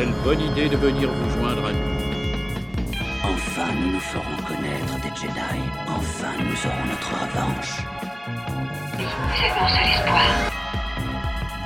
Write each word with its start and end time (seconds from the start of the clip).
Quelle 0.00 0.14
bonne 0.24 0.40
idée 0.40 0.70
de 0.70 0.78
venir 0.78 1.10
vous 1.12 1.38
joindre 1.38 1.66
à 1.66 1.72
nous. 1.72 2.94
Enfin, 3.22 3.66
nous 3.78 3.92
nous 3.92 4.00
ferons 4.00 4.34
connaître 4.48 4.94
des 5.02 5.14
Jedi. 5.14 5.60
Enfin, 5.86 6.28
nous 6.38 6.56
aurons 6.66 6.86
notre 6.88 7.10
revanche. 7.20 7.82
Oui, 8.98 9.04
c'est 9.36 9.60
mon 9.60 9.68
seul 9.68 9.90
espoir. 9.94 10.22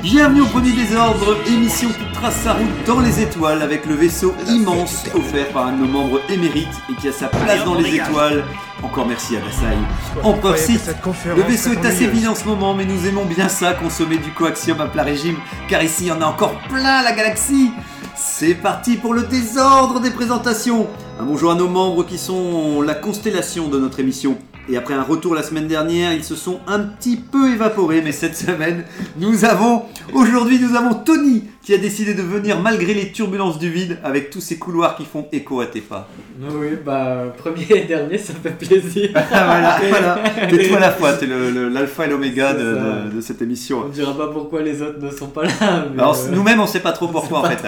Bienvenue 0.02 0.40
au 0.40 0.46
Premier 0.46 0.72
Désordre, 0.72 1.36
émission 1.46 1.90
qui 1.90 2.12
trace 2.12 2.34
sa 2.42 2.54
route 2.54 2.84
dans 2.86 2.98
les 2.98 3.22
étoiles 3.22 3.62
avec 3.62 3.86
le 3.86 3.94
vaisseau 3.94 4.34
immense 4.48 5.06
offert 5.14 5.48
par 5.50 5.68
un 5.68 5.72
de 5.74 5.82
nos 5.82 5.86
membres 5.86 6.20
émérites 6.28 6.82
et 6.90 6.94
qui 7.00 7.06
a 7.06 7.12
sa 7.12 7.28
place 7.28 7.64
dans 7.64 7.76
les 7.76 7.94
étoiles. 7.94 8.42
Encore 8.82 9.06
merci 9.06 9.36
à 9.36 9.40
Dassaï. 9.42 9.78
Empereur 10.24 10.58
Sith, 10.58 10.92
le 11.36 11.42
vaisseau 11.42 11.72
est 11.72 11.86
assez 11.86 12.08
vide 12.08 12.26
en 12.26 12.34
ce 12.34 12.46
moment, 12.46 12.74
mais 12.74 12.84
nous 12.84 13.06
aimons 13.06 13.26
bien 13.26 13.48
ça, 13.48 13.74
consommer 13.74 14.18
du 14.18 14.32
coaxium 14.32 14.80
à 14.80 14.86
plat 14.86 15.04
régime, 15.04 15.36
car 15.68 15.84
ici 15.84 16.06
il 16.06 16.08
y 16.08 16.12
en 16.12 16.20
a 16.20 16.26
encore 16.26 16.58
plein 16.68 17.02
la 17.02 17.12
galaxie. 17.12 17.70
C'est 18.16 18.54
parti 18.54 18.96
pour 18.96 19.12
le 19.12 19.22
désordre 19.22 19.98
des 19.98 20.10
présentations. 20.10 20.86
Un 21.18 21.24
bonjour 21.24 21.50
à 21.50 21.56
nos 21.56 21.66
membres 21.68 22.06
qui 22.06 22.16
sont 22.16 22.80
la 22.80 22.94
constellation 22.94 23.66
de 23.66 23.80
notre 23.80 23.98
émission. 23.98 24.38
Et 24.68 24.76
après 24.76 24.94
un 24.94 25.02
retour 25.02 25.34
la 25.34 25.42
semaine 25.42 25.66
dernière, 25.66 26.12
ils 26.12 26.22
se 26.22 26.36
sont 26.36 26.60
un 26.68 26.78
petit 26.78 27.16
peu 27.16 27.52
évaporés, 27.52 28.02
mais 28.02 28.12
cette 28.12 28.36
semaine, 28.36 28.84
nous 29.18 29.44
avons, 29.44 29.82
aujourd'hui, 30.12 30.60
nous 30.60 30.76
avons 30.76 30.94
Tony 30.94 31.44
qui 31.64 31.72
a 31.72 31.78
décidé 31.78 32.12
de 32.12 32.20
venir 32.20 32.60
malgré 32.60 32.92
les 32.92 33.10
turbulences 33.10 33.58
du 33.58 33.70
vide 33.70 33.98
avec 34.04 34.28
tous 34.28 34.42
ces 34.42 34.58
couloirs 34.58 34.96
qui 34.96 35.06
font 35.06 35.26
écho 35.32 35.60
à 35.60 35.66
tes 35.66 35.80
pas. 35.80 36.08
Oui, 36.38 36.68
bah, 36.84 37.32
premier 37.38 37.66
et 37.70 37.84
dernier, 37.84 38.18
ça 38.18 38.34
fait 38.34 38.50
plaisir. 38.50 39.10
voilà, 39.30 39.80
voilà, 39.88 40.18
t'es 40.50 40.68
tout 40.68 40.74
à 40.74 40.80
la 40.80 40.90
fois, 40.90 41.14
t'es 41.14 41.26
l'alpha 41.26 42.06
et 42.06 42.10
l'oméga 42.10 42.52
de, 42.52 43.20
cette 43.22 43.40
émission. 43.40 43.84
On 43.86 43.88
dira 43.88 44.14
pas 44.14 44.28
pourquoi 44.28 44.60
les 44.60 44.82
autres 44.82 45.00
ne 45.00 45.10
sont 45.10 45.28
pas 45.28 45.44
là. 45.44 45.86
Alors, 45.96 46.14
euh, 46.14 46.30
nous-mêmes, 46.30 46.60
on 46.60 46.66
sait 46.66 46.80
pas 46.80 46.92
trop 46.92 47.08
pourquoi 47.08 47.40
en 47.40 47.44
fait. 47.44 47.64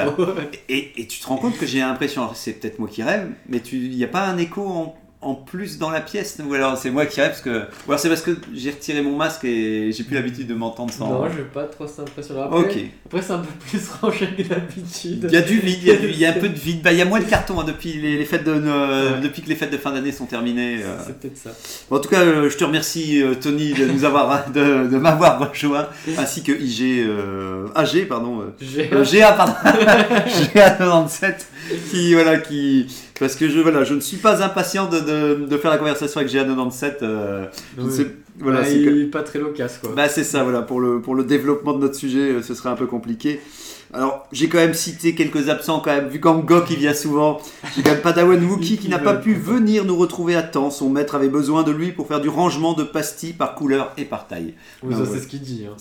Et, 0.69 0.93
et 1.01 1.07
tu 1.07 1.19
te 1.19 1.27
rends 1.27 1.39
compte 1.39 1.57
que 1.57 1.65
j'ai 1.65 1.79
l'impression, 1.79 2.23
alors, 2.23 2.37
c'est 2.37 2.53
peut-être 2.53 2.79
moi 2.79 2.89
qui 2.91 3.03
rêve, 3.03 3.29
mais 3.49 3.59
il 3.73 3.97
n'y 3.97 4.05
a 4.05 4.09
pas 4.09 4.27
un 4.27 4.37
écho 4.37 4.61
en, 4.61 4.95
en 5.27 5.35
plus 5.35 5.79
dans 5.79 5.91
la 5.91 6.01
pièce 6.01 6.39
Ou 6.49 6.55
alors 6.55 6.77
c'est 6.79 6.91
moi 6.91 7.07
qui 7.07 7.21
rêve 7.21 7.31
parce 7.31 7.43
que. 7.43 7.51
Ou 7.87 7.91
alors 7.91 8.01
c'est 8.01 8.09
parce 8.09 8.23
que 8.23 8.31
j'ai 8.55 8.71
retiré 8.71 9.03
mon 9.03 9.17
masque 9.17 9.45
et 9.45 9.91
j'ai 9.93 10.05
plus 10.05 10.15
l'habitude 10.15 10.47
de 10.47 10.55
m'entendre 10.55 10.93
sans. 10.93 11.09
Non, 11.09 11.25
j'ai 11.35 11.43
pas 11.43 11.65
trop 11.65 11.87
cette 11.87 12.01
impression-là. 12.01 12.45
Après, 12.45 12.59
Ok. 12.59 12.77
après 13.07 13.23
c'est 13.23 13.33
un 13.33 13.39
peu 13.39 13.53
plus 13.69 13.81
rangé 14.01 14.29
que 14.37 14.43
d'habitude. 14.43 15.27
Il 15.29 15.33
y 15.33 15.37
a 15.37 15.43
du 15.43 15.59
vide, 15.59 15.79
il 15.83 15.89
y 15.89 15.91
a, 15.91 15.97
du- 15.97 16.09
il 16.11 16.19
y 16.19 16.27
a 16.27 16.31
un 16.31 16.35
peu 16.35 16.49
de 16.49 16.59
vide. 16.59 16.83
Bah, 16.83 16.93
il 16.93 16.99
y 16.99 17.03
a 17.03 17.05
moins 17.05 17.21
de 17.21 17.25
cartons 17.25 17.61
hein, 17.61 17.65
depuis, 17.67 17.95
les, 17.95 18.17
les 18.17 18.25
fêtes 18.25 18.45
de, 18.45 18.53
euh, 18.55 19.21
depuis 19.21 19.43
que 19.43 19.49
les 19.49 19.57
fêtes 19.57 19.73
de 19.73 19.77
fin 19.79 19.93
d'année 19.93 20.13
sont 20.13 20.27
terminées. 20.27 20.81
euh. 20.83 20.97
C'est 21.07 21.19
peut-être 21.19 21.37
ça. 21.39 21.51
En 21.91 21.99
tout 21.99 22.09
cas, 22.09 22.21
euh, 22.23 22.49
je 22.51 22.57
te 22.57 22.65
remercie 22.65 23.23
euh, 23.23 23.35
Tony 23.35 23.73
de 23.73 23.87
nous 23.87 24.05
avoir 24.05 24.51
de, 24.53 24.87
de 24.89 24.97
m'avoir 24.99 25.51
rejoint, 25.51 25.89
ainsi 26.19 26.43
que 26.43 26.53
IG 26.53 27.07
AG 27.75 28.07
pardon. 28.09 28.41
Euh, 28.43 29.05
GA, 29.05 29.33
pardon. 29.33 29.53
GA97, 30.55 31.35
qui, 31.91 32.15
voilà, 32.15 32.39
qui, 32.39 32.87
parce 33.19 33.35
que 33.37 33.49
je, 33.49 33.61
voilà, 33.61 33.85
je 33.85 33.95
ne 33.95 34.01
suis 34.01 34.17
pas 34.19 34.43
impatient 34.43 34.89
de, 34.89 35.01
de, 35.01 35.47
de 35.47 35.57
faire 35.59 35.71
la 35.71 35.79
conversation 35.79 36.21
avec 36.21 36.33
GA97. 36.33 36.97
euh, 37.03 37.47
ne 37.79 37.85
Oui. 37.85 37.93
sais- 37.93 38.15
voilà, 38.39 38.61
Bah, 38.61 38.67
c'est 38.67 38.77
il 38.79 38.85
que- 38.85 39.01
est 39.03 39.05
pas 39.07 39.23
très 39.23 39.39
loquace 39.39 39.79
quoi. 39.79 39.91
bah, 39.97 40.09
c'est 40.09 40.25
ça, 40.25 40.43
voilà, 40.43 40.61
pour 40.63 40.81
le, 40.81 41.01
pour 41.01 41.15
le 41.15 41.25
développement 41.25 41.73
de 41.73 41.79
notre 41.81 41.95
sujet, 41.95 42.19
euh, 42.33 42.43
ce 42.43 42.55
serait 42.55 42.69
un 42.69 42.75
peu 42.77 42.87
compliqué. 42.87 43.41
Alors, 43.95 44.27
j'ai 44.33 44.49
quand 44.49 44.59
même 44.59 44.75
cité 44.75 45.15
quelques 45.15 45.49
absents 45.49 45.81
quand 45.81 45.95
même, 45.95 46.09
vu 46.09 46.21
qu'Angok 46.21 46.67
il 46.71 46.77
vient 46.77 46.93
souvent. 46.93 47.41
J'ai 47.75 47.83
quand 47.83 47.93
même 47.93 48.01
Padawan 48.03 48.45
Wookie 48.51 48.77
qui 48.79 48.89
n'a 48.91 48.99
pas 48.99 49.15
pu 49.15 49.33
venir 49.35 49.85
nous 49.87 49.97
retrouver 49.97 50.35
à 50.35 50.43
temps. 50.43 50.71
Son 50.71 50.91
maître 50.91 51.15
avait 51.15 51.29
besoin 51.29 51.63
de 51.63 51.71
lui 51.71 51.93
pour 51.93 52.09
faire 52.09 52.21
du 52.21 52.29
rangement 52.29 52.75
de 52.75 52.83
pastilles 52.83 53.33
par 53.33 53.55
couleur 53.55 53.93
et 53.97 54.05
par 54.05 54.27
taille. 54.27 54.55
Oui, 54.83 54.93
ça 54.93 55.01
ouais. 55.01 55.07
c'est 55.13 55.21
ce 55.21 55.29
qu'il 55.29 55.41
dit. 55.41 55.65
hein. 55.71 55.77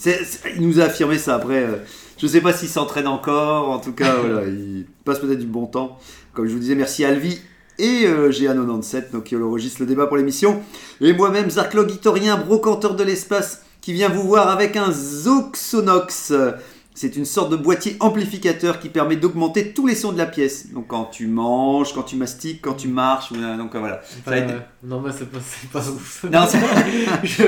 Il 0.55 0.66
nous 0.67 0.80
a 0.80 0.83
affirmé 0.83 1.17
ça 1.17 1.36
après. 1.36 1.64
euh, 1.64 1.75
je 2.17 2.27
sais 2.27 2.39
pas 2.42 2.53
s'il 2.53 2.70
s'entraîne 2.70 3.08
encore. 3.08 3.70
En 3.72 3.80
tout 3.80 3.92
cas, 3.92 4.14
voilà, 4.22 4.47
il 4.47 4.86
passe 5.03 5.20
peut-être 5.20 5.39
du 5.39 5.47
bon 5.47 5.66
temps. 5.66 5.97
Comme 6.36 6.45
je 6.47 6.53
vous 6.53 6.59
disais, 6.59 6.75
merci 6.75 7.03
à 7.05 7.09
Alvi 7.09 7.39
et 7.80 8.03
euh, 8.05 8.30
GA97 8.30 9.11
donc, 9.11 9.23
qui 9.26 9.36
enregistre 9.36 9.82
le 9.82 9.87
débat 9.87 10.05
pour 10.08 10.17
l'émission. 10.17 10.61
Et 11.02 11.11
moi-même, 11.14 11.49
Zarklog 11.49 11.89
Itorien, 11.92 12.37
brocanteur 12.37 12.95
de 12.95 13.04
l'espace, 13.04 13.64
qui 13.82 13.93
vient 13.93 14.10
vous 14.10 14.23
voir 14.27 14.49
avec 14.49 14.76
un 14.77 14.92
Zoxonox. 14.92 16.33
C'est 16.98 17.17
une 17.17 17.26
sorte 17.26 17.52
de 17.52 17.58
boîtier 17.58 17.98
amplificateur 17.99 18.80
qui 18.80 18.87
permet 18.87 19.17
d'augmenter 19.17 19.73
tous 19.73 19.86
les 19.86 19.95
sons 19.95 20.14
de 20.14 20.17
la 20.17 20.26
pièce. 20.26 20.71
Donc 20.71 20.87
quand 20.87 21.04
tu 21.11 21.27
manges, 21.27 21.93
quand 21.93 22.04
tu 22.04 22.15
mastiques, 22.15 22.61
quand 22.61 22.73
tu 22.76 22.87
marches. 22.87 23.33
euh, 23.36 23.58
Donc 23.58 23.76
euh, 23.76 23.80
voilà. 23.80 23.99
Ça 24.26 24.37
été- 24.37 24.54
Non, 24.81 25.02
bah 25.02 25.10
c'est 25.17 25.30
pas, 25.30 25.39
c'est 25.45 25.70
pas 25.70 25.80
ouf. 25.80 26.23
Non, 26.31 26.45
Je- 27.23 27.43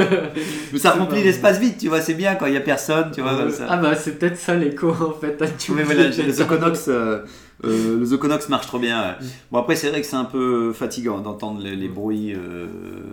Mais 0.73 0.79
ça 0.79 0.91
remplit 0.91 1.23
l'espace 1.23 1.59
vide, 1.59 1.77
tu 1.79 1.87
vois, 1.87 2.01
c'est 2.01 2.15
bien 2.15 2.35
quand 2.35 2.45
il 2.47 2.55
y 2.55 2.57
a 2.57 2.61
personne, 2.61 3.09
tu 3.15 3.21
vois. 3.21 3.31
Euh, 3.31 3.49
ça. 3.49 3.67
Ah 3.69 3.77
bah 3.77 3.95
c'est 3.95 4.19
peut-être 4.19 4.37
ça 4.37 4.53
l'écho 4.53 4.89
en 4.89 5.13
fait. 5.13 5.41
Tu 5.57 5.71
me 5.71 5.81
voilà, 5.83 6.09
le 6.09 6.31
Zoconox, 6.33 6.85
euh, 6.89 7.19
euh, 7.65 7.97
le 7.99 8.05
Zoconox 8.05 8.49
marche 8.49 8.67
trop 8.67 8.77
bien. 8.79 9.01
ouais. 9.01 9.13
Mm. 9.25 9.29
Bon, 9.51 9.57
après, 9.59 9.75
c'est 9.75 9.89
vrai 9.89 10.01
que 10.01 10.07
c'est 10.07 10.15
un 10.15 10.25
peu 10.25 10.73
fatigant 10.73 11.19
d'entendre 11.19 11.59
les, 11.61 11.75
les 11.75 11.87
bruits 11.87 12.33
euh, 12.35 12.67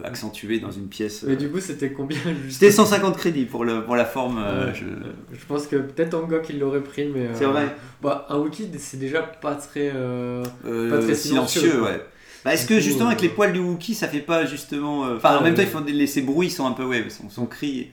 accentués 0.05 0.61
dans 0.61 0.71
une 0.71 0.89
pièce. 0.89 1.25
Mais 1.27 1.37
du 1.37 1.51
coup, 1.51 1.61
c'était 1.61 1.91
combien 1.93 2.19
C'était 2.51 2.71
150 2.71 3.17
crédits 3.17 3.47
pour, 3.47 3.65
le, 3.65 3.83
pour 3.85 3.97
la 3.97 4.05
forme. 4.05 4.39
euh, 4.39 4.67
Ouais. 4.67 4.75
je- 4.75 4.85
Euh, 4.85 5.13
Je 5.33 5.45
pense 5.47 5.67
que 5.67 5.77
peut-être 5.77 6.15
Angok 6.15 6.47
il 6.51 6.59
l'aurait 6.59 6.83
pris, 6.83 7.07
mais. 7.07 7.27
euh, 7.27 7.35
C'est 7.35 7.47
vrai. 7.47 7.75
Bah, 8.03 8.27
un 8.29 8.39
wiki 8.39 8.69
c'est 8.79 8.99
déjà 8.99 9.23
pas 9.23 9.55
très. 9.55 9.91
euh, 9.95 10.43
euh, 10.67 10.91
Pas 10.91 10.99
très 10.99 11.15
silencieux, 11.15 11.61
silencieux, 11.63 11.83
ouais. 11.83 12.05
Bah, 12.45 12.53
Est-ce 12.53 12.67
que 12.67 12.79
justement, 12.79 13.07
avec 13.09 13.21
euh, 13.21 13.23
les 13.23 13.29
poils 13.31 13.53
du 13.55 13.59
Wookie, 13.61 13.95
ça 13.95 14.07
fait 14.09 14.21
pas 14.21 14.45
justement. 14.45 15.07
euh, 15.07 15.17
Enfin, 15.17 15.37
en 15.37 15.39
Ah, 15.41 15.43
même 15.43 15.55
temps, 15.55 15.63
ils 15.63 15.69
font 15.69 15.81
des, 15.81 15.93
les- 15.93 16.07
ces 16.07 16.21
bruits 16.21 16.51
sont 16.51 16.67
un 16.67 16.73
peu. 16.73 16.85
Ouais, 16.85 17.03
son, 17.09 17.31
son 17.31 17.47
cri. 17.47 17.89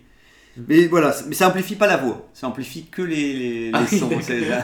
Mais 0.67 0.87
voilà, 0.87 1.15
mais 1.27 1.35
ça 1.35 1.47
amplifie 1.47 1.75
pas 1.75 1.87
la 1.87 1.97
voix, 1.97 2.27
ça 2.33 2.47
amplifie 2.47 2.85
que 2.85 3.01
les, 3.01 3.15
les, 3.33 3.65
les 3.67 3.71
Ah 3.73 3.81
oui, 3.91 3.99
sons. 3.99 4.09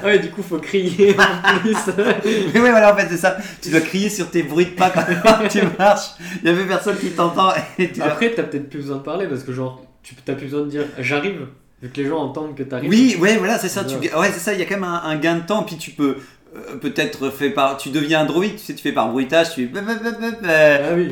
ouais, 0.03 0.19
du 0.19 0.29
coup, 0.29 0.41
faut 0.43 0.59
crier 0.59 1.15
en 1.17 1.59
plus. 1.59 1.75
Mais 2.53 2.59
ouais, 2.59 2.71
voilà, 2.71 2.93
en 2.93 2.97
fait, 2.97 3.07
c'est 3.09 3.17
ça. 3.17 3.37
Tu 3.61 3.69
dois 3.69 3.81
crier 3.81 4.09
sur 4.09 4.29
tes 4.29 4.43
bruits 4.43 4.65
de 4.65 4.71
pas 4.71 4.89
quand 4.91 5.47
tu 5.49 5.59
marches. 5.77 6.09
Il 6.43 6.47
y 6.47 6.51
avait 6.51 6.65
personne 6.65 6.97
qui 6.97 7.09
t'entend 7.11 7.51
dois- 7.53 8.05
Après, 8.05 8.33
t'as 8.33 8.43
peut-être 8.43 8.69
plus 8.69 8.79
besoin 8.79 8.97
de 8.97 9.03
parler 9.03 9.27
parce 9.27 9.43
que, 9.43 9.51
genre, 9.53 9.81
tu 10.03 10.15
t'as 10.15 10.33
plus 10.35 10.45
besoin 10.47 10.61
de 10.61 10.69
dire 10.69 10.83
j'arrive, 10.99 11.47
vu 11.81 11.89
que 11.89 12.01
les 12.01 12.07
gens 12.07 12.17
entendent 12.19 12.55
que 12.55 12.63
t'arrives. 12.63 12.89
Oui, 12.89 13.15
ouais, 13.19 13.37
voilà, 13.37 13.57
c'est 13.59 13.69
ça. 13.69 13.83
Tu, 13.83 13.95
Ouais. 13.95 14.09
c'est 14.33 14.39
ça. 14.39 14.53
Il 14.53 14.59
y 14.59 14.61
a 14.61 14.65
quand 14.65 14.75
même 14.75 14.83
un, 14.83 15.01
un 15.03 15.15
gain 15.17 15.35
de 15.37 15.45
temps. 15.45 15.63
Puis 15.63 15.77
tu 15.77 15.91
peux 15.91 16.17
euh, 16.55 16.75
peut-être 16.77 17.29
faire 17.29 17.53
par, 17.53 17.77
tu 17.77 17.89
deviens 17.89 18.21
un 18.21 18.25
droïde. 18.25 18.53
Tu 18.55 18.59
sais, 18.63 18.73
tu 18.73 18.81
fais 18.81 18.91
par 18.91 19.09
bruitage. 19.11 19.53
Tu 19.53 19.67
fais, 19.67 19.79
Ah 19.79 20.93
oui. 20.95 21.09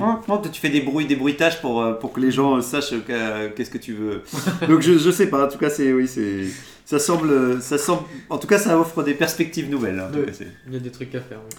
tu 0.52 0.60
fais 0.62 0.70
des 0.70 0.82
bruits, 0.82 1.06
des 1.06 1.16
bruitages 1.16 1.62
pour 1.62 1.82
euh, 1.82 1.94
pour 1.94 2.14
que 2.14 2.20
les 2.20 2.32
gens 2.32 2.62
sachent 2.62 2.92
que- 3.06 3.48
qu'est-ce 3.50 3.70
que 3.72 3.78
tu 3.78 3.94
veux. 3.94 4.24
Donc 4.68 4.82
je, 4.82 4.98
je 4.98 5.12
sais 5.12 5.28
pas. 5.28 5.46
En 5.46 5.50
tout 5.50 5.58
cas, 5.58 5.70
c'est 5.70 5.92
oui, 5.94 6.08
c'est 6.08 6.46
ça 6.86 7.00
semble, 7.00 7.62
ça 7.62 7.78
semble. 7.78 8.04
En 8.30 8.38
tout 8.38 8.48
cas, 8.48 8.58
ça 8.60 8.80
offre 8.80 9.04
des 9.04 9.14
perspectives 9.14 9.70
nouvelles. 9.70 10.04
tout 10.14 10.22
cas, 10.26 10.32
c'est- 10.34 10.48
Il 10.68 10.74
y 10.74 10.78
a 10.78 10.80
des 10.80 10.92
trucs 10.92 11.14
à 11.16 11.22
faire. 11.22 11.40
oui. 11.50 11.56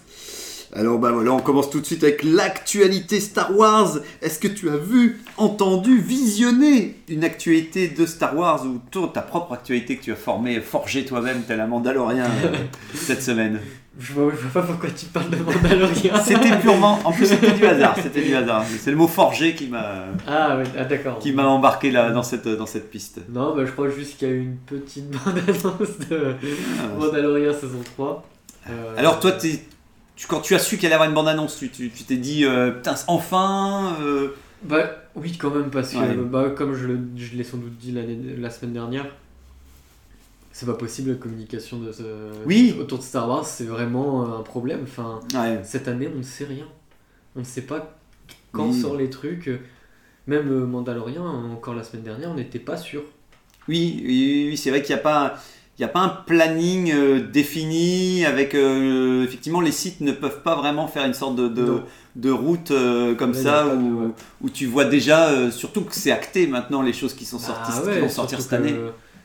Alors 0.79 0.99
bah 0.99 1.11
voilà, 1.11 1.33
on 1.33 1.41
commence 1.41 1.71
tout 1.71 1.81
de 1.81 1.87
suite 1.87 2.05
avec 2.05 2.23
l'actualité 2.23 3.19
Star 3.21 3.57
Wars. 3.57 3.99
Est-ce 4.21 4.39
que 4.39 4.49
tu 4.49 4.69
as 4.69 4.77
vu, 4.77 5.21
entendu, 5.39 5.99
visionné 5.99 6.97
une 7.09 7.25
actualité 7.25 7.89
de 7.89 8.05
Star 8.05 8.37
Wars 8.37 8.65
ou 8.67 8.79
toi, 8.91 9.11
ta 9.13 9.23
propre 9.23 9.55
actualité 9.55 9.97
que 9.97 10.03
tu 10.05 10.13
as 10.13 10.17
formée, 10.17 10.61
forgée 10.61 11.05
toi-même 11.07 11.43
tel 11.49 11.61
un 11.61 11.67
Mandalorien 11.67 12.25
euh, 12.45 12.55
cette 12.95 13.23
semaine? 13.23 13.61
Je 13.99 14.13
vois, 14.13 14.31
je 14.31 14.47
vois 14.47 14.61
pas 14.61 14.69
pourquoi 14.69 14.91
tu 14.91 15.07
parles 15.07 15.31
de 15.31 15.37
Mandalorian. 15.39 16.15
C'était 16.23 16.55
purement, 16.59 16.99
en 17.05 17.13
plus 17.13 17.25
c'était 17.25 17.53
du 17.53 17.65
hasard, 17.65 17.97
c'était 18.03 18.21
du 18.21 18.35
hasard. 18.35 18.63
C'est 18.79 18.91
le 18.91 18.97
mot 18.99 19.07
forgé 19.09 19.55
qui 19.55 19.69
m'a 19.69 20.05
Ah, 20.27 20.59
ah, 20.79 20.85
d'accord. 20.85 21.19
qui 21.19 21.33
m'a 21.33 21.47
embarqué 21.47 21.91
là 21.91 22.11
dans 22.11 22.23
cette 22.23 22.47
dans 22.47 22.67
cette 22.67 22.91
piste. 22.91 23.21
Non, 23.33 23.57
bah, 23.57 23.63
je 23.65 23.71
crois 23.73 23.89
juste 23.89 24.19
qu'il 24.19 24.29
y 24.29 24.31
a 24.31 24.35
eu 24.35 24.41
une 24.43 24.57
petite 24.59 25.09
bande-annonce 25.11 25.99
de 26.11 26.35
Ah, 26.79 26.99
Mandalorian 26.99 27.55
saison 27.55 27.81
3. 27.97 28.23
Euh, 28.69 28.95
Alors 28.99 29.19
toi, 29.21 29.33
t'es- 29.33 29.61
tu, 30.17 30.27
quand 30.27 30.41
tu 30.41 30.55
as 30.55 30.59
su 30.59 30.77
qu'il 30.77 30.87
allait 30.87 30.95
avoir 30.95 31.09
une 31.09 31.15
bande-annonce, 31.15 31.59
tu 31.59 31.71
tu- 31.71 31.91
tu 31.91 32.05
t'es 32.05 32.17
dit 32.17 32.45
euh, 32.45 32.73
putain 32.73 32.95
enfin. 33.07 33.97
euh, 34.01 34.29
Bah 34.63 34.91
oui, 35.15 35.37
quand 35.39 35.51
même, 35.51 35.71
parce 35.71 35.93
que 35.93 35.99
Ouais. 35.99 36.17
bah, 36.17 36.51
comme 36.57 36.75
je, 36.75 36.89
l'ai 37.37 37.45
sans 37.45 37.59
doute 37.59 37.77
dit 37.79 37.93
la 37.93 38.51
semaine 38.51 38.73
dernière, 38.73 39.07
c'est 40.53 40.67
pas 40.67 40.75
possible 40.75 41.11
la 41.11 41.17
communication 41.17 41.79
de 41.79 41.93
ce, 41.93 42.03
Oui. 42.47 42.75
autour 42.81 42.99
de 42.99 43.03
Star 43.05 43.29
Wars, 43.29 43.45
c'est 43.47 43.65
vraiment 43.65 44.23
euh, 44.23 44.39
un 44.39 44.43
problème. 44.43 44.81
Enfin, 44.85 45.21
Ouais. 45.35 45.61
cette 45.65 45.87
année, 45.89 46.09
on 46.13 46.19
ne 46.19 46.23
sait 46.23 46.45
rien. 46.47 46.67
On 47.37 47.41
ne 47.41 47.45
sait 47.45 47.63
pas 47.63 47.95
quand 48.53 48.69
Oui. 48.71 48.81
sortent 48.81 48.99
les 48.99 49.11
trucs. 49.11 49.51
Même 50.27 50.51
euh, 50.51 50.67
Mandalorian, 50.67 51.25
encore 51.53 51.75
la 51.75 51.85
semaine 51.85 52.03
dernière, 52.05 52.31
on 52.31 52.35
n'était 52.35 52.59
pas 52.59 52.77
sûr. 52.79 53.03
Oui, 53.69 54.03
oui, 54.05 54.47
oui, 54.51 54.57
c'est 54.57 54.71
vrai 54.71 54.81
qu'il 54.83 54.95
n'y 54.95 55.01
a 55.01 55.03
pas, 55.03 55.37
il 55.79 55.83
y 55.83 55.85
a 55.85 55.89
pas 55.89 56.01
un 56.01 56.09
planning 56.09 56.91
euh, 56.93 57.21
défini 57.21 58.25
avec 58.25 58.55
euh, 58.55 59.25
effectivement 59.25 59.61
les 59.61 59.73
sites 59.73 60.01
ne 60.01 60.13
peuvent 60.13 60.43
pas 60.43 60.55
vraiment 60.57 60.87
faire 60.89 61.05
une 61.05 61.15
sorte 61.15 61.37
de, 61.37 61.49
de, 61.49 61.63
Non. 61.63 61.83
de 62.17 62.31
route 62.31 62.71
euh, 62.71 63.15
comme 63.15 63.35
ça 63.35 63.65
de- 63.65 63.75
où, 63.77 64.15
où 64.43 64.49
tu 64.51 64.67
vois 64.67 64.87
déjà 64.87 65.51
surtout 65.51 65.83
que 65.83 65.95
c'est 65.95 66.13
acté 66.13 66.47
maintenant 66.47 66.81
les 66.83 66.93
choses 66.95 67.15
qui 67.15 67.25
sont 67.25 67.39
sorties 67.39 67.73
Ah 67.75 67.93
qui 67.93 68.01
vont 68.01 68.09
sortir 68.09 68.41
cette 68.41 68.55
année. 68.55 68.75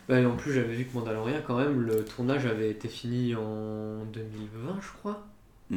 bah, 0.09 0.17
en 0.27 0.35
plus, 0.35 0.51
j'avais 0.53 0.73
vu 0.73 0.83
que 0.85 0.93
Mandalorian, 0.97 1.37
quand 1.47 1.57
même, 1.57 1.81
le 1.81 2.03
tournage 2.03 2.45
avait 2.45 2.69
été 2.69 2.89
fini 2.89 3.33
en 3.35 4.03
2020, 4.11 4.79
je 4.81 4.87
crois. 4.99 5.25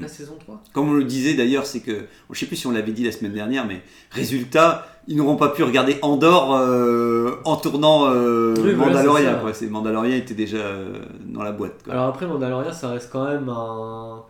La 0.00 0.08
saison 0.08 0.36
3 0.40 0.62
Comme 0.72 0.88
on 0.90 0.94
le 0.94 1.04
disait 1.04 1.34
d'ailleurs, 1.34 1.66
c'est 1.66 1.80
que, 1.80 2.06
je 2.30 2.38
sais 2.38 2.46
plus 2.46 2.56
si 2.56 2.66
on 2.66 2.72
l'avait 2.72 2.92
dit 2.92 3.04
la 3.04 3.12
semaine 3.12 3.32
dernière, 3.32 3.66
mais 3.66 3.82
résultat, 4.10 4.86
ils 5.06 5.16
n'auront 5.16 5.36
pas 5.36 5.48
pu 5.50 5.62
regarder 5.62 5.96
Andorre 6.02 6.54
euh, 6.56 7.36
en 7.44 7.56
tournant 7.56 8.10
euh, 8.10 8.54
Oui, 8.58 8.74
Mandalorian. 8.74 9.38
quoi. 9.40 9.52
Mandalorian 9.70 10.16
était 10.16 10.34
déjà 10.34 10.56
euh, 10.58 10.98
dans 11.26 11.42
la 11.42 11.52
boîte. 11.52 11.82
quoi. 11.84 11.92
Alors 11.92 12.06
après, 12.06 12.26
Mandalorian, 12.26 12.72
ça 12.72 12.90
reste 12.90 13.10
quand 13.12 13.24
même 13.26 13.48
un, 13.48 14.22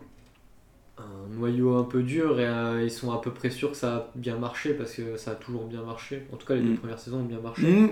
un 0.97 1.35
noyau 1.37 1.75
un 1.77 1.83
peu 1.83 2.03
dur 2.03 2.39
et 2.39 2.45
euh, 2.47 2.83
ils 2.83 2.91
sont 2.91 3.11
à 3.11 3.19
peu 3.21 3.31
près 3.31 3.49
sûrs 3.49 3.71
que 3.71 3.77
ça 3.77 3.95
a 3.95 4.07
bien 4.15 4.37
marché 4.37 4.73
parce 4.73 4.93
que 4.93 5.17
ça 5.17 5.31
a 5.31 5.35
toujours 5.35 5.65
bien 5.65 5.81
marché. 5.81 6.25
En 6.33 6.37
tout 6.37 6.45
cas, 6.45 6.55
les 6.55 6.61
deux 6.61 6.71
Mm. 6.73 6.77
premières 6.77 6.99
saisons 6.99 7.17
ont 7.19 7.23
bien 7.23 7.39
marché. 7.39 7.63
Hmm. 7.71 7.89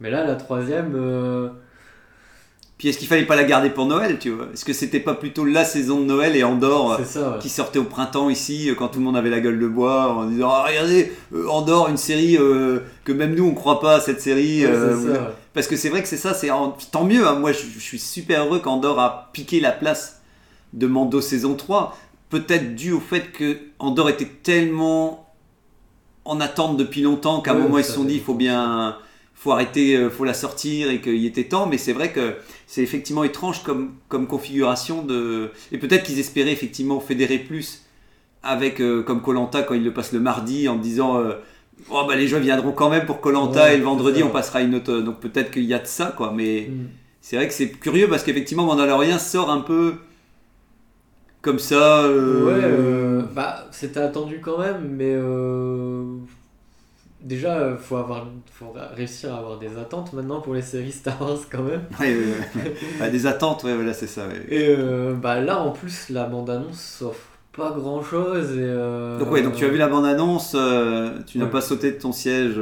Mais 0.00 0.10
là, 0.10 0.24
la 0.26 0.34
troisième, 0.36 0.94
Puis 2.78 2.88
est-ce 2.88 2.98
qu'il 2.98 3.08
fallait 3.08 3.24
pas 3.24 3.36
la 3.36 3.44
garder 3.44 3.70
pour 3.70 3.86
Noël, 3.86 4.18
tu 4.18 4.28
vois? 4.30 4.48
Est-ce 4.52 4.64
que 4.64 4.74
c'était 4.74 5.00
pas 5.00 5.14
plutôt 5.14 5.46
la 5.46 5.64
saison 5.64 5.98
de 6.00 6.04
Noël 6.04 6.36
et 6.36 6.44
Andorre 6.44 6.96
c'est 6.98 7.18
ça. 7.20 7.30
ouais. 7.32 7.38
qui 7.40 7.48
sortait 7.48 7.78
au 7.78 7.84
printemps 7.84 8.28
ici, 8.28 8.68
euh, 8.68 8.74
quand 8.74 8.88
tout 8.88 8.98
le 8.98 9.04
monde 9.06 9.16
avait 9.16 9.30
la 9.30 9.40
gueule 9.40 9.58
de 9.58 9.66
bois, 9.66 10.12
en 10.12 10.26
disant 10.26 10.50
Ah, 10.52 10.64
regardez, 10.68 11.10
euh, 11.34 11.48
Andorre, 11.48 11.88
une 11.88 11.96
série 11.96 12.36
euh, 12.36 12.80
que 13.04 13.12
même 13.12 13.34
nous 13.34 13.46
on 13.46 13.54
croit 13.54 13.80
pas 13.80 13.94
à 13.96 14.00
cette 14.00 14.20
série. 14.20 14.64
Ouais, 14.66 14.70
euh, 14.70 14.90
c'est 14.90 14.94
vous- 14.94 15.14
ça, 15.14 15.20
ouais. 15.22 15.28
Parce 15.54 15.66
que 15.68 15.76
c'est 15.76 15.88
vrai 15.88 16.02
que 16.02 16.08
c'est 16.08 16.18
ça, 16.18 16.34
c'est 16.34 16.50
tant 16.92 17.04
mieux. 17.04 17.26
hein. 17.26 17.36
Moi, 17.36 17.52
je, 17.52 17.60
je 17.74 17.78
suis 17.80 17.98
super 17.98 18.44
heureux 18.44 18.58
qu'Andorre 18.58 19.00
a 19.00 19.30
piqué 19.32 19.58
la 19.58 19.72
place 19.72 20.20
de 20.74 20.86
Mando 20.86 21.22
saison 21.22 21.54
3. 21.54 21.96
Peut-être 22.28 22.74
dû 22.74 22.92
au 22.92 23.00
fait 23.00 23.32
que 23.32 23.56
Andorre 23.78 24.10
était 24.10 24.26
tellement 24.42 25.32
en 26.26 26.40
attente 26.40 26.76
depuis 26.76 27.00
longtemps 27.02 27.40
qu'à 27.40 27.52
un 27.52 27.54
moment 27.54 27.78
ils 27.78 27.84
se 27.84 27.92
sont 27.92 28.04
dit 28.04 28.14
il 28.16 28.20
faut 28.20 28.34
bien, 28.34 28.96
faut 29.36 29.52
arrêter, 29.52 29.96
euh, 29.96 30.10
faut 30.10 30.24
la 30.24 30.34
sortir 30.34 30.90
et 30.90 31.00
qu'il 31.00 31.24
était 31.26 31.44
temps. 31.44 31.66
Mais 31.66 31.78
c'est 31.78 31.92
vrai 31.92 32.10
que 32.12 32.34
c'est 32.66 32.82
effectivement 32.82 33.22
étrange 33.24 33.62
comme, 33.62 33.92
comme 34.08 34.26
configuration 34.26 35.02
de. 35.02 35.50
Et 35.72 35.78
peut-être 35.78 36.02
qu'ils 36.04 36.18
espéraient 36.18 36.52
effectivement 36.52 36.98
fédérer 37.00 37.38
plus 37.38 37.84
avec 38.42 38.80
euh, 38.80 39.02
comme 39.02 39.22
Colanta 39.22 39.62
quand 39.62 39.74
ils 39.74 39.84
le 39.84 39.92
passent 39.92 40.12
le 40.12 40.20
mardi 40.20 40.68
en 40.68 40.76
disant. 40.76 41.18
euh, 41.18 41.34
Oh 41.90 42.04
bah 42.08 42.16
les 42.16 42.26
gens 42.26 42.40
viendront 42.40 42.72
quand 42.72 42.88
même 42.88 43.04
pour 43.04 43.20
Colanta 43.20 43.64
Ouais, 43.64 43.74
et 43.74 43.78
le 43.78 43.84
vendredi 43.84 44.22
on 44.22 44.30
passera 44.30 44.62
une 44.62 44.74
autre 44.76 45.00
donc 45.00 45.20
peut-être 45.20 45.50
qu'il 45.50 45.64
y 45.64 45.74
a 45.74 45.78
de 45.78 45.86
ça 45.86 46.14
quoi 46.16 46.32
mais 46.34 46.68
Mm. 46.70 46.86
c'est 47.20 47.36
vrai 47.36 47.46
que 47.48 47.52
c'est 47.52 47.68
curieux 47.70 48.08
parce 48.08 48.22
qu'effectivement 48.24 48.64
Mandalorian 48.64 49.18
sort 49.18 49.50
un 49.50 49.60
peu 49.60 49.96
comme 51.42 51.58
ça 51.58 52.04
euh, 52.04 52.44
Ouais, 52.46 52.60
euh, 52.64 53.22
bah 53.34 53.66
c'était 53.72 54.00
attendu 54.00 54.40
quand 54.42 54.58
même, 54.58 54.88
mais 54.96 55.12
déjà 57.26 57.58
euh, 57.58 57.76
faut 57.76 57.96
avoir, 57.96 58.26
faut 58.52 58.72
réussir 58.94 59.34
à 59.34 59.38
avoir 59.38 59.58
des 59.58 59.76
attentes 59.78 60.12
maintenant 60.12 60.40
pour 60.40 60.54
les 60.54 60.62
séries 60.62 60.92
Star 60.92 61.20
Wars 61.20 61.40
quand 61.50 61.62
même. 61.62 61.82
ouais, 62.00 62.14
ouais, 62.14 62.24
ouais. 62.64 62.74
Bah, 62.98 63.10
des 63.10 63.26
attentes 63.26 63.64
ouais 63.64 63.74
voilà 63.74 63.92
c'est 63.92 64.06
ça. 64.06 64.26
Et 64.48 64.68
euh, 64.68 65.14
bah 65.14 65.40
là 65.40 65.60
en 65.60 65.70
plus 65.72 66.08
la 66.10 66.24
bande 66.24 66.48
annonce 66.50 67.02
offre 67.02 67.20
pas 67.52 67.70
grand 67.70 68.02
chose 68.02 68.52
et. 68.52 68.60
euh, 68.60 69.18
donc 69.18 69.30
ouais 69.32 69.42
donc 69.42 69.54
tu 69.54 69.64
as 69.64 69.68
vu 69.68 69.78
la 69.78 69.88
bande 69.88 70.04
annonce 70.06 70.56
tu 71.26 71.38
n'as 71.38 71.46
pas 71.46 71.60
sauté 71.60 71.92
de 71.92 71.98
ton 71.98 72.12
siège 72.12 72.60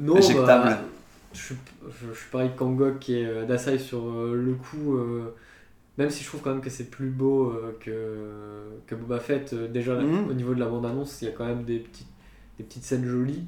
Non, 0.00 0.16
éjectable 0.16 0.68
bah, 0.70 0.80
je, 1.32 1.40
suis- 1.40 1.56
je, 1.88 2.14
suis 2.18 2.28
pareil 2.30 2.50
qu'Angok 2.56 3.08
et 3.08 3.26
Dasai 3.48 3.78
sur 3.78 4.02
le 4.34 4.52
coup, 4.54 4.98
même 5.96 6.10
si 6.10 6.22
je 6.24 6.28
trouve 6.28 6.40
quand 6.42 6.50
même 6.50 6.60
que 6.60 6.70
c'est 6.70 6.90
plus 6.90 7.08
beau 7.10 7.54
que, 7.80 7.92
que 8.86 8.94
Boba 8.94 9.20
Fett, 9.20 9.54
déjà 9.54 9.94
Mhm. 9.94 10.28
au 10.28 10.32
niveau 10.34 10.54
de 10.54 10.60
la 10.60 10.66
bande-annonce, 10.66 11.22
il 11.22 11.26
y 11.26 11.28
a 11.28 11.32
quand 11.32 11.46
même 11.46 11.64
des 11.64 11.78
petites, 11.78 12.08
des 12.58 12.64
petites 12.64 12.84
scènes 12.84 13.06
jolies. 13.06 13.44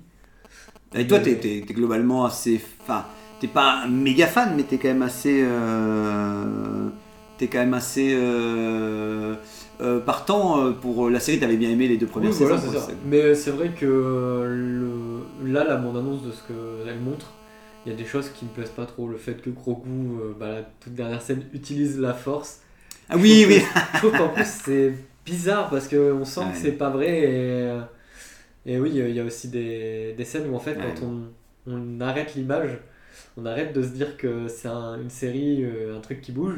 Et 0.94 1.06
toi 1.06 1.18
t'es, 1.20 1.36
t'es- 1.36 1.64
t'es 1.66 1.74
globalement 1.74 2.24
assez 2.24 2.60
enfin 2.82 3.04
t'es 3.40 3.48
pas 3.48 3.82
un 3.84 3.88
méga 3.88 4.26
fan 4.26 4.54
mais 4.56 4.62
t'es 4.62 4.78
quand 4.78 4.88
même 4.88 5.02
assez 5.02 5.42
euh, 5.44 6.88
t'es 7.38 7.48
quand 7.48 7.58
même 7.58 7.74
assez 7.74 8.14
euh, 8.16 9.34
euh, 9.80 10.00
partant 10.00 10.64
euh, 10.64 10.70
pour 10.72 11.10
la 11.10 11.20
série 11.20 11.38
t'avais 11.40 11.56
bien 11.56 11.70
aimé 11.70 11.88
les 11.88 11.96
deux 11.96 12.06
premières 12.06 12.30
Oui, 12.30 12.36
voilà, 12.38 12.58
c'est 12.58 12.68
ça. 12.78 12.86
Mais 13.06 13.34
c'est 13.34 13.50
vrai 13.50 13.70
que 13.78 13.86
euh, 13.86 14.46
le, 15.42 15.52
là, 15.52 15.64
la 15.64 15.76
bande-annonce 15.76 16.22
de 16.22 16.30
ce 16.30 16.38
qu'elle 16.46 17.00
montre, 17.00 17.32
il 17.84 17.90
y 17.90 17.94
a 17.94 17.98
des 17.98 18.04
choses 18.04 18.30
qui 18.30 18.44
me 18.44 18.50
plaisent 18.50 18.70
pas 18.70 18.86
trop. 18.86 19.08
Le 19.08 19.16
fait 19.16 19.42
que 19.42 19.50
Grogu, 19.50 19.88
euh, 19.90 20.32
bah, 20.38 20.48
la 20.52 20.62
toute 20.80 20.94
dernière 20.94 21.20
scène, 21.20 21.42
utilise 21.52 21.98
la 21.98 22.14
force. 22.14 22.60
ah 23.10 23.16
oui 23.16 23.44
oui 23.48 23.58
que- 23.60 23.64
Je 23.94 23.98
trouve 23.98 24.16
qu'en 24.16 24.28
plus 24.28 24.46
c'est 24.46 24.94
bizarre 25.26 25.68
parce 25.70 25.88
qu'on 25.88 26.24
sent 26.24 26.40
Ouais. 26.40 26.52
que 26.52 26.56
c'est 26.58 26.72
pas 26.72 26.90
vrai 26.90 27.18
et, 27.18 27.70
et 28.66 28.78
oui 28.78 28.90
il 28.94 29.10
y 29.14 29.20
a 29.20 29.24
aussi 29.24 29.48
des, 29.48 30.14
des 30.16 30.24
scènes 30.24 30.48
où 30.50 30.54
en 30.56 30.58
fait 30.60 30.76
Ouais. 30.76 30.94
quand 31.00 31.06
on, 31.06 31.72
on 31.72 32.00
arrête 32.00 32.34
l'image 32.34 32.78
on 33.36 33.46
arrête 33.46 33.72
de 33.72 33.82
se 33.82 33.88
dire 33.88 34.16
que 34.16 34.48
c'est 34.48 34.68
un- 34.68 35.00
une 35.00 35.10
série 35.10 35.64
euh, 35.64 35.96
un 35.96 36.00
truc 36.00 36.20
qui 36.20 36.32
bouge 36.32 36.56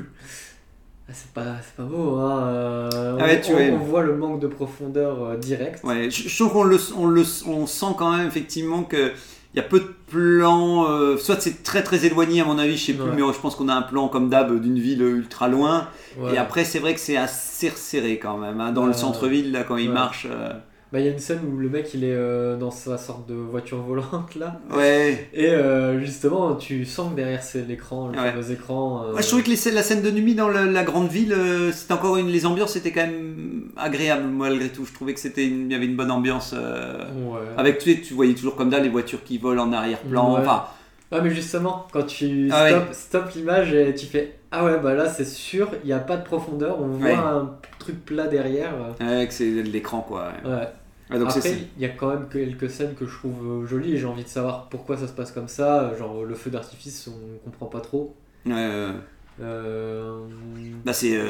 Ah, 1.08 1.12
c'est 1.12 1.30
pas, 1.32 1.56
c'est 1.62 1.76
pas 1.76 1.84
beau 1.84 2.16
hein 2.16 2.48
euh, 2.48 3.16
Ah 3.20 3.24
ouais, 3.24 3.40
on, 3.42 3.46
tu 3.46 3.52
on- 3.52 3.56
vois. 3.56 3.78
on 3.80 3.84
voit 3.84 4.02
le 4.02 4.16
manque 4.16 4.40
de 4.40 4.46
profondeur 4.48 5.22
euh, 5.22 5.36
direct 5.36 5.84
Ouais, 5.84 6.10
je, 6.10 6.28
je 6.28 6.34
trouve 6.36 6.52
qu'on 6.52 6.64
le, 6.64 6.78
on 6.96 7.06
le, 7.06 7.22
on 7.46 7.66
sent 7.66 7.94
quand 7.96 8.16
même 8.16 8.26
effectivement 8.26 8.82
que 8.82 9.12
il 9.54 9.58
y 9.58 9.60
a 9.60 9.62
peu 9.62 9.80
de 9.80 9.88
plans. 10.10 10.86
euh, 10.90 11.16
soit 11.16 11.40
c'est 11.40 11.62
très 11.62 11.82
très 11.82 12.04
éloigné 12.04 12.40
à 12.42 12.44
mon 12.44 12.58
avis, 12.58 12.76
je 12.76 12.86
sais 12.86 12.92
plus, 12.92 13.10
mais 13.12 13.22
je 13.32 13.38
pense 13.40 13.54
qu'on 13.56 13.68
a 13.70 13.74
un 13.74 13.82
plan 13.82 14.08
comme 14.08 14.28
d'hab 14.28 14.60
d'une 14.60 14.78
ville 14.78 15.00
ultra 15.02 15.48
loin. 15.48 15.88
Et 16.32 16.36
après, 16.38 16.64
c'est 16.64 16.78
vrai 16.78 16.92
que 16.94 17.00
c'est 17.00 17.16
assez 17.16 17.68
resserré 17.70 18.18
quand 18.18 18.36
même 18.36 18.60
hein, 18.60 18.72
dans 18.72 18.84
le 18.86 18.92
centre-ville 18.92 19.52
là 19.52 19.62
quand 19.64 19.76
il 19.76 19.90
marche. 19.90 20.26
Bah, 20.92 21.00
il 21.00 21.06
y 21.06 21.08
a 21.08 21.12
une 21.12 21.18
scène 21.18 21.40
où 21.52 21.56
le 21.58 21.68
mec 21.68 21.92
il 21.94 22.04
est 22.04 22.12
euh, 22.14 22.56
dans 22.56 22.70
sa 22.70 22.96
sorte 22.96 23.28
de 23.28 23.34
voiture 23.34 23.78
volante 23.82 24.36
là 24.36 24.60
Ouais. 24.72 25.28
et 25.34 25.48
euh, 25.50 25.98
justement 25.98 26.54
tu 26.54 26.84
sens 26.84 27.10
que 27.10 27.16
derrière 27.16 27.42
c'est 27.42 27.66
l'écran 27.66 28.08
le 28.08 28.18
Ouais. 28.20 28.30
fameux 28.30 28.52
écran 28.52 29.02
euh, 29.02 29.10
Moi, 29.12 29.20
je 29.20 29.26
trouvais 29.26 29.42
que 29.42 29.50
les 29.50 29.72
la 29.72 29.82
scène 29.82 30.00
de 30.00 30.10
nuit 30.12 30.36
dans 30.36 30.48
la 30.48 30.84
grande 30.84 31.08
ville, 31.08 31.34
c'était 31.72 31.92
encore 31.92 32.16
une. 32.18 32.28
Les 32.28 32.46
ambiances 32.46 32.76
étaient 32.76 32.92
quand 32.92 33.04
même 33.06 33.70
agréables 33.76 34.28
malgré 34.28 34.68
tout. 34.68 34.84
Je 34.86 34.92
trouvais 34.94 35.12
que 35.12 35.20
c'était, 35.20 35.44
une- 35.46 35.66
il 35.66 35.72
y 35.72 35.74
avait 35.74 35.86
une 35.86 35.96
bonne 35.96 36.10
ambiance. 36.12 36.52
ouais. 36.52 37.38
Avec 37.56 37.78
tu 37.78 37.92
sais, 37.94 38.00
tu 38.00 38.14
voyais 38.14 38.34
toujours 38.34 38.54
comme 38.54 38.70
ça 38.70 38.78
les 38.78 38.88
voitures 38.88 39.24
qui 39.24 39.38
volent 39.38 39.64
en 39.64 39.72
arrière-plan. 39.72 40.34
Ouais. 40.34 40.40
Enfin, 40.40 40.64
Ah 41.10 41.20
mais 41.20 41.30
justement, 41.30 41.86
quand 41.92 42.04
tu 42.04 42.48
Ah 42.52 42.62
ouais. 42.64 42.70
stoppes 42.70 42.94
stop 42.94 43.30
l'image 43.34 43.72
et 43.72 43.92
tu 43.94 44.06
fais 44.06 44.34
Ah 44.58 44.64
ouais 44.64 44.78
bah 44.78 44.94
là 44.94 45.08
c'est 45.08 45.24
sûr, 45.26 45.68
il 45.82 45.86
n'y 45.86 45.92
a 45.92 45.98
pas 45.98 46.16
de 46.16 46.24
profondeur, 46.24 46.80
on 46.80 46.86
voit 46.88 47.06
Ouais. 47.08 47.14
un 47.14 47.50
truc 47.78 48.04
plat 48.04 48.26
derrière. 48.26 48.72
ouais, 49.00 49.26
que 49.26 49.34
c'est 49.34 49.50
l'écran 49.62 50.00
quoi. 50.06 50.28
ouais. 50.44 50.50
Ouais. 50.50 50.68
Ouais, 51.10 51.18
donc 51.20 51.28
Après, 51.30 51.52
il 51.76 51.82
y 51.82 51.84
a 51.84 51.90
quand 51.90 52.08
même 52.08 52.26
quelques 52.28 52.68
scènes 52.68 52.94
que 52.94 53.06
je 53.06 53.16
trouve 53.16 53.62
euh, 53.62 53.66
jolies 53.66 53.94
et 53.94 53.96
j'ai 53.98 54.06
envie 54.06 54.24
de 54.24 54.28
savoir 54.28 54.68
pourquoi 54.68 54.96
ça 54.96 55.06
se 55.06 55.12
passe 55.12 55.30
comme 55.30 55.46
ça. 55.46 55.92
Genre 55.96 56.24
le 56.24 56.34
feu 56.34 56.50
d'artifice, 56.50 57.08
on 57.08 57.38
comprend 57.44 57.66
pas 57.66 57.80
trop. 57.80 58.14
ouais, 58.44 58.52
ouais. 58.52 58.88
Euh... 59.42 60.18
Bah, 60.84 60.92
c'est 60.94 61.14
euh, 61.16 61.20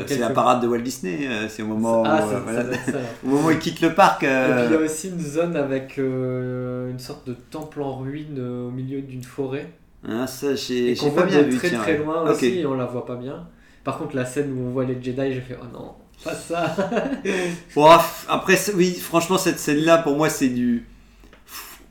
Euh, 0.00 0.04
quelques- 0.06 0.20
la 0.20 0.30
parade 0.30 0.60
de 0.62 0.68
Walt 0.68 0.80
Disney, 0.82 1.26
euh, 1.26 1.48
c'est 1.48 1.62
au 1.62 1.66
moment, 1.66 2.02
Ah, 2.06 2.20
ça, 2.20 2.28
euh, 2.36 2.40
voilà, 2.44 2.62
ça 2.74 2.92
ça, 2.92 2.98
au 3.24 3.28
moment 3.28 3.48
où 3.48 3.50
il 3.50 3.58
quitte 3.58 3.80
le 3.80 3.94
parc. 3.94 4.22
Et 4.22 4.26
euh, 4.28 4.54
puis 4.66 4.74
il 4.74 4.78
y 4.78 4.82
a 4.82 4.84
aussi 4.84 5.08
une 5.08 5.20
zone 5.20 5.56
avec 5.56 5.98
euh, 5.98 6.90
une 6.90 6.98
sorte 6.98 7.26
de 7.26 7.32
temple 7.50 7.80
en 7.82 7.96
ruine 7.96 8.36
euh, 8.38 8.68
au 8.68 8.70
milieu 8.70 9.00
d'une 9.00 9.22
forêt. 9.24 9.68
Hein, 10.06 10.26
ça, 10.26 10.54
j'ai 10.54 10.94
pas 10.94 11.08
voit 11.08 11.22
bien 11.24 11.42
de 11.42 11.48
vu. 11.50 11.56
très 11.58 11.68
tiens, 11.70 11.80
très 11.80 11.98
loin 11.98 12.22
aussi 12.30 12.58
et 12.60 12.66
on 12.66 12.74
la 12.74 12.86
voit 12.86 13.06
pas 13.06 13.16
bien. 13.16 13.46
Par 13.84 13.98
contre, 13.98 14.16
la 14.16 14.24
scène 14.24 14.52
où 14.58 14.66
on 14.68 14.70
voit 14.70 14.84
les 14.84 14.94
Jedi, 15.02 15.32
j'ai 15.34 15.40
fait 15.40 15.58
oh 15.60 15.66
non, 15.72 15.92
pas 16.24 16.34
ça. 16.34 16.74
Bon, 17.74 17.88
après, 18.28 18.56
oui, 18.74 18.94
franchement, 18.94 19.36
cette 19.38 19.58
scène-là, 19.58 19.98
pour 19.98 20.16
moi, 20.16 20.28
c'est 20.30 20.48
du. 20.48 20.86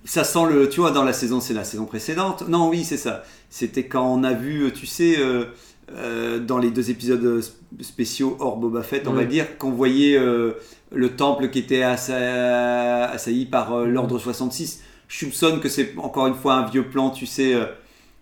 Ça 0.05 0.23
sent 0.23 0.45
le. 0.49 0.69
Tu 0.69 0.79
vois, 0.81 0.91
dans 0.91 1.03
la 1.03 1.13
saison, 1.13 1.39
c'est 1.39 1.53
la 1.53 1.63
saison 1.63 1.85
précédente. 1.85 2.47
Non, 2.47 2.69
oui, 2.69 2.83
c'est 2.83 2.97
ça. 2.97 3.23
C'était 3.49 3.85
quand 3.85 4.05
on 4.11 4.23
a 4.23 4.33
vu, 4.33 4.71
tu 4.73 4.85
sais, 4.87 5.17
euh, 5.19 5.45
euh, 5.95 6.39
dans 6.39 6.57
les 6.57 6.71
deux 6.71 6.89
épisodes 6.89 7.23
euh, 7.23 7.39
sp- 7.41 7.53
spéciaux 7.81 8.35
hors 8.39 8.57
Boba 8.57 8.81
Fett, 8.81 9.07
on 9.07 9.13
va 9.13 9.23
dire, 9.25 9.57
qu'on 9.57 9.71
voyait 9.71 10.17
euh, 10.17 10.53
le 10.91 11.15
temple 11.15 11.49
qui 11.49 11.59
était 11.59 11.83
assa- 11.83 13.05
assailli 13.11 13.45
par 13.45 13.71
euh, 13.73 13.85
l'ordre 13.85 14.17
66. 14.19 14.81
Je 15.07 15.17
soupçonne 15.25 15.59
que 15.59 15.69
c'est 15.69 15.93
encore 15.97 16.27
une 16.27 16.33
fois 16.35 16.55
un 16.55 16.65
vieux 16.67 16.83
plan, 16.89 17.11
tu 17.11 17.25
sais. 17.27 17.53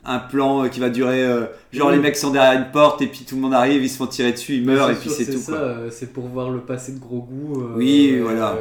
Un 0.03 0.19
plan 0.19 0.63
euh, 0.63 0.67
qui 0.67 0.79
va 0.79 0.89
durer 0.89 1.23
euh, 1.23 1.45
genre 1.71 1.89
Oui. 1.89 1.95
les 1.95 2.01
mecs 2.01 2.15
sont 2.17 2.31
derrière 2.31 2.59
une 2.59 2.71
porte 2.71 3.01
et 3.01 3.07
puis 3.07 3.23
tout 3.23 3.35
le 3.35 3.41
monde 3.41 3.53
arrive 3.53 3.83
ils 3.83 3.89
se 3.89 3.97
font 3.97 4.07
tirer 4.07 4.31
dessus 4.31 4.55
ils 4.55 4.65
meurent 4.65 4.89
et 4.89 4.95
puis 4.95 5.09
c'est 5.09 5.25
tout 5.25 5.37
ça, 5.37 5.53
euh, 5.53 5.89
C'est 5.91 6.11
pour 6.11 6.27
voir 6.27 6.49
le 6.49 6.59
passé 6.61 6.93
de 6.93 6.99
gros 6.99 7.19
goût. 7.21 7.61
euh, 7.61 7.73
Oui, 7.77 8.17
voilà. 8.19 8.55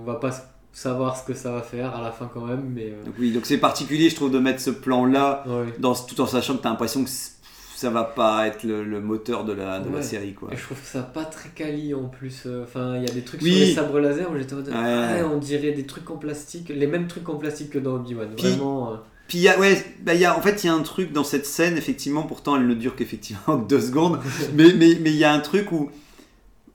on 0.00 0.04
va 0.04 0.16
pas 0.16 0.30
savoir 0.72 1.16
ce 1.16 1.24
que 1.24 1.34
ça 1.34 1.52
va 1.52 1.62
faire 1.62 1.94
à 1.96 2.02
la 2.02 2.10
fin 2.10 2.30
quand 2.32 2.44
même, 2.46 2.70
mais. 2.74 2.92
Donc 3.04 3.14
oui, 3.18 3.30
donc 3.30 3.44
c'est 3.46 3.58
particulier, 3.58 4.08
je 4.10 4.16
trouve, 4.16 4.30
de 4.30 4.38
mettre 4.38 4.60
ce 4.60 4.70
plan-là, 4.70 5.44
ouais. 5.46 5.74
dans, 5.78 5.94
tout 5.94 6.18
en 6.20 6.26
sachant 6.26 6.56
que 6.56 6.62
tu 6.62 6.66
as 6.66 6.70
l'impression 6.70 7.04
que 7.04 7.10
ça 7.10 7.90
va 7.90 8.04
pas 8.04 8.46
être 8.46 8.62
le, 8.64 8.82
le 8.84 9.00
moteur 9.00 9.44
de 9.44 9.52
la, 9.52 9.80
de 9.80 9.94
la 9.94 10.02
série, 10.02 10.32
quoi. 10.34 10.48
Et 10.52 10.56
je 10.56 10.62
trouve 10.62 10.78
ça 10.82 11.02
pas 11.02 11.24
très 11.24 11.48
quali 11.50 11.92
en 11.94 12.04
plus. 12.04 12.46
Enfin, 12.62 12.96
il 12.96 13.02
y 13.02 13.10
a 13.10 13.12
des 13.12 13.20
trucs 13.22 13.42
Oui. 13.42 13.50
sur 13.52 13.60
les 13.66 13.74
sabres 13.74 13.98
laser 13.98 14.30
où 14.30 14.36
j'étais 14.38 14.54
Ouais. 14.54 14.62
ah, 14.72 15.16
on 15.32 15.36
dirait 15.38 15.72
des 15.72 15.84
trucs 15.84 16.08
en 16.10 16.16
plastique, 16.16 16.68
les 16.74 16.86
mêmes 16.86 17.06
trucs 17.06 17.28
en 17.28 17.34
plastique 17.36 17.70
que 17.70 17.78
dans 17.78 17.96
Obi-Wan. 17.96 18.28
Vraiment. 18.38 18.98
Puis 19.32 19.38
il 19.38 19.44
y 19.44 19.48
a, 19.48 19.58
ouais, 19.58 19.82
bah, 20.02 20.12
il 20.12 20.20
y 20.20 20.26
a, 20.26 20.36
en 20.36 20.42
fait, 20.42 20.62
il 20.62 20.66
y 20.66 20.68
a 20.68 20.74
un 20.74 20.82
truc 20.82 21.10
dans 21.10 21.24
cette 21.24 21.46
scène, 21.46 21.78
effectivement, 21.78 22.22
pourtant 22.24 22.54
elle 22.56 22.66
ne 22.66 22.74
dure 22.74 22.94
qu'effectivement 22.94 23.56
que 23.56 23.66
deux 23.66 23.80
secondes, 23.80 24.20
mais 24.54 24.74
mais 24.74 24.98
mais 25.00 25.08
il 25.08 25.16
y 25.16 25.24
a 25.24 25.32
un 25.32 25.38
truc 25.40 25.72
où, 25.72 25.88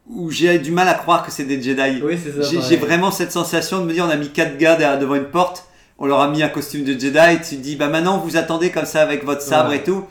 où 0.10 0.32
j'ai 0.32 0.58
du 0.58 0.72
mal 0.72 0.88
à 0.88 0.96
croire 0.96 1.24
que 1.24 1.32
c'est 1.32 1.44
des 1.44 1.62
Jedi. 1.62 2.02
Oui, 2.04 2.18
c'est 2.18 2.42
ça. 2.42 2.60
J'ai 2.68 2.78
vraiment 2.78 3.12
cette 3.12 3.32
sensation 3.32 3.80
de 3.82 3.86
me 3.86 3.94
dire, 3.94 4.06
on 4.06 4.10
a 4.10 4.16
mis 4.16 4.30
quatre 4.30 4.58
gars 4.58 4.76
derrière, 4.76 4.98
devant 4.98 5.14
une 5.14 5.26
porte, 5.30 5.66
on 6.00 6.08
leur 6.08 6.20
a 6.20 6.30
mis 6.32 6.42
un 6.42 6.50
costume 6.50 6.84
de 6.84 7.00
Jedi, 7.00 7.20
et 7.36 7.42
tu 7.48 7.58
te 7.58 7.62
dis, 7.62 7.76
bah 7.76 7.90
maintenant 7.90 8.18
vous 8.18 8.38
attendez 8.38 8.72
comme 8.72 8.86
ça 8.86 9.04
avec 9.04 9.24
votre 9.24 9.44
sabre 9.44 9.70
Ouais. 9.70 9.78
et 9.78 9.84
tout. 9.84 10.04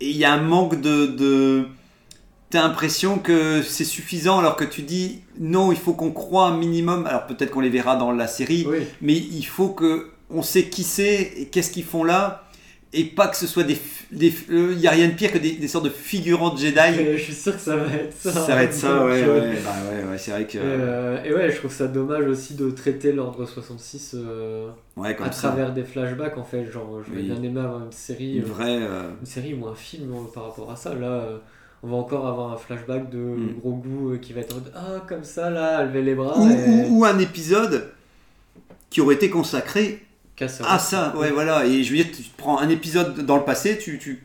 Et 0.00 0.08
il 0.08 0.16
y 0.16 0.24
a 0.24 0.32
un 0.32 0.40
manque 0.40 0.80
de. 0.80 1.04
de... 1.04 1.66
t'as 2.48 2.62
l'impression 2.62 3.18
que 3.18 3.60
c'est 3.62 3.84
suffisant 3.84 4.38
alors 4.38 4.56
que 4.56 4.64
tu 4.64 4.80
dis 4.80 5.20
non, 5.38 5.72
il 5.72 5.78
faut 5.78 5.92
qu'on 5.92 6.10
croit 6.12 6.46
un 6.46 6.56
minimum. 6.56 7.04
Alors 7.06 7.26
peut-être 7.26 7.50
qu'on 7.50 7.60
les 7.60 7.68
verra 7.68 7.96
dans 7.96 8.12
la 8.12 8.28
série, 8.28 8.66
Oui. 8.66 8.78
mais 9.02 9.14
il 9.14 9.44
faut 9.44 9.68
que 9.68 10.08
on 10.30 10.42
sait 10.42 10.64
qui 10.64 10.82
c'est 10.82 11.32
et 11.36 11.46
qu'est-ce 11.46 11.70
qu'ils 11.70 11.84
font 11.84 12.04
là 12.04 12.42
et 12.92 13.04
pas 13.04 13.26
que 13.28 13.36
ce 13.36 13.46
soit 13.46 13.64
des 13.64 13.76
il 14.12 14.78
y 14.78 14.86
a 14.86 14.92
rien 14.92 15.08
de 15.08 15.14
pire 15.14 15.32
que 15.32 15.38
des, 15.38 15.52
des 15.52 15.68
sortes 15.68 15.84
de 15.86 15.90
figurants 15.90 16.54
de 16.54 16.58
Jedi. 16.58 16.78
Et 17.00 17.18
je 17.18 17.22
suis 17.24 17.34
sûr 17.34 17.52
que 17.54 17.60
ça 17.60 17.76
va 17.76 17.92
être 17.92 18.14
ça. 18.16 18.32
Ça 18.32 18.54
va 18.54 18.62
être 18.62 18.72
ça, 18.72 19.04
ouais, 19.04 19.20
Donc, 19.22 19.34
ouais, 19.34 19.40
euh, 19.42 19.54
bah 19.64 19.70
ouais, 19.90 20.10
ouais, 20.12 20.18
c'est 20.18 20.30
vrai 20.30 20.46
que 20.46 20.56
Et, 20.56 20.60
euh, 20.62 21.24
et 21.24 21.34
ouais, 21.34 21.50
je 21.50 21.56
trouve 21.56 21.72
ça 21.72 21.88
dommage 21.88 22.24
aussi 22.26 22.54
de 22.54 22.70
traiter 22.70 23.12
l'ordre 23.12 23.44
66 23.44 24.12
euh, 24.14 24.68
ouais 24.96 25.16
comme 25.16 25.26
à 25.26 25.32
ça, 25.32 25.48
travers 25.48 25.72
des 25.74 25.82
flashbacks 25.82 26.38
en 26.38 26.44
fait. 26.44 26.70
Genre, 26.70 27.02
je 27.06 27.12
vais 27.12 27.22
Oui. 27.22 27.24
bien 27.28 27.42
aimer 27.42 27.60
avoir 27.60 27.84
une 27.84 27.92
série, 27.92 28.36
une 28.36 28.44
euh, 28.44 28.46
vraie. 28.46 28.78
euh, 28.80 29.10
une 29.20 29.26
série 29.26 29.52
ou 29.54 29.66
un 29.66 29.74
film 29.74 30.12
euh, 30.12 30.32
par 30.32 30.44
rapport 30.44 30.70
à 30.70 30.76
ça. 30.76 30.94
Là, 30.94 31.06
euh, 31.08 31.38
on 31.82 31.88
va 31.88 31.96
encore 31.96 32.26
avoir 32.28 32.52
un 32.52 32.56
flashback 32.56 33.10
de 33.10 33.18
Mm. 33.18 33.54
gros 33.60 33.72
goût 33.72 34.12
euh, 34.12 34.18
qui 34.18 34.32
va 34.32 34.40
être 34.42 34.56
Ah, 34.74 35.02
comme 35.08 35.24
ça 35.24 35.50
là, 35.50 35.84
lever 35.84 36.02
les 36.02 36.14
bras 36.14 36.38
ou, 36.38 36.48
et 36.48 36.86
ou- 36.88 37.00
ou 37.00 37.04
un 37.04 37.18
épisode 37.18 37.88
qui 38.90 39.00
aurait 39.00 39.16
été 39.16 39.28
consacré 39.28 40.05
Ah 40.68 40.78
ça, 40.78 41.14
ouais 41.16 41.30
voilà, 41.30 41.64
et 41.66 41.82
je 41.82 41.90
veux 41.90 41.96
dire, 41.96 42.06
tu 42.14 42.22
prends 42.36 42.58
un 42.58 42.68
épisode 42.68 43.24
dans 43.24 43.36
le 43.36 43.44
passé, 43.44 43.78
tu, 43.78 43.98
tu, 43.98 44.22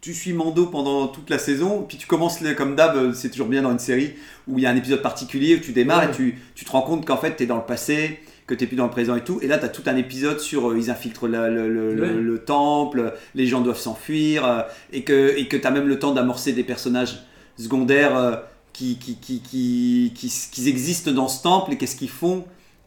tu 0.00 0.14
suis 0.14 0.32
Mando 0.32 0.66
pendant 0.66 1.06
toute 1.08 1.28
la 1.30 1.38
saison, 1.38 1.84
puis 1.88 1.98
tu 1.98 2.06
commences 2.06 2.40
le- 2.40 2.54
comme 2.54 2.76
d'hab, 2.76 3.12
c'est 3.12 3.30
toujours 3.30 3.48
bien 3.48 3.62
dans 3.62 3.70
une 3.72 3.78
série, 3.78 4.12
où 4.48 4.58
il 4.58 4.62
y 4.62 4.66
a 4.66 4.70
un 4.70 4.76
épisode 4.76 5.02
particulier, 5.02 5.56
où 5.56 5.60
tu 5.60 5.72
démarres 5.72 6.04
Ouais. 6.04 6.10
et 6.12 6.16
tu, 6.16 6.38
tu 6.54 6.64
te 6.64 6.70
rends 6.70 6.82
compte 6.82 7.04
qu'en 7.06 7.16
fait 7.18 7.36
tu 7.36 7.42
es 7.42 7.46
dans 7.46 7.56
le 7.56 7.62
passé, 7.64 8.20
que 8.46 8.54
tu 8.54 8.66
plus 8.66 8.76
dans 8.76 8.84
le 8.84 8.90
présent 8.90 9.16
et 9.16 9.24
tout, 9.24 9.38
et 9.42 9.46
là 9.46 9.58
tu 9.58 9.64
as 9.64 9.68
tout 9.70 9.82
un 9.86 9.96
épisode 9.96 10.40
sur 10.40 10.70
euh, 10.70 10.78
ils 10.78 10.90
infiltrent 10.90 11.28
la- 11.28 11.48
le, 11.48 11.68
le- 11.68 11.94
le- 11.94 12.02
Ouais. 12.02 12.12
le 12.12 12.38
temple, 12.38 13.14
les 13.34 13.46
gens 13.46 13.60
doivent 13.62 13.78
s'enfuir, 13.80 14.46
euh, 14.46 14.62
et 14.92 15.02
que 15.02 15.34
et 15.38 15.48
que 15.48 15.56
tu 15.56 15.66
as 15.66 15.70
même 15.70 15.88
le 15.88 15.98
temps 15.98 16.12
d'amorcer 16.12 16.52
des 16.52 16.64
personnages 16.64 17.22
secondaires 17.58 18.16
euh, 18.16 18.36
qui, 18.74 18.98
qui, 18.98 19.16
qui, 19.16 19.40
qui, 19.40 20.12
qui, 20.14 20.30
qui 20.52 20.68
existent 20.68 21.12
dans 21.12 21.28
ce 21.28 21.42
temple, 21.42 21.72
et 21.72 21.76
qu'est-ce 21.78 21.96
qu'ils 21.96 22.08
font 22.10 22.44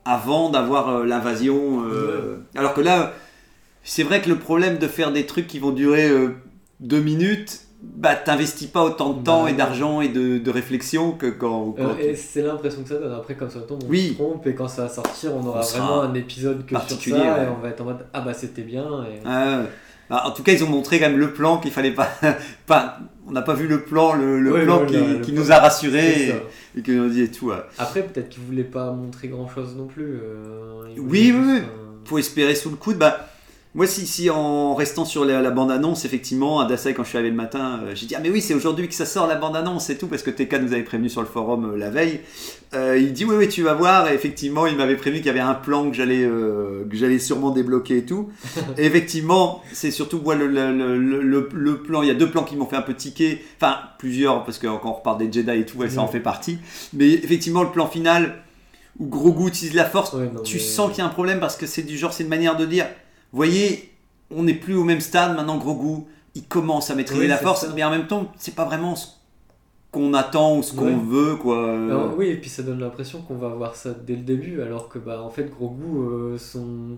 avant 0.07 0.49
d'avoir 0.49 0.89
euh, 0.89 1.05
l'invasion. 1.05 1.83
euh, 1.85 2.37
Alors 2.55 2.73
que 2.73 2.81
là, 2.81 3.13
c'est 3.83 4.03
vrai 4.03 4.21
que 4.21 4.29
le 4.29 4.37
problème 4.37 4.77
de 4.77 4.87
faire 4.87 5.11
des 5.11 5.25
trucs 5.25 5.47
qui 5.47 5.59
vont 5.59 5.71
durer 5.71 6.07
euh, 6.09 6.29
deux 6.79 6.99
minutes, 7.01 7.61
bah 7.81 8.15
t'investis 8.15 8.67
pas 8.67 8.83
autant 8.83 9.13
de 9.13 9.23
temps 9.23 9.43
Bah, 9.43 9.51
et 9.51 9.53
d'argent 9.53 10.01
et 10.01 10.07
de, 10.09 10.39
de 10.39 10.51
réflexion 10.51 11.11
que 11.11 11.27
quand. 11.27 11.75
Euh, 11.77 11.89
quand- 11.93 11.97
et 11.99 12.15
c'est 12.15 12.41
l'impression 12.41 12.81
que 12.83 12.89
ça 12.89 12.95
donne. 12.95 13.13
Après, 13.13 13.35
comme 13.35 13.49
ça 13.49 13.59
tombe, 13.59 13.83
on 13.85 13.89
Oui. 13.89 14.09
se 14.09 14.13
trompe 14.15 14.47
et 14.47 14.55
quand 14.55 14.67
ça 14.67 14.83
va 14.83 14.89
sortir, 14.89 15.31
on 15.35 15.45
aura 15.45 15.59
On 15.61 15.63
vraiment 15.77 16.01
un 16.01 16.13
épisode 16.15 16.65
que 16.65 16.75
sur 16.87 17.15
et 17.17 17.47
on 17.47 17.61
va 17.61 17.69
être 17.69 17.81
en 17.81 17.85
mode 17.85 18.05
Ah 18.13 18.21
bah 18.21 18.33
c'était 18.33 18.63
bien. 18.63 18.85
Et... 19.05 19.19
Ah, 19.25 19.61
bah, 20.09 20.23
en 20.25 20.31
tout 20.31 20.41
cas, 20.41 20.53
ils 20.53 20.63
ont 20.63 20.69
montré 20.69 20.99
quand 20.99 21.09
même 21.09 21.19
le 21.19 21.33
plan 21.33 21.57
qu'il 21.59 21.71
fallait 21.71 21.91
pas. 21.91 22.09
pas 22.65 22.97
on 23.27 23.31
n'a 23.31 23.41
pas 23.41 23.53
vu 23.53 23.67
le 23.67 23.81
plan, 23.81 24.13
le, 24.15 24.39
le 24.39 24.63
plan 24.63 24.85
qui, 24.85 24.95
qui 25.21 25.33
nous 25.33 25.51
a 25.51 25.59
rassurés 25.59 26.29
et, 26.29 26.79
et 26.79 26.81
qui 26.81 26.91
nous 26.91 27.05
a 27.05 27.09
dit 27.09 27.21
et 27.23 27.31
tout. 27.31 27.47
ouais. 27.47 27.55
Après, 27.77 28.01
peut-être 28.03 28.29
qu'ils 28.29 28.43
voulaient 28.43 28.63
pas 28.63 28.91
montrer 28.91 29.27
grand 29.27 29.49
chose 29.49 29.75
non 29.75 29.85
plus. 29.87 30.19
euh, 30.23 30.83
Oui, 30.97 31.33
oui, 31.35 31.41
oui. 31.45 31.57
un- 31.59 32.05
faut 32.05 32.17
espérer 32.17 32.55
sous 32.55 32.69
le 32.69 32.77
coude. 32.77 32.97
Bah, 32.97 33.29
moi, 33.77 33.85
si, 33.85 34.07
si 34.07 34.29
en 34.31 34.73
restant 34.73 35.05
sur 35.05 35.23
la, 35.23 35.39
la 35.39 35.51
bande-annonce, 35.51 36.03
effectivement, 36.03 36.59
à 36.59 36.65
Dassaï, 36.65 36.95
quand 36.95 37.03
je 37.03 37.09
suis 37.09 37.17
arrivé 37.19 37.29
le 37.29 37.35
matin, 37.35 37.79
euh, 37.83 37.91
j'ai 37.93 38.07
dit 38.07 38.15
Ah, 38.15 38.19
mais 38.23 38.31
oui, 38.31 38.41
c'est 38.41 38.55
aujourd'hui 38.55 38.87
que 38.87 38.95
ça 38.95 39.05
sort 39.05 39.27
la 39.27 39.35
bande-annonce 39.35 39.91
et 39.91 39.97
tout, 39.99 40.07
parce 40.07 40.23
que 40.23 40.31
TK 40.31 40.53
nous 40.63 40.73
avait 40.73 40.81
prévenu 40.81 41.09
sur 41.09 41.21
le 41.21 41.27
forum 41.27 41.73
euh, 41.73 41.77
la 41.77 41.91
veille. 41.91 42.21
Euh, 42.73 42.97
il 42.97 43.13
dit 43.13 43.23
Oui, 43.23 43.35
oui, 43.37 43.47
tu 43.47 43.61
vas 43.61 43.75
voir. 43.75 44.09
Et 44.09 44.15
effectivement, 44.15 44.65
il 44.65 44.75
m'avait 44.75 44.95
prévenu 44.95 45.19
qu'il 45.19 45.27
y 45.27 45.29
avait 45.29 45.39
un 45.39 45.53
plan 45.53 45.87
que 45.91 45.95
j'allais 45.95 46.23
que 46.23 46.95
j'allais 46.97 47.19
sûrement 47.19 47.51
débloquer 47.51 47.97
et 47.99 48.05
tout. 48.05 48.29
et 48.79 48.85
effectivement, 48.85 49.61
c'est 49.73 49.91
surtout 49.91 50.21
moi, 50.23 50.33
le, 50.33 50.47
le, 50.47 51.47
le, 51.53 51.77
plan. 51.77 52.01
Il 52.01 52.07
y 52.07 52.11
a 52.11 52.15
deux 52.15 52.31
plans 52.31 52.43
qui 52.43 52.55
m'ont 52.55 52.65
fait 52.65 52.77
un 52.77 52.81
peu 52.81 52.95
tiquer. 52.95 53.45
Enfin, 53.61 53.75
plusieurs, 53.99 54.43
parce 54.43 54.57
que 54.57 54.65
quand 54.65 54.89
on 54.89 54.93
reparle 54.93 55.19
des 55.19 55.31
Jedi 55.31 55.51
et 55.51 55.65
tout, 55.67 55.77
ouais, 55.77 55.89
ça 55.89 56.01
en 56.01 56.07
fait 56.07 56.19
partie. 56.19 56.57
Mais 56.93 57.11
effectivement, 57.11 57.61
le 57.61 57.69
plan 57.69 57.85
final 57.85 58.37
où 58.99 59.05
Grogu 59.05 59.47
utilise 59.49 59.75
la 59.75 59.85
force, 59.85 60.13
Ouais, 60.13 60.27
non, 60.33 60.41
tu 60.41 60.55
mais- 60.55 60.59
sens 60.63 60.89
qu'il 60.89 60.97
y 60.97 61.01
a 61.01 61.05
un 61.05 61.09
problème 61.09 61.39
parce 61.39 61.55
que 61.55 61.67
c'est 61.67 61.83
du 61.83 61.95
genre, 61.95 62.11
c'est 62.11 62.23
une 62.23 62.29
manière 62.29 62.57
de 62.57 62.65
dire, 62.65 62.87
voyez, 63.33 63.91
on 64.31 64.43
n'est 64.43 64.53
plus 64.53 64.75
au 64.75 64.83
même 64.83 65.01
stade 65.01 65.35
maintenant, 65.35 65.57
Grogu, 65.57 66.03
il 66.35 66.43
commence 66.43 66.89
à 66.91 66.95
maîtriser 66.95 67.21
Oui, 67.23 67.27
la 67.27 67.37
force, 67.37 67.61
ça. 67.61 67.73
mais 67.75 67.83
en 67.83 67.89
même 67.91 68.07
temps, 68.07 68.31
c'est 68.37 68.55
pas 68.55 68.65
vraiment 68.65 68.95
ce 68.95 69.07
qu'on 69.91 70.13
attend 70.13 70.57
ou 70.57 70.63
ce 70.63 70.73
qu'on 70.73 70.85
Ouais. 70.85 70.97
veut, 71.09 71.35
quoi. 71.37 71.63
Alors, 71.73 72.13
oui, 72.17 72.27
et 72.27 72.35
puis 72.35 72.49
ça 72.49 72.61
donne 72.63 72.79
l'impression 72.79 73.21
qu'on 73.21 73.35
va 73.35 73.47
voir 73.49 73.75
ça 73.75 73.91
dès 74.05 74.15
le 74.15 74.21
début, 74.21 74.61
alors 74.61 74.89
que 74.89 74.99
bah 74.99 75.21
en 75.23 75.29
fait 75.29 75.49
Grogu, 75.49 75.83
euh, 75.83 76.37
son 76.37 76.97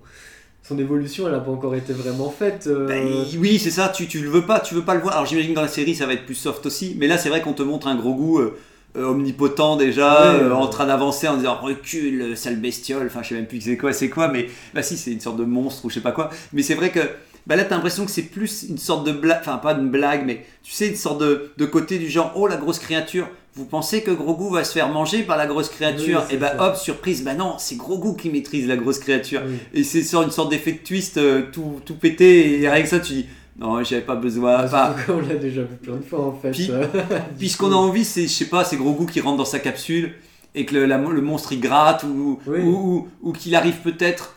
son 0.61 0.77
évolution, 0.77 1.27
elle 1.27 1.33
a 1.35 1.39
pas 1.39 1.51
encore 1.51 1.73
été 1.75 1.93
vraiment 1.93 2.29
faite. 2.29 2.65
euh, 2.67 2.87
bah, 2.87 3.29
oui, 3.39 3.57
c'est 3.59 3.71
ça, 3.71 3.89
tu, 3.89 4.07
tu 4.07 4.19
le 4.21 4.29
veux 4.29 4.45
pas, 4.45 4.59
tu 4.59 4.75
veux 4.75 4.83
pas 4.83 4.93
le 4.95 5.01
voir. 5.01 5.13
Alors 5.15 5.25
j'imagine 5.25 5.51
que 5.51 5.55
dans 5.55 5.61
la 5.63 5.67
série, 5.67 5.95
ça 5.95 6.05
va 6.05 6.13
être 6.13 6.25
plus 6.25 6.35
soft 6.35 6.65
aussi, 6.65 6.95
mais 6.99 7.07
là, 7.07 7.17
c'est 7.17 7.29
vrai 7.29 7.41
qu'on 7.41 7.53
te 7.53 7.63
montre 7.63 7.87
un 7.87 7.95
Grogu 7.95 8.39
euh, 8.41 8.51
euh, 8.99 9.07
omnipotent 9.11 9.77
déjà, 9.77 10.33
Ouais, 10.35 10.43
euh, 10.43 10.53
en 10.53 10.67
train 10.67 10.85
d'avancer 10.87 11.27
en 11.27 11.37
disant 11.37 11.55
recule, 11.55 12.35
sale 12.37 12.57
bestiole, 12.57 13.07
enfin 13.07 13.21
je 13.23 13.29
sais 13.29 13.35
même 13.35 13.47
plus 13.47 13.61
c'est 13.61 13.77
quoi, 13.77 13.93
c'est 13.93 14.09
quoi, 14.09 14.27
mais 14.27 14.47
bah 14.73 14.83
si, 14.83 14.97
c'est 14.97 15.11
une 15.11 15.19
sorte 15.21 15.37
de 15.37 15.45
monstre 15.45 15.85
ou 15.85 15.89
je 15.89 15.95
sais 15.95 16.01
pas 16.01 16.11
quoi. 16.11 16.29
Mais 16.53 16.61
c'est 16.61 16.75
vrai 16.75 16.89
que 16.91 16.99
bah 17.47 17.55
là, 17.55 17.63
t'as 17.63 17.75
l'impression 17.75 18.05
que 18.05 18.11
c'est 18.11 18.23
plus 18.23 18.65
une 18.69 18.77
sorte 18.77 19.07
de 19.07 19.11
blague, 19.11 19.39
enfin 19.41 19.57
pas 19.57 19.73
une 19.73 19.89
blague, 19.89 20.23
mais 20.25 20.45
tu 20.63 20.71
sais, 20.73 20.87
une 20.87 20.95
sorte 20.95 21.19
de, 21.21 21.51
de 21.57 21.65
côté 21.65 21.97
du 21.97 22.07
genre, 22.09 22.31
oh 22.35 22.45
la 22.47 22.57
grosse 22.57 22.77
créature, 22.79 23.27
vous 23.55 23.65
pensez 23.65 24.03
que 24.03 24.11
Grogu 24.11 24.53
va 24.53 24.63
se 24.63 24.73
faire 24.73 24.89
manger 24.89 25.23
par 25.23 25.35
la 25.35 25.47
grosse 25.47 25.69
créature? 25.69 26.23
Oui, 26.29 26.35
Et 26.35 26.37
bah 26.37 26.53
ça. 26.55 26.67
hop, 26.69 26.75
surprise, 26.77 27.23
bah 27.23 27.33
non, 27.33 27.55
c'est 27.57 27.75
Grogu 27.77 28.15
qui 28.15 28.29
maîtrise 28.29 28.67
la 28.67 28.77
grosse 28.77 28.99
créature. 28.99 29.41
oui. 29.47 29.55
Et 29.73 29.83
c'est 29.83 30.03
sur 30.03 30.21
une 30.21 30.29
sorte 30.31 30.51
d'effet 30.51 30.73
de 30.73 30.77
twist 30.77 31.17
euh, 31.17 31.43
tout, 31.51 31.81
tout 31.85 31.95
pété, 31.95 32.59
et 32.61 32.67
avec 32.67 32.85
ça 32.87 32.99
tu 32.99 33.13
dis, 33.13 33.25
non, 33.59 33.83
j'avais 33.83 34.01
pas 34.01 34.15
besoin. 34.15 34.65
Qu'on 35.05 35.19
l'a 35.19 35.35
déjà 35.35 35.61
vu 35.61 35.75
plein 35.75 35.95
de 35.97 36.01
fois 36.03 36.25
en 36.27 36.31
fait. 36.33 36.51
Puis- 36.51 36.69
ce 37.49 37.57
qu'on 37.57 37.71
a 37.71 37.75
envie, 37.75 38.05
c'est, 38.05 38.23
je 38.23 38.27
sais 38.29 38.45
pas, 38.45 38.63
c'est 38.63 38.77
Grogu 38.77 39.05
qui 39.05 39.19
rentre 39.21 39.37
dans 39.37 39.45
sa 39.45 39.59
capsule 39.59 40.13
et 40.55 40.65
que 40.65 40.73
le, 40.75 40.85
la- 40.85 40.97
le 40.97 41.21
monstre 41.21 41.51
il 41.53 41.59
gratte 41.59 42.03
ou, 42.03 42.39
Oui. 42.47 42.59
ou, 42.61 42.69
ou- 42.69 43.07
ou 43.21 43.31
qu'il 43.33 43.55
arrive 43.55 43.77
peut-être 43.83 44.35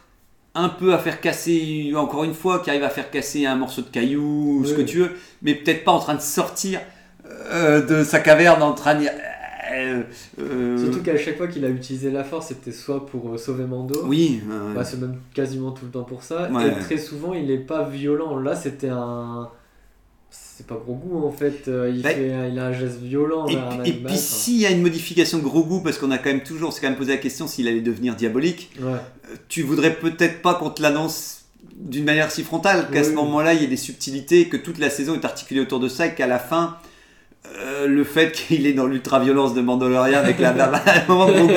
un 0.55 0.69
peu 0.69 0.93
à 0.93 0.99
faire 0.99 1.21
casser, 1.23 1.93
encore 1.97 2.25
une 2.25 2.35
fois, 2.35 2.59
qu'il 2.59 2.71
arrive 2.71 2.85
à 2.85 2.91
faire 2.91 3.11
casser 3.11 3.47
un 3.47 3.57
morceau 3.57 3.81
de 3.81 3.89
caillou 3.89 4.59
ou 4.61 4.65
ce 4.67 4.75
que 4.75 4.83
tu 4.83 4.99
veux, 4.99 5.13
mais 5.41 5.55
peut-être 5.55 5.83
pas 5.85 5.93
en 5.93 5.99
train 5.99 6.15
de 6.15 6.21
sortir 6.21 6.81
euh, 7.51 7.81
de 7.81 8.05
sa 8.05 8.21
caverne 8.21 8.63
en 8.63 8.73
train 8.75 8.95
de 8.97 9.01
dire. 9.01 9.13
Euh, 9.71 10.03
euh, 10.41 10.77
Surtout 10.79 11.03
qu'à 11.03 11.17
chaque 11.17 11.37
fois 11.37 11.47
qu'il 11.47 11.65
a 11.65 11.69
utilisé 11.69 12.11
la 12.11 12.25
force, 12.25 12.49
c'était 12.49 12.73
soit 12.73 13.07
pour 13.07 13.33
euh, 13.33 13.39
sauver 13.39 13.65
Mando, 13.65 14.03
Oui, 14.07 14.41
bah, 14.75 14.85
c'est 14.85 15.01
même 15.01 15.17
quasiment 15.35 15.71
tout 15.71 15.85
le 15.85 15.91
temps 15.93 16.03
pour 16.05 16.23
ça, 16.23 16.51
Ouais. 16.51 16.69
et 16.69 16.73
très 16.81 16.99
souvent 16.99 17.35
il 17.35 17.51
est 17.51 17.59
pas 17.59 17.89
violent. 17.89 18.39
Là 18.39 18.57
c'était 18.57 18.89
un. 18.91 19.49
C'est 20.31 20.67
pas 20.67 20.77
gros 20.77 20.95
goût 20.95 21.27
en 21.27 21.31
fait, 21.31 21.65
il, 21.67 22.03
Bah, 22.03 22.11
fait, 22.11 22.29
il 22.51 22.59
a 22.59 22.67
un 22.67 22.73
geste 22.73 22.99
violent 23.01 23.47
Et, 23.49 23.55
vers 23.55 23.67
un 23.67 23.77
puis- 23.79 23.91
et 23.91 23.93
animal. 23.95 24.13
puis 24.13 24.19
s'il 24.21 24.59
y 24.59 24.67
a 24.67 24.71
une 24.71 24.81
modification 24.83 25.39
de 25.39 25.43
Grogu, 25.43 25.83
parce 25.83 25.99
qu'on 25.99 26.11
a 26.11 26.19
quand 26.19 26.31
même 26.31 26.43
toujours, 26.43 26.73
c'est 26.73 26.81
quand 26.81 26.89
même 26.89 26.97
posé 26.99 27.13
la 27.13 27.19
question 27.19 27.47
s'il 27.47 27.69
allait 27.69 27.81
devenir 27.83 28.15
diabolique, 28.17 28.71
ouais. 28.81 28.99
tu 29.49 29.63
voudrais 29.63 29.95
peut-être 29.95 30.41
pas 30.43 30.55
qu'on 30.55 30.71
te 30.71 30.81
l'annonce 30.83 31.45
d'une 31.77 32.05
manière 32.05 32.31
si 32.31 32.43
frontale, 32.45 32.89
qu'à 32.93 32.99
Oui, 33.01 33.05
ce 33.05 33.11
oui. 33.11 33.17
moment-là, 33.17 33.55
il 33.55 33.61
y 33.63 33.65
ait 33.65 33.69
des 33.69 33.77
subtilités, 33.77 34.49
que 34.49 34.57
toute 34.57 34.79
la 34.79 34.89
saison 34.91 35.15
est 35.15 35.25
articulée 35.25 35.61
autour 35.61 35.81
de 35.81 35.89
ça, 35.89 36.07
et 36.07 36.15
qu'à 36.15 36.27
la 36.27 36.39
fin, 36.39 36.77
euh, 37.59 37.87
le 37.87 38.05
fait 38.05 38.33
qu'il 38.49 38.67
est 38.67 38.73
dans 38.73 38.87
l'ultra-violence 38.87 39.55
de 39.55 39.61
Mandalorian 39.61 40.19
avec 40.19 40.39
la 40.39 40.51
à 40.51 40.77
un 40.77 41.07
moment, 41.09 41.27
Grogu, 41.29 41.55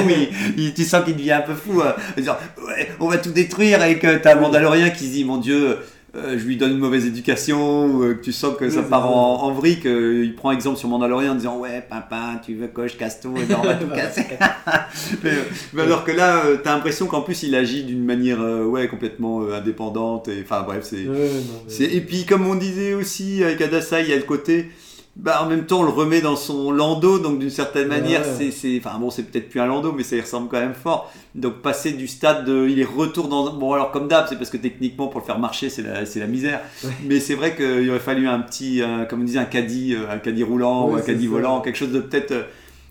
il, 0.58 0.64
il- 0.66 0.74
tu 0.74 0.84
sens 0.84 1.04
qu'il 1.06 1.16
devient 1.16 1.34
un 1.34 1.42
peu 1.42 1.54
fou. 1.54 1.82
hein. 1.82 1.94
Genre, 2.22 2.38
ouais, 2.68 2.90
on 3.00 3.08
va 3.08 3.18
tout 3.18 3.32
détruire, 3.32 3.84
et 3.84 4.00
que 4.00 4.18
t'as 4.18 4.36
un 4.38 4.42
Mandalorian 4.42 4.90
qui 4.92 5.06
se 5.06 5.12
dit, 5.12 5.24
mon 5.26 5.38
Dieu, 5.38 5.78
euh, 6.18 6.38
je 6.40 6.46
lui 6.46 6.56
donne 6.56 6.72
une 6.72 6.78
mauvaise 6.80 7.06
éducation, 7.06 7.88
ou 7.88 8.04
euh, 8.04 8.14
que 8.14 8.24
tu 8.24 8.32
sens 8.32 8.56
que 8.58 8.70
ça 8.70 8.82
part 8.84 9.10
en, 9.14 9.44
en 9.44 9.52
vrille, 9.52 9.80
qu'il 9.82 10.34
prend 10.38 10.52
exemple 10.54 10.78
sur 10.78 10.88
Mandalorian 10.88 11.34
en 11.34 11.36
disant, 11.36 11.58
ouais, 11.58 11.84
papa, 11.90 12.40
tu 12.46 12.56
veux 12.56 12.68
que 12.68 12.88
je 12.88 12.96
casse 12.96 13.20
tout, 13.20 13.34
et 13.38 13.44
ben, 13.44 13.58
on 13.62 13.66
va 13.66 13.74
tout 13.76 13.88
casser. 13.88 14.26
Mais, 15.24 15.32
mais 15.74 15.82
alors 15.84 16.04
que 16.06 16.12
là, 16.12 16.42
t'as 16.64 16.74
l'impression 16.74 17.06
qu'en 17.08 17.22
plus 17.22 17.44
il 17.44 17.54
agit 17.54 17.84
d'une 17.84 18.04
manière 18.06 18.40
ouais, 18.40 18.88
complètement 18.88 19.42
indépendante. 19.52 20.28
Et, 20.30 20.42
enfin 20.44 20.64
bref, 20.64 20.84
c'est, 20.84 20.98
Ouais, 20.98 21.04
non, 21.08 21.62
mais- 21.68 21.74
c'est- 21.74 21.84
Et 21.94 22.00
puis 22.02 22.26
comme 22.26 22.48
on 22.48 22.56
disait 22.56 22.94
aussi 22.94 23.44
avec 23.44 23.60
Adassa, 23.62 24.00
il 24.02 24.10
y 24.10 24.14
a 24.14 24.16
le 24.16 24.22
côté. 24.24 24.70
Bah, 25.18 25.42
en 25.44 25.48
même 25.50 25.66
temps, 25.66 25.80
on 25.80 25.84
le 25.84 25.90
remet 25.92 26.20
dans 26.20 26.36
son 26.36 26.72
landau, 26.72 27.20
donc 27.20 27.40
d'une 27.40 27.50
certaine 27.50 27.88
Ouais. 27.90 28.02
manière, 28.02 28.26
c'est, 28.26 28.52
c'est. 28.52 28.82
Enfin 28.84 29.00
bon, 29.00 29.10
c'est 29.10 29.24
peut-être 29.24 29.48
plus 29.48 29.62
un 29.62 29.66
landau, 29.66 29.94
mais 29.94 30.04
ça 30.04 30.18
y 30.18 30.22
ressemble 30.22 30.50
quand 30.50 30.60
même 30.60 30.74
fort. 30.74 31.10
Donc 31.36 31.62
passer 31.62 31.94
du 31.94 32.06
stade 32.08 32.44
de. 32.44 32.68
Il 32.68 32.80
est 32.82 32.84
retour 32.86 33.30
dans. 33.30 33.54
Bon, 33.54 33.72
alors 33.72 33.92
comme 33.92 34.10
d'hab, 34.10 34.26
c'est 34.28 34.36
parce 34.36 34.50
que 34.50 34.58
techniquement, 34.58 35.08
pour 35.08 35.22
le 35.22 35.26
faire 35.26 35.40
marcher, 35.40 35.70
c'est 35.70 35.84
la, 35.84 36.06
c'est 36.06 36.20
la 36.20 36.28
misère. 36.28 36.60
Ouais. 36.84 36.90
Mais 37.06 37.22
c'est 37.22 37.36
vrai 37.36 37.56
qu'il 37.56 37.90
aurait 37.90 38.00
fallu 38.00 38.28
un 38.28 38.40
petit. 38.40 38.82
euh, 38.82 39.06
comme 39.06 39.22
on 39.22 39.24
disait, 39.24 39.40
un 39.40 39.46
caddie, 39.46 39.96
euh, 39.96 40.12
un 40.12 40.18
caddie 40.18 40.44
roulant 40.44 40.90
ou 40.90 40.96
Ouais, 40.96 41.00
un 41.02 41.04
caddie 41.06 41.28
volant, 41.28 41.62
quelque 41.62 41.78
chose 41.78 41.94
de 41.94 42.02
peut-être. 42.02 42.32
euh, 42.32 42.44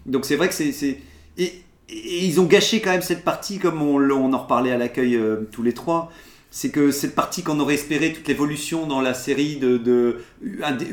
Donc 0.07 0.25
c'est 0.25 0.37
vrai 0.37 0.49
que 0.49 0.55
c'est. 0.55 0.73
c'est... 0.73 0.99
Et, 1.37 1.53
et 1.91 2.25
ils 2.25 2.41
ont 2.41 2.45
gâché 2.45 2.81
quand 2.81 2.91
même 2.93 3.03
cette 3.03 3.23
partie, 3.25 3.59
comme 3.59 3.83
on, 3.83 4.33
en 4.33 4.39
reparlait 4.39 4.73
à 4.73 4.79
l'accueil 4.79 5.17
euh, 5.17 5.47
tous 5.53 5.63
les 5.63 5.75
trois. 5.75 6.11
C'est 6.57 6.71
que 6.71 6.93
cette 6.93 7.17
partie 7.17 7.43
qu'on 7.43 7.59
aurait 7.59 7.75
espéré, 7.75 8.13
toute 8.13 8.29
l'évolution 8.29 8.87
dans 8.87 9.01
la 9.01 9.13
série 9.13 9.57
de, 9.57 10.19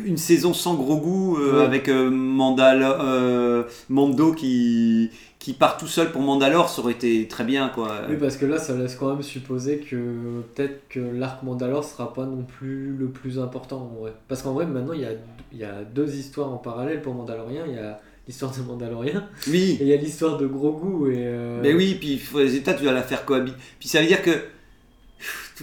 une 0.08 0.18
saison 0.18 0.56
sans 0.56 0.74
gros 0.74 0.98
goût, 0.98 1.38
euh, 1.38 1.60
Ouais. 1.60 1.64
avec 1.66 1.88
euh, 1.88 2.10
Mandal, 2.10 2.82
euh, 2.84 3.62
Mando 3.88 4.34
qui, 4.34 5.12
qui 5.38 5.54
part 5.54 5.78
tout 5.78 5.86
seul 5.86 6.12
pour 6.12 6.24
Mandalore, 6.24 6.68
ça 6.68 6.82
aurait 6.82 6.94
été 6.94 7.28
très 7.28 7.44
bien 7.44 7.70
quoi. 7.70 7.90
Oui, 8.10 8.16
parce 8.20 8.38
que 8.38 8.48
là, 8.48 8.58
ça 8.58 8.76
laisse 8.76 8.96
quand 8.96 9.14
même 9.14 9.22
supposer 9.22 9.78
que 9.78 10.42
peut-être 10.56 10.82
que 10.90 11.00
l'arc 11.00 11.44
Mandalore 11.44 11.84
sera 11.84 12.12
pas 12.12 12.26
non 12.26 12.42
plus 12.44 12.96
le 12.98 13.10
plus 13.10 13.38
important 13.38 13.92
en 13.96 14.02
vrai. 14.02 14.14
Parce 14.28 14.42
qu'en 14.42 14.54
vrai, 14.54 14.66
maintenant, 14.66 14.94
il 14.94 15.02
y 15.02 15.06
a, 15.06 15.12
il 15.54 15.60
y 15.60 15.64
a 15.64 15.84
deux 15.84 16.16
histoires 16.16 16.52
en 16.52 16.58
parallèle 16.58 17.04
pour 17.04 17.14
Mandalorien. 17.14 17.66
Il 17.68 17.76
y 17.76 17.78
a 17.78 18.00
l'histoire 18.28 18.52
de 18.52 18.64
Mandalorien 18.64 19.28
Oui. 19.48 19.78
et 19.80 19.84
il 19.84 19.88
y 19.90 19.94
a 19.94 19.98
l'histoire 19.98 20.40
de 20.40 20.48
Grogu. 20.48 21.14
Et, 21.14 21.18
euh, 21.20 21.60
Mais 21.62 21.76
oui, 21.76 21.98
puis 22.00 22.20
états, 22.56 22.74
tu 22.74 22.82
dois 22.82 22.94
la 22.94 23.04
faire 23.04 23.26
cohabiter. 23.26 23.58
Puis 23.80 23.88
ça 23.88 24.02
veut 24.02 24.08
dire 24.08 24.24
que. 24.24 24.32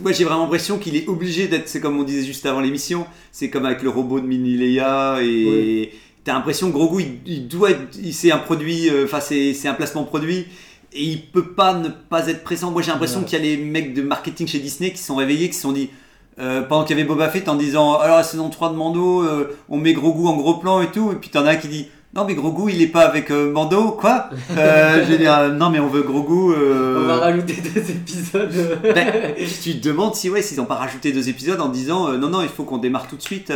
Moi 0.03 0.13
j'ai 0.13 0.25
vraiment 0.25 0.43
l'impression 0.43 0.79
qu'il 0.79 0.97
est 0.97 1.09
obligé 1.09 1.49
d'être, 1.49 1.69
c'est 1.69 1.81
comme 1.81 1.99
on 1.99 2.03
disait 2.05 2.27
juste 2.27 2.45
avant 2.47 2.61
l'émission, 2.61 3.07
c'est 3.33 3.51
comme 3.51 3.67
avec 3.67 3.83
le 3.83 3.91
robot 3.91 4.21
de 4.21 4.27
Mini 4.27 4.57
Leia 4.57 5.19
et 5.23 5.93
t'as 6.25 6.35
l'impression 6.35 6.69
que 6.69 6.75
Grogu 6.75 7.03
il, 7.27 7.33
il 7.33 7.49
doit 7.49 7.71
être, 7.71 7.97
c'est 8.13 8.31
un 8.33 8.39
produit, 8.39 8.89
euh, 8.91 9.05
enfin 9.05 9.21
c'est, 9.21 9.55
c'est 9.55 9.69
un 9.69 9.75
placement 9.75 10.05
produit 10.05 10.47
et 10.93 11.03
il 11.03 11.23
peut 11.23 11.49
pas 11.53 11.75
ne 11.75 11.89
pas 11.89 12.27
être 12.29 12.43
présent. 12.45 12.71
Moi 12.71 12.83
j'ai 12.83 12.91
l'impression 12.91 13.21
Ouais. 13.21 13.25
qu'il 13.27 13.39
y 13.39 13.43
a 13.43 13.45
les 13.45 13.57
mecs 13.63 13.95
de 13.95 14.03
marketing 14.03 14.47
chez 14.47 14.59
Disney 14.59 14.91
qui 14.93 14.99
se 14.99 15.07
sont 15.07 15.17
réveillés, 15.17 15.49
qui 15.49 15.55
se 15.57 15.63
sont 15.63 15.73
dit, 15.73 15.91
euh, 16.39 16.63
pendant 16.63 16.85
qu'il 16.85 16.97
y 16.97 17.01
avait 17.01 17.09
Boba 17.09 17.29
Fett 17.29 17.49
en 17.49 17.57
disant 17.57 17.97
alors 17.99 18.17
la 18.19 18.23
saison 18.23 18.49
3 18.49 18.71
de 18.73 18.77
Mando, 18.77 19.23
euh, 19.23 19.57
on 19.69 19.77
met 19.79 19.93
Grogu 19.93 20.27
en 20.27 20.37
gros 20.37 20.55
plan 20.55 20.81
et 20.83 20.91
tout, 20.91 21.13
et 21.13 21.17
puis 21.17 21.31
t'en 21.31 21.45
as 21.47 21.51
un 21.53 21.57
qui 21.57 21.69
dit 21.69 21.87
non 22.15 22.25
mais 22.25 22.35
Grogu 22.35 22.73
il 22.73 22.81
est 22.83 22.87
pas 22.89 23.03
avec 23.03 23.31
euh, 23.31 23.53
Mando, 23.53 23.93
quoi 23.93 24.31
euh, 24.57 25.05
Je 25.05 25.13
veux 25.13 25.19
dire, 25.19 25.35
euh, 25.39 25.49
non 25.51 25.69
mais 25.71 25.79
on 25.79 25.89
veut 25.89 26.03
Grogu. 26.03 26.55
euh, 26.57 27.03
On 27.05 27.07
va 27.07 27.17
rajouter 27.17 27.55
deux 27.61 27.91
épisodes. 27.91 28.51
ben, 28.83 29.35
tu 29.63 29.79
te 29.79 29.89
demandes 29.89 30.15
si 30.15 30.31
ouais 30.31 30.41
s'ils 30.43 30.57
n'ont 30.59 30.65
pas 30.65 30.77
rajouté 30.77 31.13
deux 31.13 31.29
épisodes 31.29 31.61
en 31.61 31.69
disant 31.69 32.13
non 32.17 32.31
non 32.31 32.43
il 32.43 32.49
faut 32.49 32.65
qu'on 32.65 32.79
démarre 32.79 33.07
tout 33.09 33.17
de 33.17 33.23
suite 33.23 33.53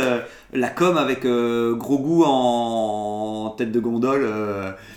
la 0.53 0.69
com 0.69 0.97
avec 0.97 1.25
Grogu 1.25 2.23
en, 2.25 3.45
en 3.47 3.49
tête 3.51 3.71
de 3.71 3.79
gondole 3.79 4.27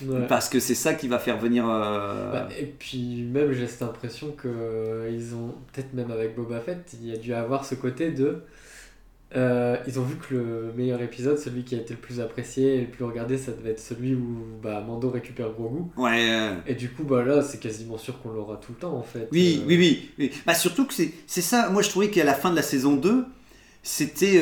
Ouais. 0.07 0.27
parce 0.29 0.49
que 0.51 0.61
c'est 0.61 0.75
ça 0.75 0.93
qui 0.95 1.09
va 1.09 1.19
faire 1.19 1.39
venir 1.39 1.65
Bah, 1.67 2.49
et 2.61 2.67
puis 2.67 3.27
même 3.33 3.53
j'ai 3.53 3.67
cette 3.67 3.83
impression 3.83 4.29
que 4.37 4.47
euh, 4.49 5.11
ils 5.11 5.35
ont 5.35 5.55
peut-être 5.73 5.95
même 5.95 6.11
avec 6.11 6.37
Boba 6.37 6.61
Fett 6.61 6.95
il 7.03 7.09
y 7.09 7.13
a 7.15 7.17
dû 7.17 7.33
avoir 7.33 7.65
ce 7.65 7.75
côté 7.75 8.11
de 8.11 8.43
euh, 9.35 9.77
ils 9.89 9.99
ont 9.99 10.05
vu 10.05 10.15
que 10.17 10.35
le 10.35 10.73
meilleur 10.77 11.03
épisode 11.03 11.37
celui 11.37 11.65
qui 11.65 11.75
a 11.75 11.79
été 11.79 11.95
le 11.95 12.01
plus 12.01 12.21
apprécié 12.21 12.77
et 12.77 12.81
le 12.83 12.87
plus 12.87 13.05
regardé 13.05 13.37
ça 13.39 13.51
devait 13.51 13.71
être 13.71 13.81
celui 13.81 14.15
où 14.15 14.45
bah, 14.63 14.85
Mando 14.87 15.11
récupère 15.11 15.51
Grogu. 15.51 15.83
Ouais 15.97 16.31
euh, 16.31 16.55
et 16.67 16.75
du 16.77 16.91
coup 16.91 17.03
bah 17.03 17.25
là 17.25 17.43
c'est 17.43 17.59
quasiment 17.59 17.99
sûr 17.99 18.21
qu'on 18.23 18.31
l'aura 18.31 18.57
tout 18.57 18.73
le 18.73 18.79
temps 18.79 18.95
en 18.97 19.03
fait. 19.03 19.29
Oui, 19.33 19.59
Euh, 19.63 19.67
oui 19.67 19.77
oui 19.79 20.11
oui. 20.19 20.31
Bah 20.47 20.55
surtout 20.55 20.87
que 20.87 20.95
c'est 20.95 21.13
ça. 21.27 21.71
Moi 21.71 21.83
je 21.83 21.89
trouvais 21.91 22.09
qu'à 22.11 22.23
la 22.25 22.35
fin 22.35 22.51
de 22.51 22.57
la 22.57 22.63
saison 22.63 22.95
2 22.95 23.25
c'était 23.83 24.41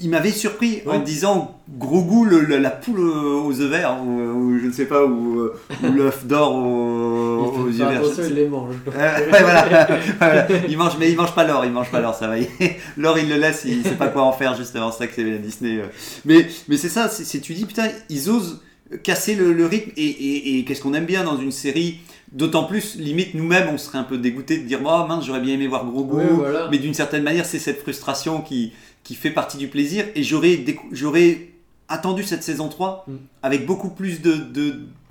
il 0.00 0.10
m'avait 0.10 0.30
surpris 0.30 0.80
en 0.86 0.98
disant 1.00 1.58
Grogu 1.78 2.28
le- 2.28 2.40
le- 2.40 2.58
la 2.58 2.70
poule 2.70 3.00
aux 3.00 3.60
œufs 3.60 3.70
verts 3.70 3.98
ou, 4.04 4.20
ou 4.20 4.58
je 4.58 4.66
ne 4.66 4.72
sais 4.72 4.86
pas 4.86 5.04
ou, 5.04 5.40
euh, 5.40 5.54
ou 5.84 5.92
l'œuf 5.92 6.24
d'or 6.26 6.54
aux, 6.54 7.62
aux 7.64 7.66
yeux 7.68 7.84
verts 7.86 8.02
il 8.28 8.34
les 8.34 8.46
mange. 8.48 8.74
Euh, 8.94 9.18
ouais, 9.30 9.42
voilà. 9.42 9.88
Voilà. 10.18 10.46
Il 10.68 10.76
mange, 10.78 10.96
mais 10.98 11.10
il 11.10 11.16
mange 11.16 11.34
pas 11.34 11.44
l'or, 11.44 11.64
il 11.64 11.72
mange 11.72 11.90
pas 11.90 12.00
l'or, 12.00 12.14
ça 12.14 12.26
va. 12.28 12.36
L'or, 12.96 13.18
il 13.18 13.28
le 13.28 13.36
laisse, 13.36 13.62
il 13.66 13.82
sait 13.82 13.94
pas 13.96 14.08
quoi 14.08 14.22
en 14.22 14.32
faire, 14.32 14.54
justement, 14.56 14.90
c'est 14.90 14.98
ça 14.98 15.06
que 15.06 15.14
c'est 15.14 15.24
la 15.24 15.38
Disney. 15.38 15.78
euh. 15.78 15.86
Mais, 16.24 16.46
mais 16.68 16.76
c'est 16.76 16.88
ça, 16.88 17.08
c'est 17.08 17.40
tu 17.40 17.54
dis, 17.54 17.66
putain, 17.66 17.88
ils 18.08 18.30
osent 18.30 18.60
casser 19.02 19.34
le, 19.34 19.52
le 19.52 19.66
rythme, 19.66 19.90
et, 19.96 20.04
et, 20.06 20.58
et 20.58 20.64
qu'est-ce 20.64 20.80
qu'on 20.80 20.94
aime 20.94 21.04
bien 21.06 21.24
dans 21.24 21.36
une 21.38 21.52
série 21.52 21.98
D'autant 22.32 22.64
plus, 22.64 22.96
limite, 22.96 23.32
nous-mêmes, 23.34 23.68
on 23.72 23.78
serait 23.78 23.96
un 23.96 24.02
peu 24.04 24.18
dégoûtés 24.18 24.58
de 24.58 24.64
dire, 24.66 24.80
oh 24.84 25.06
mince, 25.08 25.24
j'aurais 25.24 25.40
bien 25.40 25.54
aimé 25.54 25.66
voir 25.66 25.86
Grogu. 25.86 26.16
Ouais, 26.16 26.24
voilà. 26.30 26.68
Mais 26.70 26.76
d'une 26.78 26.92
certaine 26.92 27.22
manière, 27.22 27.46
c'est 27.46 27.58
cette 27.58 27.80
frustration 27.80 28.42
qui, 28.42 28.72
qui 29.08 29.14
fait 29.14 29.30
partie 29.30 29.56
du 29.56 29.68
plaisir. 29.68 30.04
Et 30.14 30.22
j'aurais 30.22 30.62
j'aurais 30.92 31.48
attendu 31.88 32.22
cette 32.24 32.42
saison 32.42 32.68
3 32.68 33.04
Mm. 33.08 33.12
avec 33.42 33.64
beaucoup 33.64 33.88
plus 33.88 34.20
de, 34.20 34.34
de, 34.34 34.66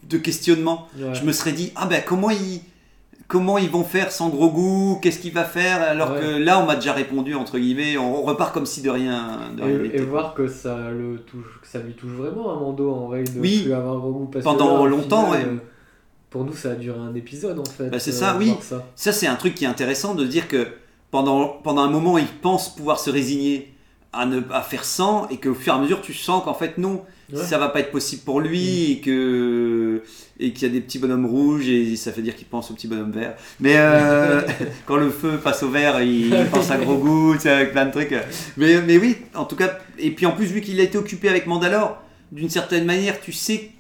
de 0.07 0.17
questionnements 0.19 0.87
Ouais. 0.99 1.15
je 1.15 1.23
me 1.25 1.31
serais 1.31 1.51
dit 1.53 1.71
ah 1.75 1.87
ben 1.87 2.03
comment 2.05 2.29
ils 2.29 2.61
comment 3.27 3.57
ils 3.57 3.69
vont 3.71 3.83
faire 3.83 4.11
sans 4.11 4.29
gros 4.29 4.51
goût? 4.51 4.99
Qu'est-ce 5.01 5.17
qu'il 5.19 5.33
va 5.33 5.43
faire? 5.45 5.81
Alors 5.81 6.11
Ouais. 6.11 6.19
que 6.21 6.25
là 6.37 6.59
on 6.61 6.65
m'a 6.67 6.75
déjà 6.75 6.93
répondu 6.93 7.33
entre 7.33 7.57
guillemets 7.57 7.97
on 7.97 8.21
repart 8.21 8.53
comme 8.53 8.67
si 8.67 8.83
de 8.83 8.91
rien 8.91 9.49
de 9.57 9.63
rien 9.63 9.79
Et, 9.91 10.01
voir 10.01 10.35
que 10.35 10.47
ça 10.47 10.91
le 10.91 11.17
touche, 11.29 11.59
que 11.61 11.67
ça 11.67 11.79
lui 11.79 11.93
touche 11.93 12.11
vraiment 12.11 12.51
à 12.55 12.59
Mando 12.59 12.91
en 12.93 13.07
vrai 13.07 13.23
de 13.23 13.39
Oui. 13.39 13.63
plus 13.63 13.73
avoir 13.73 13.97
Grogu 13.97 14.27
parce 14.31 14.45
que 14.45 14.49
Pendant 14.51 14.75
là, 14.75 14.81
au 14.81 14.87
longtemps, 14.87 15.25
final, 15.33 15.47
ouais. 15.47 15.53
euh, 15.55 15.57
pour 16.29 16.43
nous 16.45 16.53
ça 16.53 16.71
a 16.73 16.75
duré 16.75 16.99
un 16.99 17.15
épisode 17.15 17.57
en 17.57 17.65
fait 17.65 17.85
euh, 17.85 17.89
Bah, 17.89 17.99
c'est 17.99 18.11
ça, 18.11 18.35
oui. 18.37 18.53
ça. 18.61 18.85
ça 18.95 19.11
c'est 19.11 19.27
un 19.27 19.35
truc 19.35 19.55
qui 19.55 19.63
est 19.65 19.67
intéressant 19.75 20.13
de 20.13 20.25
dire 20.25 20.47
que 20.47 20.67
pendant 21.09 21.47
pendant 21.63 21.81
un 21.81 21.89
moment 21.89 22.19
ils 22.19 22.27
pensent 22.27 22.69
pouvoir 22.75 22.99
se 22.99 23.09
résigner 23.09 23.73
à 24.17 24.25
ne 24.25 24.41
à 24.51 24.61
faire 24.61 24.83
sans 24.83 25.27
et 25.29 25.37
qu'au 25.37 25.53
fur 25.53 25.73
et 25.73 25.75
à 25.77 25.79
mesure 25.79 26.01
tu 26.01 26.13
sens 26.13 26.43
qu'en 26.43 26.53
fait 26.53 26.77
non 26.77 27.03
Ouais. 27.29 27.43
ça 27.43 27.57
va 27.57 27.67
pas 27.67 27.81
être 27.81 27.91
possible 27.91 28.21
pour 28.23 28.39
lui 28.39 28.93
et 28.93 29.01
que 29.01 30.01
et 30.39 30.53
qu'il 30.53 30.65
y 30.65 30.71
a 30.71 30.73
des 30.73 30.79
petits 30.79 30.97
bonhommes 30.97 31.25
rouges 31.25 31.67
et 31.67 31.97
ça 31.97 32.09
veut 32.11 32.21
dire 32.21 32.33
qu'il 32.37 32.47
pense 32.47 32.71
aux 32.71 32.73
petits 32.73 32.87
bonhommes 32.87 33.11
verts 33.11 33.35
mais 33.59 33.73
euh, 33.75 34.39
quand 34.85 34.95
le 34.95 35.09
feu 35.09 35.37
passe 35.43 35.61
au 35.61 35.69
vert 35.69 36.01
il 36.01 36.33
pense 36.53 36.71
à 36.71 36.77
gros 36.83 36.95
goût 36.95 37.35
avec 37.43 37.73
plein 37.73 37.85
de 37.87 37.91
trucs 37.91 38.15
mais 38.55 38.81
mais 38.81 38.97
oui 38.97 39.17
en 39.35 39.43
tout 39.43 39.57
cas 39.57 39.77
et 39.99 40.11
puis 40.11 40.25
en 40.25 40.31
plus 40.31 40.45
vu 40.45 40.61
qu'il 40.61 40.79
a 40.79 40.83
été 40.83 40.97
occupé 40.97 41.27
avec 41.27 41.47
Mandalore 41.47 42.01
d'une 42.31 42.49
certaine 42.49 42.85
manière 42.85 43.19
tu 43.19 43.33
sais 43.33 43.71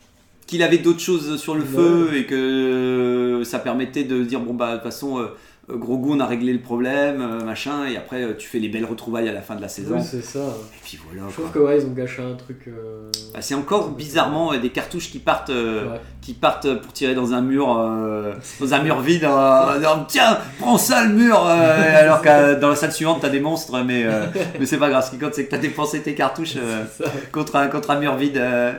qu'il 0.45 0.61
avait 0.61 0.79
d'autres 0.79 0.99
choses 0.99 1.39
sur 1.39 1.55
le 1.55 1.61
Ouais. 1.61 1.67
feu 1.67 2.09
et 2.17 2.25
que 2.25 3.43
ça 3.45 3.59
permettait 3.59 4.03
de 4.03 4.23
dire 4.25 4.41
bon 4.41 4.53
bah 4.55 4.71
de 4.71 4.73
toute 4.75 4.83
façon 4.91 5.19
euh, 5.19 5.27
gros 5.69 5.97
goût 5.97 6.13
on 6.15 6.19
a 6.21 6.25
réglé 6.25 6.53
le 6.53 6.59
problème 6.61 7.19
euh, 7.21 7.43
machin 7.43 7.85
et 7.87 7.97
après 7.97 8.23
euh, 8.23 8.33
tu 8.37 8.47
fais 8.47 8.57
les 8.59 8.69
belles 8.69 8.85
retrouvailles 8.85 9.27
à 9.27 9.33
la 9.33 9.41
fin 9.41 9.55
de 9.55 9.61
la 9.61 9.67
saison 9.67 9.95
Oui, 9.97 10.01
c'est 10.01 10.23
ça. 10.23 10.39
et 10.39 10.79
puis 10.83 10.97
voilà 11.05 11.27
Je 11.29 11.33
trouve 11.33 11.51
que 11.51 11.59
ouais, 11.59 11.77
ils 11.79 11.85
ont 11.85 11.91
gâché 11.91 12.21
un 12.21 12.35
truc. 12.35 12.69
euh, 12.69 13.11
Bah, 13.33 13.41
c'est 13.41 13.53
encore 13.55 13.89
bizarrement 13.89 14.53
euh, 14.53 14.57
des 14.59 14.69
cartouches 14.69 15.11
qui 15.11 15.19
partent, 15.19 15.49
euh, 15.49 15.91
ouais. 15.91 15.99
qui 16.21 16.33
partent 16.33 16.73
pour 16.81 16.93
tirer 16.93 17.15
dans 17.15 17.33
un 17.33 17.41
mur, 17.41 17.77
euh, 17.77 18.33
dans 18.61 18.73
un 18.73 18.81
mur 18.81 19.01
vide. 19.01 19.25
euh, 19.25 19.95
Tiens, 20.07 20.37
prends 20.59 20.77
ça 20.77 21.03
le 21.03 21.09
mur. 21.13 21.45
euh, 21.45 21.99
alors 22.01 22.21
que 22.21 22.59
dans 22.59 22.69
la 22.69 22.75
salle 22.77 22.93
suivante 22.93 23.19
t'as 23.21 23.29
des 23.29 23.41
monstres, 23.41 23.83
mais 23.83 24.03
euh, 24.05 24.25
mais 24.59 24.65
c'est 24.65 24.77
pas 24.77 24.89
grave. 24.89 25.05
Ce 25.05 25.11
qui 25.11 25.17
compte 25.17 25.33
c'est 25.33 25.45
que 25.45 25.51
t'as 25.51 25.57
dépensé 25.57 26.01
tes 26.01 26.15
cartouches 26.15 26.55
euh, 26.57 26.85
contre 27.33 27.57
un 27.57 27.67
contre 27.67 27.91
un 27.91 27.99
mur 27.99 28.15
vide. 28.15 28.37
euh. 28.37 28.71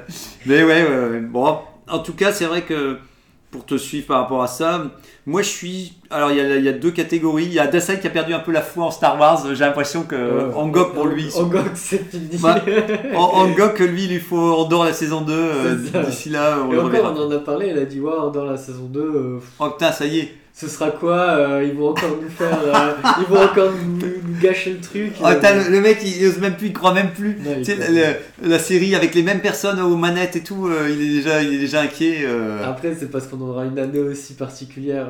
Mais 0.46 0.62
ouais. 0.64 1.20
bon. 1.20 1.58
En 1.90 2.00
tout 2.00 2.12
cas, 2.14 2.32
c'est 2.32 2.44
vrai 2.44 2.62
que 2.62 2.98
pour 3.50 3.64
te 3.64 3.76
suivre 3.78 4.06
par 4.08 4.20
rapport 4.20 4.42
à 4.42 4.46
ça, 4.46 4.82
moi 5.24 5.40
je 5.42 5.48
suis. 5.48 5.94
Alors 6.10 6.30
il 6.30 6.36
y, 6.36 6.40
a, 6.40 6.56
il 6.56 6.64
y 6.64 6.68
a 6.68 6.72
deux 6.72 6.90
catégories. 6.90 7.44
Il 7.46 7.52
y 7.54 7.58
a 7.58 7.66
Dasai 7.66 7.98
qui 7.98 8.06
a 8.06 8.10
perdu 8.10 8.34
un 8.34 8.38
peu 8.40 8.52
la 8.52 8.60
foi 8.62 8.84
en 8.84 8.90
Star 8.90 9.18
Wars. 9.18 9.42
J'ai 9.54 9.64
l'impression 9.64 10.02
que 10.02 10.16
Ouais. 10.16 10.54
Angok 10.54 10.92
pour 10.94 11.06
lui. 11.06 11.28
Angok, 11.34 11.70
c'est 11.74 12.10
fini. 12.10 12.36
Bah, 12.40 12.56
En, 13.16 13.24
Angok, 13.44 13.78
lui, 13.80 14.04
il 14.04 14.10
lui 14.10 14.20
faut 14.20 14.36
Andorre 14.54 14.84
la 14.84 14.92
saison 14.92 15.22
2. 15.22 15.32
euh. 15.32 16.04
D'ici 16.06 16.28
là, 16.30 16.58
on 16.66 16.70
Et 16.72 16.74
le 16.74 16.82
encore, 16.82 17.14
on 17.16 17.20
en 17.26 17.30
a 17.30 17.38
parlé, 17.38 17.68
elle 17.68 17.78
a 17.78 17.84
dit, 17.84 18.00
ouais, 18.00 18.12
dans 18.32 18.44
la 18.44 18.56
saison 18.56 18.84
2, 18.84 19.00
euh, 19.00 19.38
Oh 19.58 19.70
putain, 19.70 19.92
ça 19.92 20.04
y 20.06 20.18
est. 20.20 20.34
ce 20.58 20.66
sera 20.66 20.90
quoi 20.90 21.16
euh, 21.20 21.64
Ils 21.64 21.78
vont 21.78 21.90
encore 21.90 22.18
nous 22.20 22.28
faire. 22.28 22.58
euh, 22.64 22.92
ils 23.20 23.26
vont 23.26 23.40
encore 23.40 23.70
nous, 23.70 23.96
nous 23.96 24.40
gâcher 24.40 24.72
le 24.72 24.80
truc. 24.80 25.12
Oh, 25.20 25.26
euh. 25.26 25.40
le, 25.40 25.70
le 25.70 25.80
mec, 25.80 26.00
il 26.04 26.26
ose 26.26 26.40
même 26.40 26.56
plus, 26.56 26.66
il 26.66 26.72
croit 26.72 26.92
même 26.92 27.12
plus. 27.12 27.38
Non, 27.44 27.52
il 27.56 27.64
Tu 27.64 27.76
sais, 27.76 27.76
croit 27.76 28.48
la, 28.48 28.58
série 28.58 28.96
avec 28.96 29.14
les 29.14 29.22
mêmes 29.22 29.40
personnes 29.40 29.78
aux 29.78 29.96
manettes 29.96 30.34
et 30.34 30.42
tout, 30.42 30.66
euh, 30.66 30.90
il, 30.90 31.00
est 31.00 31.14
déjà, 31.14 31.42
il 31.44 31.54
est 31.54 31.58
déjà 31.58 31.82
inquiet. 31.82 32.26
Après, 32.64 32.92
c'est 32.98 33.08
parce 33.08 33.28
qu'on 33.28 33.40
aura 33.40 33.66
une 33.66 33.78
année 33.78 34.00
aussi 34.00 34.34
particulière 34.34 35.06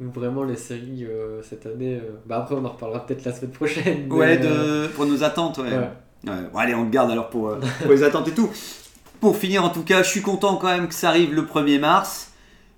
où 0.00 0.10
vraiment 0.10 0.44
les 0.44 0.56
séries 0.56 1.06
cette 1.48 1.64
année. 1.64 1.98
Bah 2.26 2.40
après, 2.40 2.56
on 2.56 2.64
en 2.66 2.68
reparlera 2.68 3.06
peut-être 3.06 3.24
la 3.24 3.32
semaine 3.32 3.52
prochaine. 3.52 4.06
mais, 4.06 4.14
Ouais, 4.14 4.36
de, 4.36 4.88
pour 4.88 5.06
nos 5.06 5.24
attentes, 5.24 5.56
ouais. 5.58 5.64
ouais. 5.64 6.30
Ouais, 6.30 6.42
Bon, 6.52 6.58
allez, 6.58 6.74
on 6.74 6.84
le 6.84 6.90
garde 6.90 7.10
alors 7.10 7.30
pour, 7.30 7.56
pour 7.82 7.90
les 7.90 8.02
attentes 8.02 8.28
et 8.28 8.32
tout. 8.32 8.50
Pour 9.18 9.38
finir, 9.38 9.64
en 9.64 9.70
tout 9.70 9.82
cas, 9.82 10.02
je 10.02 10.10
suis 10.10 10.20
content 10.20 10.56
quand 10.56 10.68
même 10.68 10.88
que 10.88 10.94
ça 10.94 11.08
arrive 11.08 11.32
le 11.32 11.42
1er 11.42 11.78
mars. 11.78 12.29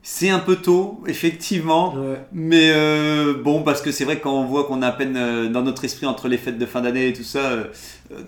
C'est 0.05 0.31
un 0.31 0.41
peu 0.41 0.57
tôt, 0.57 1.01
effectivement. 1.07 1.95
Ouais. 1.95 2.19
Mais 2.33 2.73
euh, 2.73 3.35
bon, 3.35 3.63
parce 3.63 3.81
que 3.81 3.93
c'est 3.93 4.05
vrai 4.05 4.19
que 4.19 4.25
quand 4.25 4.35
on 4.35 4.45
voit 4.45 4.65
qu'on 4.65 4.83
a 4.83 4.89
à 4.89 4.93
peine 4.93 5.17
euh, 5.17 5.49
dans 5.49 5.63
notre 5.63 5.85
esprit 5.85 6.07
entre 6.07 6.27
les 6.27 6.39
fêtes 6.39 6.59
de 6.59 6.67
fin 6.67 6.81
d'année 6.81 7.07
et 7.09 7.13
tout 7.13 7.23
ça, 7.23 7.53
euh, 7.53 7.65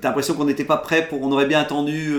t'as 0.00 0.08
l'impression 0.08 0.34
qu'on 0.34 0.44
n'était 0.44 0.64
pas 0.64 0.76
prêt 0.76 1.08
pour. 1.08 1.20
On 1.22 1.32
aurait 1.32 1.46
bien 1.46 1.60
attendu 1.60 2.12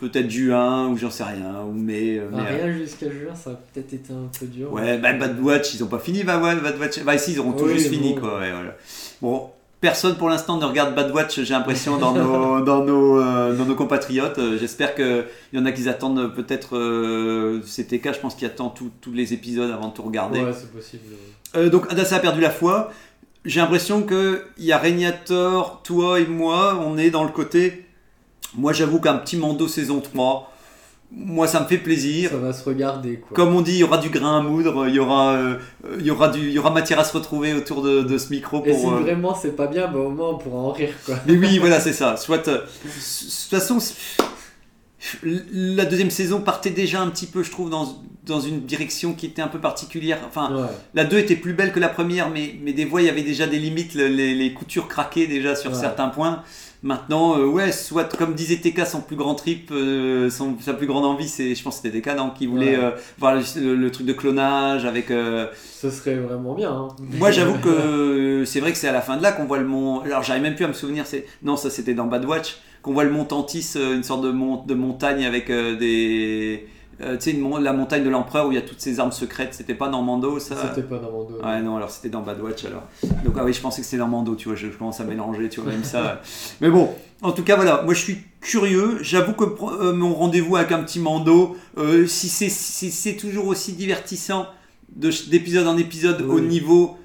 peut-être 0.00 0.30
juin 0.30 0.88
ou 0.88 0.96
j'en 0.96 1.10
sais 1.10 1.24
rien, 1.24 1.62
ou 1.68 1.72
mai. 1.72 2.18
Ah, 2.20 2.28
mais, 2.34 2.38
euh, 2.38 2.64
rien 2.64 2.72
jusqu'à 2.72 3.10
juin, 3.10 3.34
ça 3.34 3.50
a 3.50 3.54
peut-être 3.54 3.92
été 3.92 4.12
un 4.12 4.30
peu 4.38 4.46
dur. 4.46 4.72
ouais, 4.72 4.96
bah, 4.96 5.12
Bad 5.12 5.38
Watch, 5.40 5.74
ils 5.74 5.84
ont 5.84 5.88
pas 5.88 5.98
fini 5.98 6.24
Bad 6.24 6.42
Watch. 6.80 7.02
Bah, 7.04 7.18
si, 7.18 7.32
ils 7.32 7.40
auront 7.40 7.52
tout 7.52 7.68
juste 7.68 7.90
fini, 7.90 8.14
quoi. 8.14 8.38
ouais, 8.38 8.52
voilà. 8.52 8.74
Bon. 9.20 9.50
Personne 9.80 10.16
pour 10.16 10.28
l'instant 10.28 10.58
ne 10.58 10.64
regarde 10.66 10.94
Bad 10.94 11.10
Watch, 11.10 11.40
j'ai 11.40 11.54
l'impression, 11.54 11.96
dans 11.96 12.12
nos, 12.12 12.60
dans, 12.64 12.84
nos, 12.84 13.18
euh, 13.18 13.56
dans 13.56 13.64
nos 13.64 13.74
compatriotes. 13.74 14.38
Euh, 14.38 14.58
J'espère 14.58 14.94
qu'il 14.94 15.24
y 15.54 15.58
en 15.58 15.64
a 15.64 15.72
qui 15.72 15.88
attendent 15.88 16.34
peut-être. 16.34 16.76
Euh, 16.76 17.60
CTK, 17.60 18.12
je 18.12 18.18
pense 18.20 18.34
qu'il 18.34 18.46
attend 18.46 18.68
tous 18.68 19.12
les 19.12 19.32
épisodes 19.32 19.70
avant 19.70 19.88
de 19.88 19.94
tout 19.94 20.02
regarder. 20.02 20.40
Ouais, 20.40 20.52
c'est 20.52 20.70
possible. 20.70 21.04
Euh, 21.56 21.70
donc 21.70 21.90
Adassa 21.90 22.16
a 22.16 22.18
perdu 22.20 22.40
la 22.40 22.50
foi. 22.50 22.92
J'ai 23.46 23.60
l'impression 23.60 24.02
que 24.02 24.44
il 24.58 24.66
y 24.66 24.72
a 24.72 24.78
Régnator, 24.78 25.80
toi 25.82 26.20
et 26.20 26.26
moi, 26.26 26.78
on 26.84 26.98
est 26.98 27.10
dans 27.10 27.24
le 27.24 27.30
côté. 27.30 27.86
Moi 28.54 28.72
j'avoue 28.72 29.00
qu'un 29.00 29.14
petit 29.14 29.36
Mando 29.36 29.66
saison 29.66 30.00
3, 30.00 30.52
moi 31.12 31.48
ça 31.48 31.60
me 31.60 31.66
fait 31.66 31.78
plaisir. 31.78 32.30
Ça 32.30 32.36
va 32.36 32.52
se 32.52 32.64
regarder 32.64 33.16
quoi. 33.16 33.34
Comme 33.34 33.54
on 33.54 33.60
dit, 33.62 33.72
il 33.72 33.78
y 33.78 33.84
aura 33.84 33.98
du 33.98 34.10
grain 34.10 34.38
à 34.38 34.42
moudre, 34.42 34.86
il 34.88 34.94
y 34.94 34.98
aura, 35.00 35.32
euh, 35.32 35.58
il 35.98 36.06
y 36.06 36.10
aura, 36.10 36.28
du, 36.28 36.40
il 36.40 36.52
y 36.52 36.58
aura 36.58 36.70
matière 36.70 37.00
à 37.00 37.04
se 37.04 37.12
retrouver 37.12 37.52
autour 37.52 37.82
de, 37.82 38.02
de 38.02 38.18
ce 38.18 38.30
micro 38.30 38.62
Et 38.64 38.72
si 38.72 38.80
pour. 38.82 38.92
euh, 38.94 39.00
vraiment 39.00 39.34
c'est 39.34 39.56
pas 39.56 39.66
bien, 39.66 39.88
bah 39.88 39.98
au 39.98 40.10
moins 40.10 40.30
on 40.30 40.38
pourra 40.38 40.58
en 40.58 40.72
rire 40.72 40.94
quoi. 41.04 41.16
Mais 41.26 41.36
oui, 41.36 41.58
voilà, 41.58 41.80
c'est 41.80 41.92
ça. 41.92 42.16
Soit, 42.16 42.46
euh, 42.48 42.58
de 42.58 42.60
toute 42.60 43.50
façon, 43.50 43.78
la 45.22 45.84
deuxième 45.84 46.10
saison 46.10 46.40
partait 46.40 46.70
déjà 46.70 47.00
un 47.00 47.08
petit 47.10 47.26
peu, 47.26 47.42
je 47.42 47.50
trouve, 47.50 47.70
dans, 47.70 47.86
dans 48.26 48.40
une 48.40 48.60
direction 48.60 49.14
qui 49.14 49.26
était 49.26 49.42
un 49.42 49.48
peu 49.48 49.58
particulière. 49.58 50.18
Enfin, 50.26 50.54
Ouais. 50.54 50.68
la 50.94 51.04
2 51.04 51.18
était 51.18 51.36
plus 51.36 51.54
belle 51.54 51.72
que 51.72 51.80
la 51.80 51.88
première, 51.88 52.28
mais, 52.30 52.54
mais 52.62 52.72
des 52.72 52.86
fois, 52.86 53.00
il 53.02 53.06
y 53.06 53.10
avait 53.10 53.22
déjà 53.22 53.46
des 53.46 53.58
limites, 53.58 53.94
le- 53.94 54.08
les, 54.08 54.34
les 54.34 54.52
coutures 54.52 54.88
craquaient 54.88 55.26
déjà 55.26 55.54
sur 55.56 55.70
Ouais. 55.72 55.76
certains 55.78 56.08
points. 56.08 56.42
Maintenant, 56.82 57.38
euh, 57.38 57.44
ouais, 57.44 57.72
soit 57.72 58.04
comme 58.16 58.34
disait 58.34 58.56
TK, 58.56 58.86
son 58.86 59.02
plus 59.02 59.16
grand 59.16 59.34
trip, 59.34 59.70
euh, 59.70 60.30
son, 60.30 60.56
sa 60.60 60.72
plus 60.72 60.86
grande 60.86 61.04
envie, 61.04 61.28
c'est, 61.28 61.54
je 61.54 61.62
pense 61.62 61.78
que 61.78 61.82
c'était 61.88 62.00
TK, 62.00 62.16
non, 62.16 62.30
qui 62.30 62.46
voulait 62.46 62.76
Ouais. 62.78 62.84
euh, 62.84 62.90
voir 63.18 63.34
le, 63.34 63.74
le 63.74 63.90
truc 63.90 64.06
de 64.06 64.14
clonage 64.14 64.86
avec. 64.86 65.08
Ce 65.08 65.90
serait 65.90 66.14
vraiment 66.16 66.54
bien. 66.54 66.70
hein. 66.72 66.88
Moi, 67.18 67.30
j'avoue 67.30 67.58
que 67.58 68.44
c'est 68.46 68.60
vrai 68.60 68.72
que 68.72 68.78
c'est 68.78 68.88
à 68.88 68.92
la 68.92 69.02
fin 69.02 69.16
de 69.18 69.22
là 69.22 69.32
qu'on 69.32 69.44
voit 69.44 69.58
le 69.58 69.66
mont. 69.66 70.00
Alors, 70.00 70.22
j'arrive 70.22 70.42
même 70.42 70.54
plus 70.56 70.64
à 70.64 70.68
me 70.68 70.72
souvenir. 70.74 71.04
C'est 71.06 71.26
non, 71.42 71.56
ça 71.56 71.68
c'était 71.70 71.94
dans 71.94 72.06
Bad 72.06 72.24
Watch 72.24 72.56
qu'on 72.82 72.94
voit 72.94 73.04
le 73.04 73.10
mont 73.10 73.24
Tantis, 73.26 73.72
euh, 73.76 73.94
une 73.96 74.02
sorte 74.02 74.22
de, 74.22 74.30
mont... 74.30 74.64
de 74.64 74.74
montagne 74.74 75.26
avec 75.26 75.50
des. 75.50 76.66
Euh, 77.02 77.16
tu 77.16 77.30
sais, 77.30 77.36
une 77.36 77.58
la 77.58 77.72
montagne 77.72 78.04
de 78.04 78.10
l'empereur 78.10 78.46
où 78.46 78.52
il 78.52 78.54
y 78.54 78.58
a 78.58 78.62
toutes 78.62 78.80
ces 78.80 79.00
armes 79.00 79.12
secrètes. 79.12 79.54
C'était 79.54 79.74
pas 79.74 79.88
dans 79.88 80.02
Mando, 80.02 80.38
ça? 80.38 80.54
C'était 80.68 80.86
pas 80.86 80.98
dos. 80.98 81.38
Ouais, 81.44 81.60
non, 81.62 81.76
alors 81.76 81.90
c'était 81.90 82.08
dans 82.08 82.22
Bad 82.22 82.40
Watch 82.40 82.64
alors. 82.64 82.82
Donc, 83.24 83.34
ah 83.38 83.44
oui, 83.44 83.52
je 83.52 83.60
pensais 83.60 83.80
que 83.80 83.86
c'était 83.86 83.98
dans 83.98 84.08
Mando, 84.08 84.34
tu 84.34 84.48
vois, 84.48 84.56
je, 84.56 84.66
je 84.70 84.76
commence 84.76 85.00
à 85.00 85.04
mélanger, 85.04 85.48
tu 85.48 85.60
vois, 85.60 85.70
même 85.72 85.84
ça. 85.84 86.20
Mais 86.60 86.70
bon, 86.70 86.90
en 87.22 87.32
tout 87.32 87.42
cas, 87.42 87.56
voilà, 87.56 87.82
moi 87.82 87.94
je 87.94 88.00
suis 88.00 88.18
curieux. 88.40 88.98
J'avoue 89.02 89.32
que 89.32 89.44
euh, 89.44 89.92
mon 89.92 90.14
rendez-vous 90.14 90.56
avec 90.56 90.72
un 90.72 90.82
petit 90.82 91.00
Mando, 91.00 91.56
euh, 91.78 92.06
si 92.06 92.28
c'est 92.28 92.48
si 92.50 93.16
toujours 93.16 93.46
aussi 93.46 93.72
divertissant 93.72 94.46
de- 94.94 95.10
d'épisode 95.30 95.66
en 95.66 95.76
épisode 95.76 96.22
au 96.22 96.40
niveau 96.40 96.96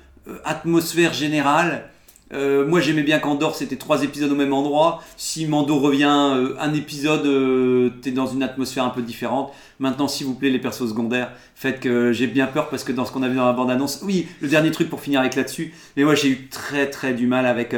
atmosphère 0.44 1.14
générale. 1.14 1.90
Euh, 2.34 2.66
moi 2.66 2.80
j'aimais 2.82 3.04
bien 3.04 3.20
qu'Andorre 3.20 3.56
c'était 3.56 3.76
trois 3.76 4.04
épisodes 4.04 4.32
au 4.32 4.36
même 4.36 4.54
endroit. 4.54 5.02
Si 5.16 5.46
Mando 5.46 5.78
revient 5.80 6.32
euh, 6.36 6.56
un 6.60 6.74
épisode, 6.74 7.26
euh, 7.26 7.90
t'es 8.02 8.12
dans 8.12 8.26
une 8.28 8.42
atmosphère 8.44 8.84
un 8.84 8.90
peu 8.90 9.02
différente. 9.04 9.52
Maintenant, 9.80 10.08
s'il 10.08 10.26
vous 10.28 10.34
plaît, 10.34 10.50
les 10.50 10.60
persos 10.60 10.88
secondaires, 10.90 11.32
faites 11.56 11.80
que 11.80 12.12
j'ai 12.12 12.28
bien 12.28 12.48
peur 12.48 12.70
parce 12.70 12.84
que 12.84 12.92
dans 12.92 13.06
ce 13.06 13.12
qu'on 13.12 13.22
a 13.24 13.28
vu 13.28 13.36
dans 13.36 13.46
la 13.46 13.54
bande-annonce, 13.54 14.00
oui, 14.04 14.28
le 14.42 14.48
dernier 14.48 14.72
truc 14.72 14.90
pour 14.90 15.02
finir 15.02 15.20
avec 15.20 15.36
là-dessus, 15.36 15.74
mais 15.98 16.04
moi 16.04 16.16
j'ai 16.16 16.30
eu 16.30 16.48
très 16.50 16.90
très 16.90 17.14
du 17.14 17.28
mal 17.28 17.46
avec 17.46 17.76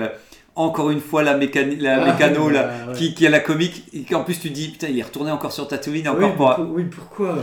encore 0.56 0.90
une 0.92 1.02
fois 1.02 1.22
la, 1.24 1.32
Ah, 1.34 1.38
mécano 1.38 2.50
là, 2.50 2.62
ouais, 2.88 2.92
ouais. 2.94 2.98
qui, 2.98 3.14
qui 3.14 3.28
a 3.28 3.30
la 3.30 3.40
comique 3.40 3.84
et 3.94 4.02
qu'en 4.04 4.24
plus 4.24 4.40
tu 4.40 4.50
dis 4.50 4.70
putain 4.70 4.88
il 4.88 4.98
est 4.98 5.04
retourné 5.04 5.30
encore 5.30 5.52
sur 5.52 5.68
Tatooine 5.68 6.08
Oui, 6.18 6.24
encore 6.26 6.56
pour, 6.56 6.66
pour- 6.66 6.76
oui, 6.76 6.84
pourquoi 6.86 7.36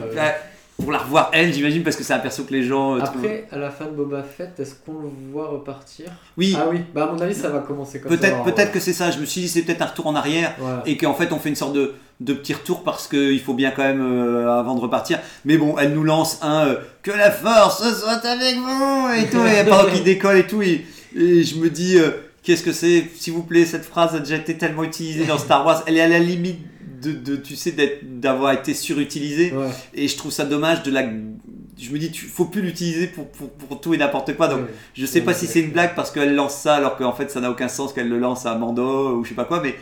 pour 0.80 0.90
la 0.90 0.98
revoir 0.98 1.30
elle 1.32 1.52
j'imagine 1.52 1.82
parce 1.84 1.96
que 1.96 2.02
c'est 2.02 2.12
un 2.12 2.18
perso 2.18 2.42
que 2.44 2.52
les 2.52 2.64
gens 2.64 2.96
euh, 2.96 3.00
Après, 3.00 3.46
à 3.50 3.58
la 3.58 3.70
fin 3.70 3.86
de 3.86 3.92
Boba 3.92 4.22
Fett, 4.22 4.58
est-ce 4.58 4.74
qu'on 4.74 4.98
le 5.00 5.08
voit 5.32 5.48
repartir? 5.48 6.06
Oui. 6.36 6.56
Ah 6.58 6.66
oui, 6.70 6.80
bah 6.94 7.04
à 7.04 7.12
mon 7.12 7.20
avis, 7.20 7.34
ça 7.34 7.48
va 7.48 7.60
commencer 7.60 8.00
comme 8.00 8.10
ça. 8.10 8.16
peut-être 8.18 8.34
alors, 8.34 8.44
peut-être 8.44 8.72
que 8.72 8.80
c'est 8.80 8.92
ça. 8.92 9.10
Je 9.10 9.18
me 9.18 9.24
suis 9.24 9.42
dit 9.42 9.48
c'est 9.48 9.62
peut-être 9.62 9.82
un 9.82 9.86
retour 9.86 10.06
en 10.08 10.14
arrière 10.14 10.54
et 10.84 10.96
qu'en 10.96 11.14
fait 11.14 11.32
on 11.32 11.38
fait 11.38 11.48
une 11.48 11.54
sorte 11.54 11.74
de, 11.74 11.94
de 12.20 12.32
petit 12.32 12.54
retour 12.54 12.82
parce 12.82 13.06
qu'il 13.06 13.40
faut 13.40 13.54
bien 13.54 13.70
quand 13.70 13.82
même 13.84 14.02
euh, 14.02 14.50
avant 14.50 14.74
de 14.74 14.80
repartir. 14.80 15.20
Mais 15.44 15.56
bon 15.58 15.76
elle 15.78 15.92
nous 15.92 16.04
lance 16.04 16.38
un 16.42 16.66
euh, 16.66 16.76
que 17.02 17.12
la 17.12 17.30
force 17.30 17.82
soit 18.00 18.24
avec 18.24 18.56
vous 18.56 19.08
et 19.16 19.30
tout. 19.30 19.44
Et 19.44 19.68
pendant 19.68 19.88
qu'il 19.90 20.02
décolle 20.02 20.38
et 20.38 20.46
tout. 20.46 20.62
Et, 20.62 20.84
et 21.16 21.44
je 21.44 21.56
me 21.56 21.70
dis 21.70 21.98
qu'est-ce 22.42 22.64
que 22.64 22.72
c'est 22.72 23.08
s'il 23.14 23.32
vous 23.32 23.44
plaît 23.44 23.64
cette 23.64 23.84
phrase 23.84 24.16
a 24.16 24.18
déjà 24.18 24.36
été 24.36 24.58
tellement 24.58 24.82
utilisée 24.82 25.24
dans 25.24 25.38
Star 25.38 25.64
Wars. 25.64 25.84
Elle 25.86 25.96
est 25.96 26.02
à 26.02 26.08
la 26.08 26.18
limite 26.18 26.58
de, 27.04 27.12
de 27.12 27.36
tu 27.36 27.54
sais 27.56 27.74
d'avoir 28.02 28.52
été 28.52 28.74
surutilisée 28.74 29.52
Ouais. 29.52 29.68
et 29.94 30.08
je 30.08 30.16
trouve 30.16 30.32
ça 30.32 30.44
dommage 30.44 30.82
de 30.82 30.90
la 30.90 31.02
je 31.76 31.90
me 31.90 31.98
dis 31.98 32.10
tu 32.10 32.26
faut 32.26 32.44
plus 32.46 32.62
l'utiliser 32.62 33.08
pour, 33.08 33.28
pour, 33.30 33.50
pour 33.50 33.80
tout 33.80 33.92
et 33.94 33.98
n'importe 33.98 34.36
quoi 34.36 34.48
donc 34.48 34.60
Ouais. 34.60 34.66
je 34.94 35.06
sais 35.06 35.18
Ouais, 35.20 35.24
pas 35.26 35.34
si 35.34 35.46
c'est 35.46 35.60
une 35.60 35.70
blague 35.72 35.94
parce 35.94 36.10
qu'elle 36.10 36.34
lance 36.34 36.56
ça 36.56 36.76
alors 36.76 36.96
qu'en 36.96 37.12
fait 37.12 37.30
ça 37.30 37.40
n'a 37.40 37.50
aucun 37.50 37.68
sens 37.68 37.92
qu'elle 37.92 38.08
le 38.08 38.18
lance 38.18 38.46
à 38.46 38.54
Mando 38.56 39.16
ou 39.16 39.24
je 39.24 39.30
sais 39.30 39.34
pas 39.34 39.44
quoi, 39.44 39.60
mais 39.62 39.74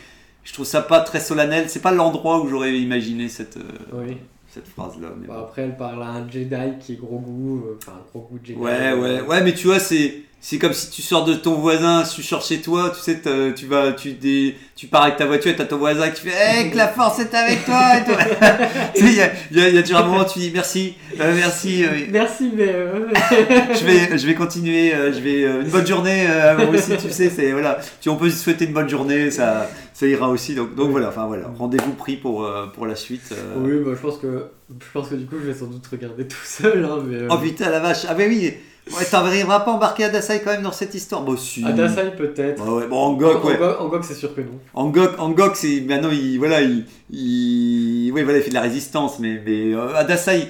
je 0.44 0.52
trouve 0.52 0.66
ça 0.66 0.82
pas 0.82 1.00
très 1.00 1.20
solennel. 1.20 1.66
C'est 1.68 1.82
pas 1.82 1.92
l'endroit 1.92 2.42
où 2.42 2.48
j'aurais 2.48 2.76
imaginé 2.76 3.28
cette, 3.28 3.58
euh, 3.58 3.62
Oui. 4.04 4.16
cette 4.48 4.66
phrase 4.66 4.94
là. 5.00 5.08
Mais 5.20 5.28
Bah, 5.28 5.34
bon. 5.38 5.42
après, 5.44 5.62
elle 5.62 5.76
parle 5.76 6.02
à 6.02 6.06
un 6.08 6.28
Jedi 6.28 6.56
qui 6.80 6.94
est 6.94 6.96
gros 6.96 7.20
goût, 7.20 7.62
euh, 7.66 7.78
enfin, 7.80 7.98
gros 8.12 8.26
goût 8.28 8.40
Jedi. 8.42 8.58
Ouais, 8.58 8.92
ouais, 8.92 9.20
ouais, 9.20 9.42
mais 9.44 9.54
tu 9.54 9.68
vois, 9.68 9.78
c'est. 9.78 10.22
C'est 10.44 10.58
comme 10.58 10.72
si 10.72 10.90
tu 10.90 11.02
sors 11.02 11.24
de 11.24 11.34
ton 11.34 11.54
voisin, 11.54 12.02
tu 12.02 12.20
sors 12.24 12.42
chez 12.42 12.60
toi, 12.60 12.92
tu 12.92 13.00
sais, 13.00 13.20
tu 13.54 13.66
vas, 13.66 13.92
tu, 13.92 14.14
dé- 14.14 14.56
tu 14.74 14.88
pars 14.88 15.04
avec 15.04 15.16
ta 15.16 15.24
voiture 15.24 15.52
et 15.52 15.54
t'as 15.56 15.66
ton 15.66 15.76
voisin 15.78 16.10
qui 16.10 16.22
fait 16.28 16.32
Hey, 16.36 16.70
que 16.72 16.76
la 16.76 16.88
force 16.88 17.20
est 17.20 17.32
avec 17.32 17.64
toi 17.64 17.96
et 17.96 18.04
tout. 18.04 18.10
tu 18.96 19.00
sais, 19.02 19.06
il 19.06 19.14
y 19.14 19.20
a, 19.22 19.30
y 19.52 19.60
a- 19.60 19.68
y 19.70 19.78
a 19.78 19.82
toujours 19.82 19.98
un 19.98 20.02
moment 20.02 20.22
où 20.22 20.28
tu 20.28 20.40
dis 20.40 20.50
merci, 20.52 20.94
euh, 21.20 21.32
merci, 21.36 21.84
euh, 21.84 21.90
Merci, 22.10 22.50
mais. 22.56 22.66
euh, 22.68 23.06
je 23.72 23.84
vais, 23.86 24.18
je 24.18 24.26
vais 24.26 24.34
continuer, 24.34 24.90
je 25.12 25.20
vais 25.20 25.42
une 25.42 25.70
bonne 25.70 25.86
journée 25.86 26.26
moi 26.56 26.66
aussi, 26.74 26.96
tu 26.96 27.08
sais, 27.12 27.30
c'est 27.30 27.52
voilà, 27.52 27.78
tu 28.00 28.08
on 28.08 28.16
peut 28.16 28.28
se 28.28 28.42
souhaiter 28.42 28.64
une 28.64 28.72
bonne 28.72 28.88
journée, 28.88 29.30
ça, 29.30 29.70
ça 29.94 30.06
ira 30.08 30.28
aussi. 30.28 30.56
Donc, 30.56 30.74
donc 30.74 30.90
voilà, 30.90 31.10
enfin 31.10 31.26
voilà, 31.28 31.44
rendez-vous 31.56 31.92
pris 31.92 32.16
pour 32.16 32.50
pour 32.74 32.86
la 32.88 32.96
suite. 32.96 33.32
Oui, 33.58 33.74
bah, 33.84 33.92
je 33.94 34.00
pense 34.00 34.18
que 34.18 34.46
je 34.70 34.86
pense 34.92 35.08
que 35.08 35.14
du 35.14 35.26
coup, 35.26 35.36
je 35.40 35.46
vais 35.52 35.54
sans 35.56 35.66
doute 35.66 35.86
regarder 35.86 36.26
tout 36.26 36.36
seul. 36.44 36.84
Hein, 36.84 36.98
mais, 37.06 37.18
Oh 37.30 37.38
putain 37.38 37.70
la 37.70 37.78
vache, 37.78 38.06
ah 38.08 38.14
bah 38.14 38.24
oui, 38.26 38.54
ouais, 38.90 39.04
t'arriveras 39.10 39.60
pas 39.60 39.70
à 39.70 39.74
embarquer 39.74 40.04
Adasai 40.04 40.40
quand 40.42 40.50
même 40.50 40.62
dans 40.62 40.72
cette 40.72 40.94
histoire. 40.94 41.22
Bon 41.22 41.36
si. 41.36 41.64
Adasai, 41.64 42.12
peut-être. 42.16 42.62
Ouais, 42.64 42.82
ouais, 42.82 42.86
bon 42.88 42.96
Angok, 42.98 43.44
ouais. 43.44 43.56
Angok, 43.56 43.80
Angok, 43.80 44.04
c'est 44.04 44.14
sûr 44.14 44.34
que 44.34 44.40
non. 44.40 44.58
Angok, 44.74 45.18
Angok, 45.18 45.56
c'est 45.56 45.80
maintenant 45.82 46.10
il 46.10 46.38
voilà 46.38 46.60
il, 46.62 46.84
il 47.10 48.10
ouais 48.12 48.22
voilà 48.22 48.38
il 48.38 48.42
fait 48.42 48.50
de 48.50 48.54
la 48.54 48.60
résistance 48.62 49.18
mais 49.18 49.40
mais 49.44 49.72
euh, 49.74 49.94
Adasai 49.96 50.48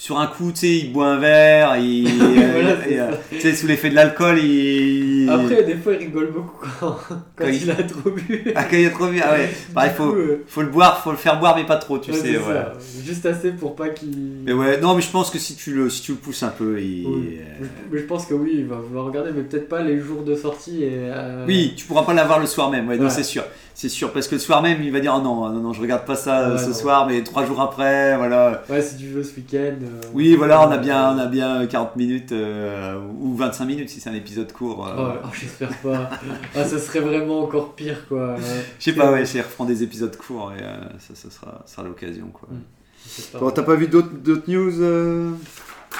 sur 0.00 0.20
un 0.20 0.28
coup 0.28 0.52
tu 0.52 0.58
sais 0.60 0.76
il 0.76 0.92
boit 0.92 1.08
un 1.08 1.18
verre 1.18 1.76
il 1.76 2.06
Voilà, 2.58 2.76
c'est 2.84 2.92
et, 2.92 3.00
euh, 3.00 3.10
tu 3.30 3.40
sais 3.40 3.54
sous 3.54 3.66
l'effet 3.66 3.90
de 3.90 3.96
l'alcool 3.96 4.38
il 4.38 5.28
Après, 5.28 5.64
des 5.64 5.74
fois, 5.74 5.92
il 5.94 5.98
rigole 5.98 6.30
beaucoup 6.32 6.64
quand, 6.80 6.96
quand 7.08 7.16
Quand 7.36 7.46
il- 7.48 7.62
il... 7.64 7.70
a 7.70 7.74
trop 7.82 8.10
bu. 8.10 8.44
ah 8.56 8.64
quand 8.64 8.76
il 8.76 8.86
a 8.86 8.90
trop 8.90 9.06
bu 9.08 9.20
ah 9.22 9.32
ouais 9.32 9.50
bah, 9.72 9.86
il 9.86 9.90
Du 9.90 9.96
faut 9.96 10.14
euh, 10.14 10.44
faut 10.46 10.62
le 10.62 10.68
boire 10.68 11.02
faut 11.02 11.10
le 11.10 11.16
faire 11.16 11.38
boire 11.40 11.56
mais 11.56 11.66
pas 11.66 11.76
trop 11.76 11.98
tu 11.98 12.12
ouais, 12.12 12.16
sais 12.16 12.36
ouais. 12.36 12.42
ça. 12.46 12.72
Juste 13.04 13.26
assez 13.26 13.50
pour 13.50 13.74
pas 13.74 13.88
qu'il. 13.88 14.42
mais 14.44 14.52
ouais 14.52 14.80
non 14.80 14.94
mais 14.94 15.02
je 15.02 15.10
pense 15.10 15.30
que 15.30 15.38
si 15.38 15.56
tu 15.56 15.72
le 15.74 15.90
si 15.90 16.02
tu 16.02 16.12
le 16.12 16.18
pousses 16.18 16.42
un 16.44 16.48
peu 16.48 16.80
il 16.80 17.04
Oui. 17.06 17.38
euh, 17.40 17.66
Mais- 17.90 17.98
je 17.98 18.04
pense 18.04 18.24
que 18.26 18.34
oui, 18.34 18.52
il 18.54 18.66
va 18.66 18.76
vouloir 18.76 19.06
regarder, 19.06 19.30
mais 19.34 19.42
peut-être 19.42 19.68
pas 19.68 19.82
les 19.82 19.98
jours 19.98 20.22
de 20.22 20.34
sortie. 20.36 20.84
Et, 20.84 20.90
euh, 20.92 21.44
oui 21.46 21.74
tu 21.76 21.86
pourras 21.86 22.04
pas 22.04 22.14
l'avoir 22.14 22.38
le 22.38 22.46
soir 22.46 22.70
même 22.70 22.88
ouais, 22.88 22.96
non 22.98 23.10
c'est 23.10 23.24
sûr 23.24 23.42
c'est 23.74 23.88
sûr 23.88 24.12
parce 24.12 24.26
que 24.26 24.34
le 24.34 24.40
soir 24.40 24.60
même 24.62 24.82
il 24.82 24.90
va 24.90 24.98
dire 25.00 25.14
oh 25.16 25.20
non 25.22 25.48
non 25.50 25.60
non 25.60 25.72
je 25.72 25.80
regarde 25.80 26.04
pas 26.04 26.16
ça 26.16 26.40
euh, 26.48 26.52
Ouais, 26.56 26.58
ce 26.62 26.68
non. 26.68 26.74
soir 26.74 27.06
mais 27.08 27.22
trois 27.22 27.44
jours 27.44 27.60
après 27.60 28.16
voilà 28.16 28.62
Ouais, 28.68 28.80
si 28.82 28.96
tu 28.96 29.06
veux 29.06 29.22
ce 29.22 29.34
week-end. 29.36 29.74
Euh, 29.88 30.00
Oui, 30.14 30.34
voilà, 30.36 30.66
on 30.66 30.70
a 30.70 30.76
euh, 30.76 30.78
bien, 30.78 31.14
on 31.14 31.18
a 31.18 31.26
bien 31.26 31.66
40 31.66 31.96
minutes 31.96 32.32
euh, 32.32 32.98
ou 33.20 33.34
25 33.34 33.64
minutes 33.64 33.88
si 33.90 34.00
c'est 34.00 34.10
un 34.10 34.14
épisode 34.14 34.52
court. 34.52 34.86
euh. 34.86 34.94
Oh, 34.98 35.18
oh, 35.24 35.28
j'espère 35.32 35.76
pas. 35.78 36.10
ah, 36.54 36.64
ça 36.64 36.78
serait 36.78 37.00
vraiment 37.00 37.40
encore 37.40 37.74
pire, 37.74 38.06
quoi. 38.08 38.36
Je 38.78 38.84
sais 38.84 38.92
pas, 38.92 39.10
ouais, 39.12 39.24
je 39.26 39.38
reprends 39.38 39.64
des 39.64 39.82
épisodes 39.82 40.16
courts 40.16 40.52
et 40.58 40.62
euh, 40.62 40.76
ça, 40.98 41.14
ça 41.14 41.30
sera, 41.30 41.62
ça 41.66 41.74
sera 41.76 41.82
l'occasion. 41.88 42.26
quoi. 42.32 42.48
Mm. 42.50 43.38
Bon, 43.40 43.50
t'as 43.50 43.62
pas 43.62 43.74
vu 43.74 43.88
d'autres 43.88 44.10
news 44.48 44.80
euh? 44.82 45.30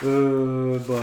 Euh, 0.05 0.79
bah, 0.87 0.95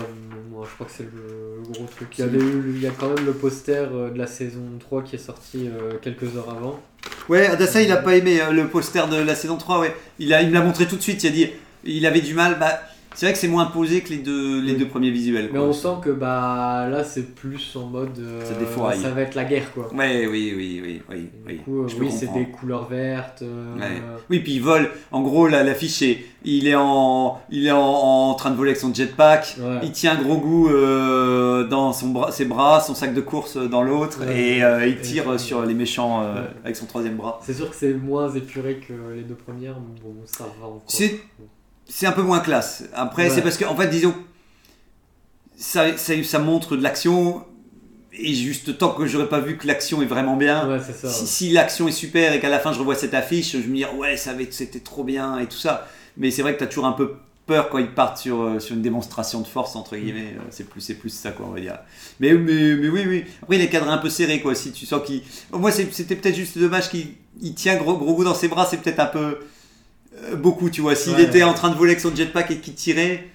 moi, 0.52 0.66
je 0.70 0.74
crois 0.76 0.86
que 0.86 0.92
c'est 0.96 1.04
le, 1.04 1.58
le 1.58 1.74
gros 1.74 1.86
truc. 1.96 2.08
Il 2.18 2.22
y, 2.22 2.24
avait 2.28 2.38
eu- 2.38 2.74
il 2.76 2.82
y 2.82 2.88
a 2.88 2.92
quand 2.92 3.10
même 3.14 3.26
le 3.26 3.34
poster 3.34 3.90
de 3.92 4.18
la 4.18 4.28
saison 4.28 4.62
3 4.80 5.02
qui 5.02 5.16
est 5.16 5.20
sorti 5.20 5.68
euh, 5.68 5.94
quelques 6.02 6.36
heures 6.38 6.50
avant. 6.50 6.80
Ouais, 7.28 7.48
Adassa, 7.48 7.82
il 7.82 7.92
a 7.92 7.98
pas 7.98 8.16
aimé 8.16 8.40
le 8.52 8.68
poster 8.68 9.08
de 9.10 9.18
la 9.18 9.36
saison 9.36 9.58
3, 9.58 9.80
ouais. 9.80 9.96
Il, 10.20 10.34
a, 10.34 10.42
il 10.42 10.50
me 10.50 10.54
l'a 10.54 10.62
montré 10.62 10.86
tout 10.86 10.96
de 10.96 11.02
suite, 11.02 11.24
il 11.24 11.28
a 11.28 11.32
dit, 11.32 11.50
il 11.86 12.06
avait 12.06 12.22
du 12.22 12.34
mal. 12.34 12.58
Bah, 12.60 12.80
c'est 13.18 13.28
vrai 13.28 13.32
que 13.34 13.40
c'est 13.40 13.48
moins 13.48 13.68
posé 13.68 14.02
que 14.02 14.10
les 14.10 14.18
deux, 14.18 14.60
les 14.60 14.74
Oui. 14.74 14.78
deux 14.80 14.88
premiers 14.90 15.10
visuels. 15.10 15.50
Mais 15.54 15.60
on 15.60 15.72
sent 15.72 15.88
que 16.04 16.10
bah 16.10 16.86
là, 16.90 17.02
c'est 17.06 17.34
plus 17.34 17.74
en 17.78 17.86
mode. 17.86 18.20
euh, 18.20 18.44
Ça 18.44 19.10
va 19.12 19.22
être 19.22 19.36
la 19.36 19.46
guerre, 19.46 19.72
quoi. 19.74 19.88
Ouais, 19.94 20.28
oui, 20.28 20.54
oui, 20.54 20.82
oui, 20.84 21.02
oui. 21.10 21.18
Du 21.22 21.30
oui. 21.48 21.58
coup, 21.64 21.84
euh, 21.84 21.88
oui, 21.98 22.12
c'est 22.12 22.34
des 22.34 22.48
couleurs 22.48 22.90
vertes. 22.90 23.42
euh, 23.44 23.74
Ouais. 23.78 24.02
Oui, 24.30 24.40
puis 24.40 24.56
il 24.56 24.62
vole. 24.62 24.90
En 25.14 25.22
gros, 25.22 25.48
là, 25.48 25.64
l'affiche, 25.64 26.02
est- 26.02 26.26
il 26.44 26.68
est, 26.68 26.76
en, 26.76 27.40
il 27.50 27.66
est 27.68 27.72
en, 27.72 27.80
en 27.80 28.34
train 28.34 28.52
de 28.52 28.58
voler 28.58 28.72
avec 28.72 28.82
son 28.82 28.94
jetpack. 28.94 29.56
ouais. 29.62 29.80
Il 29.84 29.94
tient 29.94 30.22
gros 30.22 30.36
goût 30.38 30.68
euh, 30.68 31.66
dans 31.68 31.94
son 31.94 32.10
bras, 32.10 32.34
ses 32.34 32.44
bras, 32.44 32.82
son 32.82 32.96
sac 32.96 33.14
de 33.14 33.22
course 33.22 33.56
dans 33.56 33.82
l'autre, 33.82 34.26
Ouais. 34.26 34.58
et 34.60 34.90
il 34.90 35.00
tire 35.00 35.40
sur 35.40 35.66
les 35.66 35.74
méchants 35.74 36.22
avec 36.66 36.76
son 36.76 36.86
troisième 36.86 37.16
bras. 37.16 37.40
C'est 37.44 37.54
sûr 37.54 37.70
que 37.70 37.76
c'est 37.78 37.94
moins 37.94 38.30
épuré 38.36 38.82
que 38.86 38.92
les 39.16 39.24
deux 39.24 39.36
premières, 39.36 39.76
mais 39.80 40.02
bon, 40.04 40.16
ça 40.26 40.44
va 40.60 40.68
encore. 40.68 40.84
C'est- 41.88 42.06
un 42.08 42.12
peu 42.12 42.22
moins 42.24 42.40
classe. 42.40 42.84
Après, 42.94 43.24
Ouais. 43.24 43.30
c'est 43.30 43.42
parce 43.42 43.58
que, 43.58 43.66
en 43.66 43.76
fait, 43.76 43.88
disons, 43.90 44.14
ça, 45.58 45.96
ça, 45.98 46.14
ça 46.24 46.40
montre 46.40 46.76
de 46.76 46.84
l'action, 46.84 47.44
et 48.14 48.34
juste 48.34 48.78
tant 48.78 48.90
que 48.92 49.06
j'aurais 49.06 49.30
pas 49.30 49.40
vu 49.40 49.58
que 49.58 49.68
l'action 49.68 50.02
est 50.02 50.06
vraiment 50.06 50.36
bien. 50.36 50.68
Ouais, 50.70 50.80
ça. 50.80 51.10
Si, 51.10 51.28
si 51.28 51.50
l'action 51.52 51.88
est 51.88 51.92
super 51.94 52.34
et 52.34 52.40
qu'à 52.40 52.50
la 52.50 52.60
fin 52.60 52.72
je 52.74 52.80
revois 52.80 52.96
cette 52.96 53.14
affiche, 53.14 53.52
je 53.54 53.58
me 53.68 53.76
dis 53.76 53.86
ouais, 53.98 54.18
ça 54.18 54.32
avait- 54.32 54.48
c'était 54.52 54.80
trop 54.80 55.04
bien 55.04 55.38
et 55.40 55.46
tout 55.48 55.58
ça. 55.58 55.88
Mais 56.18 56.32
c'est 56.32 56.42
vrai 56.42 56.54
que 56.54 56.60
tu 56.60 56.64
as 56.64 56.68
toujours 56.68 56.86
un 56.86 56.94
peu 56.94 57.16
peur 57.46 57.70
quand 57.70 57.78
ils 57.78 57.92
partent 57.94 58.18
sur, 58.18 58.42
euh, 58.42 58.60
sur 58.60 58.76
une 58.76 58.82
démonstration 58.82 59.42
de 59.42 59.48
force, 59.48 59.76
entre 59.76 59.96
guillemets. 59.98 60.34
Euh, 60.38 60.42
C'est 60.50 60.68
plus, 60.68 60.94
plus 60.94 61.10
ça, 61.10 61.32
quoi, 61.32 61.46
on 61.48 61.52
va 61.52 61.60
dire. 61.60 61.78
Mais, 62.20 62.34
mais, 62.34 62.76
mais 62.76 62.88
oui, 62.90 63.04
oui. 63.08 63.26
Après, 63.44 63.58
il 63.58 63.62
est 63.62 63.70
cadré 63.70 63.90
un 63.92 63.98
peu 63.98 64.10
serré, 64.10 64.42
quoi. 64.42 64.56
Si 64.56 64.72
tu 64.72 64.86
sens 64.86 65.02
qu'il. 65.06 65.22
Moi, 65.52 65.72
c'était 65.72 66.16
peut-être 66.16 66.36
juste 66.36 66.58
dommage 66.58 66.90
qu'il 66.90 67.08
il 67.42 67.54
tient 67.54 67.76
gros, 67.76 67.98
gros 67.98 68.16
goût 68.16 68.24
dans 68.24 68.34
ses 68.34 68.48
bras, 68.48 68.66
c'est 68.70 68.78
peut-être 68.78 69.00
un 69.00 69.06
peu. 69.08 69.40
Euh, 70.24 70.36
beaucoup, 70.36 70.70
tu 70.70 70.82
vois. 70.82 70.96
S'il 70.96 71.14
Ouais. 71.16 71.24
était 71.24 71.44
en 71.44 71.54
train 71.54 71.70
de 71.70 71.76
voler 71.76 71.92
avec 71.92 72.02
son 72.02 72.16
jetpack 72.16 72.52
et 72.52 72.58
qu'il 72.58 72.74
tirait, 72.76 73.28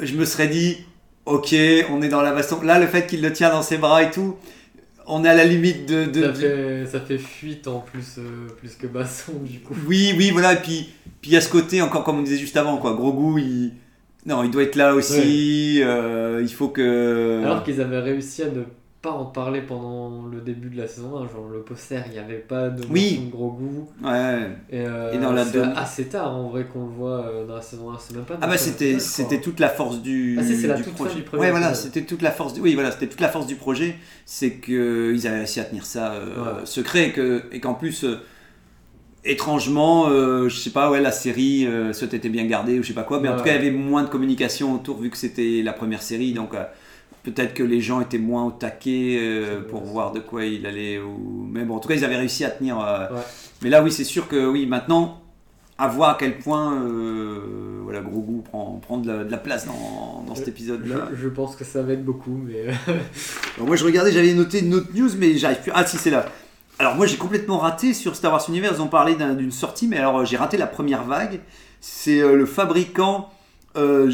je 0.00 0.14
me 0.14 0.24
serais 0.24 0.48
dit, 0.48 0.78
ok, 1.26 1.54
on 1.90 2.02
est 2.02 2.08
dans 2.08 2.22
la 2.22 2.32
baston. 2.32 2.60
Là, 2.62 2.78
le 2.78 2.86
fait 2.86 3.06
qu'il 3.06 3.22
le 3.22 3.32
tient 3.32 3.50
dans 3.50 3.62
ses 3.62 3.78
bras 3.78 4.02
et 4.02 4.10
tout, 4.10 4.36
on 5.06 5.24
est 5.24 5.28
à 5.28 5.34
la 5.34 5.44
limite 5.44 5.86
de. 5.88 6.06
de- 6.06 6.22
Ça 6.22 6.32
fait, 6.34 6.86
ça 6.86 7.00
fait 7.00 7.18
fuite 7.18 7.66
en 7.68 7.80
plus, 7.80 8.16
euh, 8.18 8.48
plus 8.58 8.74
que 8.76 8.86
basson 8.86 9.32
du 9.42 9.60
coup. 9.60 9.74
Oui, 9.86 10.14
oui, 10.16 10.30
voilà. 10.30 10.54
Et 10.54 10.62
puis, 10.62 10.88
puis 11.20 11.30
il 11.30 11.34
y 11.34 11.36
a 11.36 11.40
ce 11.42 11.48
côté, 11.50 11.82
encore 11.82 12.04
comme 12.04 12.18
on 12.18 12.22
disait 12.22 12.38
juste 12.38 12.56
avant, 12.56 12.78
quoi. 12.78 12.94
Grogu, 12.94 13.40
il. 13.42 13.72
Non, 14.26 14.42
il 14.42 14.50
doit 14.50 14.62
être 14.62 14.76
là 14.76 14.94
aussi. 14.94 15.82
euh, 15.82 16.40
il 16.42 16.50
faut 16.52 16.68
que. 16.68 17.42
Alors 17.44 17.62
qu'ils 17.62 17.80
avaient 17.82 17.98
réussi 18.00 18.42
à 18.42 18.46
ne 18.46 18.62
pas 19.04 19.12
en 19.12 19.26
parler 19.26 19.60
pendant 19.60 20.26
le 20.26 20.40
début 20.40 20.70
de 20.70 20.76
la 20.78 20.88
saison 20.88 21.16
1. 21.18 21.28
Genre 21.28 21.48
le 21.52 21.60
poster, 21.60 22.02
il 22.06 22.12
n'y 22.12 22.18
avait 22.18 22.38
pas 22.38 22.70
de 22.70 22.82
Oui. 22.90 23.28
gros 23.30 23.50
goût. 23.52 23.88
Ouais. 24.02 24.48
Et, 24.70 24.80
euh, 24.80 25.12
Et 25.12 25.18
dans 25.18 25.32
la 25.32 25.44
c'est 25.44 25.60
assez 25.60 26.06
tard 26.06 26.34
en 26.34 26.48
vrai 26.48 26.64
qu'on 26.64 26.86
le 26.86 26.90
voit 26.92 27.20
euh, 27.26 27.46
dans 27.46 27.56
la 27.56 27.62
saison 27.62 27.90
1. 27.92 27.98
C'est 28.00 28.16
même 28.16 28.24
pas 28.24 28.38
Ah 28.40 28.46
bah 28.46 28.56
c'était 28.56 28.98
c'était 28.98 29.36
1, 29.36 29.40
toute 29.40 29.60
la 29.60 29.68
force 29.68 30.00
du, 30.02 30.36
Ah 30.40 30.42
si, 30.42 30.56
c'est 30.56 30.66
la 30.66 30.74
toute 30.76 30.86
fin 30.86 30.90
projet. 31.04 31.14
du 31.16 31.22
premier 31.22 31.42
ouais 31.42 31.50
voilà, 31.50 31.74
c'était 31.74 32.02
toute 32.02 32.22
la 32.22 32.30
force 32.32 32.54
du 32.54 32.60
oui 32.60 32.74
voilà, 32.74 32.90
c'était 32.90 33.06
toute 33.08 33.20
la 33.20 33.28
force 33.28 33.46
du 33.46 33.56
projet, 33.56 33.96
c'est 34.26 34.52
que 34.54 35.12
ils 35.14 35.26
avaient 35.26 35.36
réussi 35.38 35.60
à 35.60 35.64
tenir 35.64 35.84
ça 35.86 36.12
euh, 36.14 36.24
Ouais. 36.60 36.60
secret 36.66 37.08
et 37.08 37.12
que 37.12 37.42
et 37.52 37.60
qu'en 37.60 37.74
plus 37.74 38.04
euh, 38.04 38.16
étrangement 39.24 40.08
euh, 40.08 40.48
je 40.48 40.56
sais 40.56 40.70
pas 40.70 40.90
ouais 40.90 41.00
la 41.00 41.12
série 41.12 41.66
euh, 41.66 41.92
se 41.92 42.04
t'était 42.04 42.28
bien 42.28 42.44
gardée 42.44 42.78
ou 42.78 42.82
je 42.82 42.88
sais 42.88 42.94
pas 42.94 43.04
quoi 43.04 43.20
mais 43.20 43.28
en 43.28 43.32
Ouais. 43.32 43.38
tout 43.38 43.44
cas 43.44 43.52
il 43.52 43.54
y 43.56 43.58
avait 43.58 43.70
moins 43.70 44.02
de 44.02 44.08
communication 44.08 44.74
autour 44.74 44.98
vu 45.00 45.08
que 45.10 45.16
c'était 45.16 45.62
la 45.62 45.72
première 45.72 46.02
série 46.02 46.32
donc 46.32 46.54
euh, 46.54 46.64
peut-être 47.24 47.54
que 47.54 47.62
les 47.64 47.80
gens 47.80 48.00
étaient 48.00 48.18
moins 48.18 48.44
au 48.44 48.50
taquet 48.52 49.16
euh, 49.20 49.60
pour 49.68 49.82
voir 49.82 50.12
de 50.12 50.20
quoi 50.20 50.44
il 50.44 50.64
allait 50.66 50.98
ou 51.00 51.48
mais 51.50 51.64
bon 51.64 51.74
en 51.76 51.80
tout 51.80 51.88
cas 51.88 51.94
ils 51.96 52.04
avaient 52.04 52.16
réussi 52.18 52.44
à 52.44 52.50
tenir 52.50 52.78
euh, 52.80 53.08
Ouais. 53.10 53.20
mais 53.62 53.70
là 53.70 53.82
oui 53.82 53.90
c'est 53.90 54.04
sûr 54.04 54.28
que 54.28 54.46
oui 54.46 54.66
maintenant 54.66 55.20
à 55.78 55.88
voir 55.88 56.10
à 56.10 56.16
quel 56.20 56.38
point 56.38 56.72
euh, 56.82 57.80
voilà 57.82 58.00
Grogu 58.00 58.42
prend, 58.42 58.78
prend 58.82 58.98
de, 58.98 59.10
la, 59.10 59.24
de 59.24 59.30
la 59.30 59.38
place 59.38 59.66
dans, 59.66 60.22
dans 60.26 60.34
cet 60.36 60.44
Je, 60.44 60.50
épisode 60.50 60.86
là 60.86 61.08
je 61.20 61.28
pense 61.28 61.56
que 61.56 61.64
ça 61.64 61.82
va 61.82 61.94
être 61.94 62.04
beaucoup, 62.04 62.38
mais 62.46 62.66
moi 63.58 63.74
je 63.76 63.84
regardais 63.84 64.12
j'avais 64.12 64.34
noté 64.34 64.60
une 64.60 64.74
autre 64.74 64.88
news 64.94 65.10
mais 65.18 65.36
j'arrive 65.36 65.60
plus. 65.62 65.72
Ah 65.74 65.84
si 65.86 65.96
c'est 65.96 66.10
là. 66.10 66.26
Alors 66.78 66.94
moi 66.96 67.06
j'ai 67.06 67.16
complètement 67.16 67.58
raté 67.58 67.94
sur 67.94 68.14
Star 68.16 68.32
Wars 68.32 68.44
Universe 68.48 68.76
ils 68.78 68.82
ont 68.82 68.86
parlé 68.88 69.14
d'un- 69.14 69.34
d'une 69.34 69.50
sortie 69.52 69.88
mais 69.88 69.96
alors 69.98 70.18
euh, 70.20 70.24
j'ai 70.24 70.36
raté 70.36 70.56
la 70.56 70.66
première 70.66 71.04
vague. 71.04 71.40
C'est 71.80 72.20
euh, 72.20 72.34
le 72.36 72.46
fabricant 72.46 73.30
euh, 73.76 74.10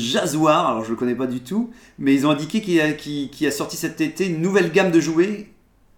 alors 0.47 0.85
je 0.85 0.91
le 0.91 0.97
connais 0.97 1.15
pas 1.15 1.27
du 1.27 1.41
tout 1.41 1.71
mais 1.99 2.15
ils 2.15 2.27
ont 2.27 2.31
indiqué 2.31 2.61
qu'il 2.61 3.47
a, 3.47 3.51
sorti 3.51 3.77
cet 3.77 4.01
été 4.01 4.27
une 4.27 4.41
nouvelle 4.41 4.73
gamme 4.73 4.91
de 4.91 5.01
jouets 5.01 5.49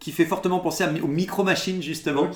qui 0.03 0.11
fait 0.11 0.25
fortement 0.25 0.59
penser 0.59 0.83
à, 0.83 0.91
aux 1.03 1.07
micro 1.07 1.45
machines 1.45 1.81
justement 1.81 2.29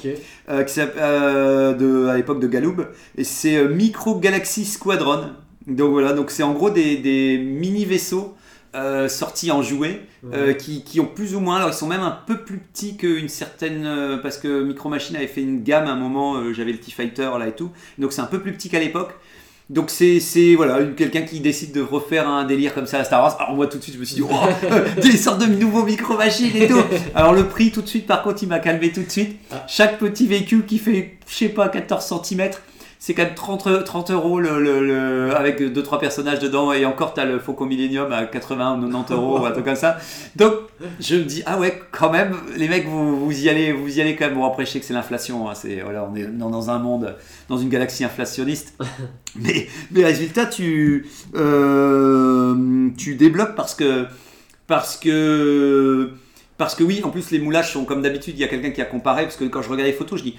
euh, 0.49 0.63
qui 0.63 0.81
euh, 0.81 1.75
de, 1.75 2.07
à 2.07 2.17
l'époque 2.17 2.39
de 2.39 2.47
Galoob, 2.47 2.89
et 3.19 3.25
c'est 3.25 3.57
euh, 3.57 3.69
Micro 3.69 4.21
Galaxy 4.21 4.65
Squadron. 4.65 5.31
Donc 5.67 5.91
voilà, 5.91 6.13
donc 6.13 6.31
c'est 6.31 6.45
en 6.45 6.53
gros 6.53 6.71
des, 6.71 6.97
des 6.97 7.39
mini 7.39 7.85
vaisseaux 7.85 8.37
euh, 8.77 9.09
sortis 9.09 9.51
en 9.51 9.63
jouets 9.63 10.03
euh, 10.33 10.49
Ouais. 10.49 10.57
qui, 10.57 10.85
qui 10.85 11.01
ont 11.01 11.07
plus 11.07 11.35
ou 11.35 11.41
moins, 11.41 11.57
alors 11.57 11.71
ils 11.71 11.75
sont 11.75 11.89
même 11.89 12.03
un 12.03 12.17
peu 12.25 12.45
plus 12.45 12.59
petits 12.59 12.97
qu'une 12.97 13.29
certaine, 13.29 13.85
euh, 13.85 14.19
parce 14.19 14.39
que 14.39 14.63
Micro 14.63 14.89
Machine 14.89 15.17
avait 15.17 15.27
fait 15.27 15.43
une 15.43 15.65
gamme 15.65 15.87
à 15.87 15.91
un 15.91 15.97
moment, 15.97 16.53
j'avais 16.53 16.71
le 16.71 16.79
T-Fighter 16.79 17.31
là 17.37 17.49
et 17.49 17.55
tout, 17.57 17.71
donc 17.99 18.13
c'est 18.13 18.21
un 18.21 18.27
peu 18.27 18.41
plus 18.41 18.53
petit 18.53 18.69
qu'à 18.69 18.79
l'époque. 18.79 19.13
Donc 19.69 19.91
c'est 19.91 20.21
c'est, 20.21 20.55
voilà 20.55 20.79
quelqu'un 20.97 21.23
qui 21.23 21.41
décide 21.41 21.73
de 21.73 21.81
refaire 21.81 22.29
un 22.29 22.45
délire 22.45 22.73
comme 22.73 22.87
ça 22.87 23.01
à 23.01 23.05
Star 23.05 23.21
Wars. 23.21 23.37
Alors 23.41 23.57
moi 23.57 23.67
tout 23.67 23.79
de 23.79 23.83
suite 23.83 23.97
je 23.97 24.01
me 24.01 24.05
suis 24.05 24.17
dit 24.17 24.23
oh, 24.23 24.71
des 25.03 25.17
sortes 25.17 25.41
de 25.41 25.47
nouveaux 25.47 25.83
micro 25.83 26.17
machines 26.17 26.55
et 26.55 26.69
tout. 26.69 26.83
Alors 27.17 27.33
le 27.33 27.49
prix 27.49 27.73
tout 27.73 27.83
de 27.83 27.89
suite 27.89 28.07
par 28.07 28.23
contre 28.23 28.45
il 28.45 28.49
m'a 28.49 28.61
calmé 28.61 28.93
tout 28.93 29.03
de 29.03 29.11
suite. 29.11 29.37
Ah. 29.51 29.65
Chaque 29.67 29.99
petit 29.99 30.29
véhicule 30.29 30.67
qui 30.67 30.79
fait 30.79 31.19
je 31.27 31.35
sais 31.35 31.49
pas 31.49 31.69
14 31.69 32.23
cm 32.25 32.51
c'est 32.99 33.15
quand 33.15 33.25
même 33.25 33.35
30, 33.35 33.85
30 33.85 34.11
euros 34.11 34.41
le, 34.41 34.61
le- 34.63 34.81
le- 34.87 35.37
avec 35.37 35.61
2-3 35.61 36.01
personnages 36.01 36.39
dedans 36.39 36.73
et 36.73 36.85
encore 36.87 37.13
t'as 37.15 37.25
le 37.25 37.39
Faucon 37.39 37.67
Millennium 37.67 38.11
à 38.13 38.25
80 38.25 38.79
ou 38.79 38.87
90 38.91 39.13
euros 39.13 39.39
ou 39.41 39.45
un 39.47 39.51
truc 39.53 39.65
comme 39.65 39.77
ça. 39.77 39.99
Donc 40.35 40.55
je 41.01 41.17
me 41.17 41.25
dis 41.25 41.43
ah 41.47 41.59
ouais 41.59 41.81
quand 41.93 42.11
même 42.11 42.35
les 42.57 42.69
mecs 42.69 42.87
vous, 42.87 43.25
vous 43.25 43.41
y 43.45 43.49
allez 43.49 43.73
vous 43.73 43.99
y 43.99 44.01
allez 44.01 44.17
quand 44.17 44.27
même. 44.27 44.35
Bon 44.35 44.45
après 44.47 44.65
je 44.67 44.71
sais 44.73 44.81
que 44.81 44.87
c'est 44.87 44.95
l'inflation. 44.95 45.49
hein, 45.49 45.55
c'est 45.55 45.81
voilà 45.83 46.09
on 46.11 46.15
est 46.17 46.25
dans, 46.27 46.51
dans 46.51 46.71
un 46.71 46.79
monde 46.79 47.15
dans 47.49 47.59
une 47.59 47.69
galaxie 47.69 48.05
inflationniste. 48.05 48.75
mais 49.37 49.67
mais 49.91 50.05
résultat 50.05 50.47
tu 50.47 51.07
euh, 51.71 52.89
tu 52.97 53.15
débloques 53.15 53.55
parce 53.55 53.75
que 53.75 54.07
parce 54.67 54.97
que 54.97 56.11
parce 56.59 56.75
que 56.75 56.83
oui 56.83 57.03
en 57.05 57.11
plus 57.11 57.31
les 57.31 57.39
moulages 57.39 57.73
sont 57.73 57.85
comme 57.85 58.03
d'habitude 58.03 58.35
il 58.37 58.41
y 58.41 58.45
a 58.45 58.49
quelqu'un 58.49 58.71
qui 58.71 58.81
a 58.81 58.87
comparé 58.87 59.25
parce 59.25 59.37
que 59.37 59.45
quand 59.45 59.63
je 59.63 59.69
regarde 59.69 59.87
les 59.89 59.93
photos 59.95 60.19
je 60.19 60.25
dis 60.25 60.37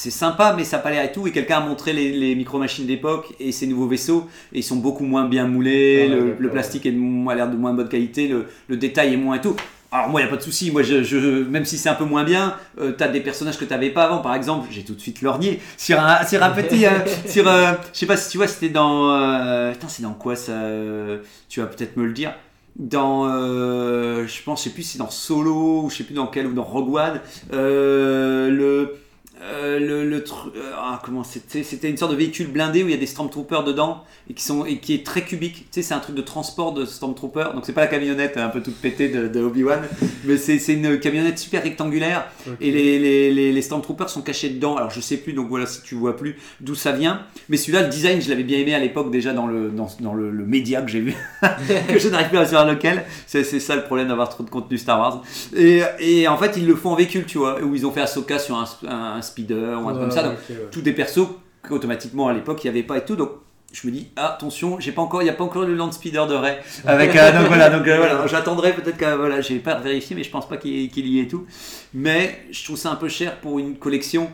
c'est 0.00 0.10
sympa 0.10 0.54
mais 0.56 0.64
ça 0.64 0.76
n'a 0.78 0.82
pas 0.82 0.90
l'air 0.90 1.04
et 1.04 1.12
tout. 1.12 1.26
Et 1.26 1.32
quelqu'un 1.32 1.58
a 1.58 1.60
montré 1.60 1.92
les, 1.92 2.12
les 2.12 2.34
micro 2.34 2.58
machines 2.58 2.86
d'époque 2.86 3.34
et 3.38 3.52
ces 3.52 3.66
nouveaux 3.66 3.86
vaisseaux 3.88 4.28
et 4.52 4.58
ils 4.60 4.62
sont 4.64 4.76
beaucoup 4.76 5.04
moins 5.04 5.26
bien 5.26 5.46
moulés 5.46 6.08
ouais, 6.08 6.36
le, 6.38 6.50
plastique 6.50 6.86
est 6.86 6.92
de 6.92 6.98
mo- 6.98 7.30
a 7.30 7.34
l'air 7.34 7.50
de 7.50 7.56
moins 7.56 7.72
bonne 7.74 7.88
qualité 7.88 8.28
le, 8.28 8.46
le 8.68 8.76
détail 8.76 9.14
est 9.14 9.16
moins 9.16 9.36
et 9.36 9.40
tout. 9.40 9.54
Alors 9.92 10.08
moi 10.08 10.20
il 10.20 10.24
n'y 10.24 10.28
a 10.28 10.30
pas 10.30 10.36
de 10.36 10.42
souci, 10.42 10.70
moi 10.70 10.82
je, 10.84 11.02
je- 11.02 11.42
même 11.44 11.64
si 11.64 11.76
c'est 11.76 11.88
un 11.88 11.94
peu 11.96 12.04
moins 12.04 12.22
bien, 12.22 12.54
euh, 12.80 12.92
t'as 12.92 13.08
des 13.08 13.20
personnages 13.20 13.58
que 13.58 13.64
t'avais 13.64 13.90
pas 13.90 14.04
avant. 14.04 14.18
Par 14.18 14.34
exemple, 14.36 14.68
j'ai 14.70 14.84
tout 14.84 14.94
de 14.94 15.00
suite 15.00 15.20
lorgné 15.20 15.60
sur 15.76 15.98
un, 16.00 16.24
sur 16.24 16.40
un 16.44 16.50
petit, 16.50 16.86
euh, 16.86 16.90
sur, 17.26 17.48
euh, 17.48 17.72
je 17.92 17.98
sais 17.98 18.06
pas 18.06 18.16
si 18.16 18.30
tu 18.30 18.36
vois, 18.38 18.46
c'était 18.46 18.68
dans, 18.68 19.10
euh, 19.12 19.72
putain 19.72 19.88
c'est 19.88 20.02
dans 20.04 20.14
quoi 20.14 20.36
ça 20.36 20.52
euh, 20.52 21.18
Tu 21.48 21.58
vas 21.60 21.66
peut-être 21.66 21.96
me 21.96 22.04
le 22.06 22.12
dire. 22.12 22.32
Dans, 22.76 23.26
euh, 23.28 24.26
je 24.28 24.42
pense, 24.44 24.60
je 24.60 24.68
sais 24.68 24.70
plus 24.74 24.84
si 24.84 24.92
c'est 24.92 24.98
dans 24.98 25.10
Solo 25.10 25.82
ou 25.84 25.90
je 25.90 25.96
sais 25.96 26.04
plus 26.04 26.14
dans 26.14 26.28
quel 26.28 26.46
ou 26.46 26.52
dans 26.52 26.62
Rogue 26.62 26.94
One, 26.94 27.20
euh, 27.52 28.48
le 28.48 28.94
euh, 29.42 29.78
le, 29.78 30.08
le 30.08 30.20
tru- 30.20 30.50
euh, 30.56 30.72
ah, 30.76 31.00
comment 31.04 31.24
c'était 31.24 31.62
c'était 31.62 31.88
une 31.88 31.96
sorte 31.96 32.12
de 32.12 32.16
véhicule 32.16 32.48
blindé 32.48 32.82
où 32.82 32.88
il 32.88 32.90
y 32.90 32.94
a 32.94 32.98
des 32.98 33.06
stormtroopers 33.06 33.64
dedans 33.64 34.04
et 34.28 34.34
qui 34.34 34.44
sont 34.44 34.64
et 34.66 34.78
qui 34.78 34.94
est 34.94 35.04
très 35.06 35.22
cubique 35.22 35.56
tu 35.56 35.64
sais 35.70 35.82
c'est 35.82 35.94
un 35.94 35.98
truc 36.00 36.14
de 36.14 36.22
transport 36.22 36.72
de 36.74 36.84
stormtroopers 36.84 37.54
donc 37.54 37.64
c'est 37.64 37.72
pas 37.72 37.80
la 37.82 37.86
camionnette 37.86 38.36
un 38.36 38.48
peu 38.50 38.60
toute 38.60 38.76
pétée 38.76 39.08
de, 39.08 39.28
de 39.28 39.40
Obi 39.42 39.64
Wan 39.64 39.80
mais 40.24 40.36
c'est 40.36 40.58
une 40.72 41.00
camionnette 41.00 41.38
super 41.38 41.62
rectangulaire 41.62 42.26
et 42.60 42.70
les, 42.70 42.98
les, 42.98 43.30
les, 43.32 43.52
les 43.52 43.62
Stormtroopers 43.62 44.10
sont 44.10 44.22
cachés 44.22 44.50
dedans. 44.50 44.76
Alors 44.76 44.90
je 44.90 45.00
sais 45.00 45.16
plus, 45.16 45.32
donc 45.32 45.48
voilà 45.48 45.66
si 45.66 45.82
tu 45.82 45.94
vois 45.94 46.16
plus 46.16 46.36
d'où 46.60 46.74
ça 46.74 46.92
vient. 46.92 47.22
Mais 47.48 47.56
celui-là, 47.56 47.82
le 47.82 47.88
design, 47.88 48.20
je 48.20 48.28
l'avais 48.28 48.42
bien 48.42 48.58
aimé 48.58 48.74
à 48.74 48.78
l'époque 48.78 49.10
déjà 49.10 49.32
dans 49.32 49.46
le, 49.46 49.68
dans, 49.70 49.88
dans 50.00 50.14
le, 50.14 50.30
le 50.30 50.44
média 50.44 50.82
que 50.82 50.90
j'ai 50.90 51.00
vu, 51.00 51.14
que 51.88 51.98
je 51.98 52.08
n'arrive 52.08 52.28
plus 52.28 52.38
à 52.38 52.44
savoir 52.44 52.66
lequel. 52.66 53.04
C'est 53.26 53.44
c'est 53.44 53.60
ça 53.60 53.76
le 53.76 53.84
problème 53.84 54.08
d'avoir 54.08 54.28
trop 54.28 54.42
de 54.44 54.50
contenu 54.50 54.78
Star 54.78 54.98
Wars. 54.98 55.22
Et, 55.56 55.82
et 56.00 56.28
en 56.28 56.36
fait, 56.36 56.56
ils 56.56 56.66
le 56.66 56.74
font 56.76 56.90
en 56.90 56.96
véhicule, 56.96 57.24
tu 57.26 57.38
vois, 57.38 57.60
où 57.62 57.74
ils 57.74 57.86
ont 57.86 57.92
fait 57.92 58.00
Ahsoka 58.02 58.38
sur 58.38 58.56
un 58.86 59.22
speeder 59.30 59.80
ou 59.80 59.88
un 59.88 59.92
truc 59.92 60.02
comme 60.02 60.10
ça. 60.10 60.22
Donc, 60.22 60.34
ouais. 60.48 60.56
tous 60.70 60.82
des 60.82 60.92
persos 60.92 61.28
qu'automatiquement 61.62 62.28
à 62.28 62.32
l'époque 62.32 62.62
il 62.64 62.66
n'y 62.66 62.78
avait 62.78 62.86
pas 62.86 62.98
et 62.98 63.04
tout. 63.04 63.16
Donc 63.16 63.30
je 63.72 63.86
me 63.86 63.92
dis 63.92 64.08
ah, 64.16 64.34
attention, 64.34 64.80
j'ai 64.80 64.92
pas 64.92 65.02
encore, 65.02 65.22
il 65.22 65.26
n'y 65.26 65.30
a 65.30 65.34
pas 65.34 65.44
encore 65.44 65.64
le 65.64 65.74
land 65.74 65.92
speeder 65.92 66.26
de 66.26 66.34
Ray. 66.34 66.56
Avec 66.86 67.14
euh, 67.14 67.32
donc 67.32 67.48
voilà, 67.48 67.70
donc 67.70 67.86
euh, 67.86 67.96
voilà, 67.96 68.26
j'attendrai 68.26 68.72
peut-être 68.72 68.96
que 68.96 69.14
voilà, 69.16 69.40
j'ai 69.40 69.58
pas 69.58 69.76
vérifié, 69.76 70.16
mais 70.16 70.24
je 70.24 70.30
pense 70.30 70.48
pas 70.48 70.56
qu'il 70.56 70.72
y 70.72 71.20
ait 71.20 71.26
tout. 71.28 71.46
Mais 71.94 72.46
je 72.50 72.64
trouve 72.64 72.76
ça 72.76 72.90
un 72.90 72.96
peu 72.96 73.08
cher 73.08 73.36
pour 73.36 73.58
une 73.58 73.76
collection 73.76 74.30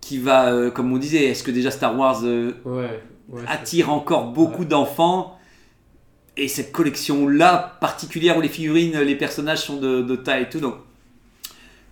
qui 0.00 0.18
va, 0.18 0.52
euh, 0.52 0.70
comme 0.70 0.92
on 0.92 0.98
disait, 0.98 1.24
est-ce 1.24 1.42
que 1.42 1.50
déjà 1.50 1.70
Star 1.70 1.96
Wars 1.96 2.20
euh, 2.24 2.52
Ouais, 2.64 3.00
attire 3.46 3.90
encore 3.90 4.26
beaucoup 4.26 4.64
d'enfants? 4.64 5.38
Et 6.36 6.48
cette 6.48 6.72
collection 6.72 7.28
là 7.28 7.76
particulière 7.80 8.38
où 8.38 8.40
les 8.40 8.48
figurines, 8.48 8.98
les 9.00 9.16
personnages 9.16 9.60
sont 9.60 9.76
de, 9.76 10.00
de 10.00 10.16
taille 10.16 10.44
et 10.44 10.48
tout, 10.48 10.60
donc 10.60 10.76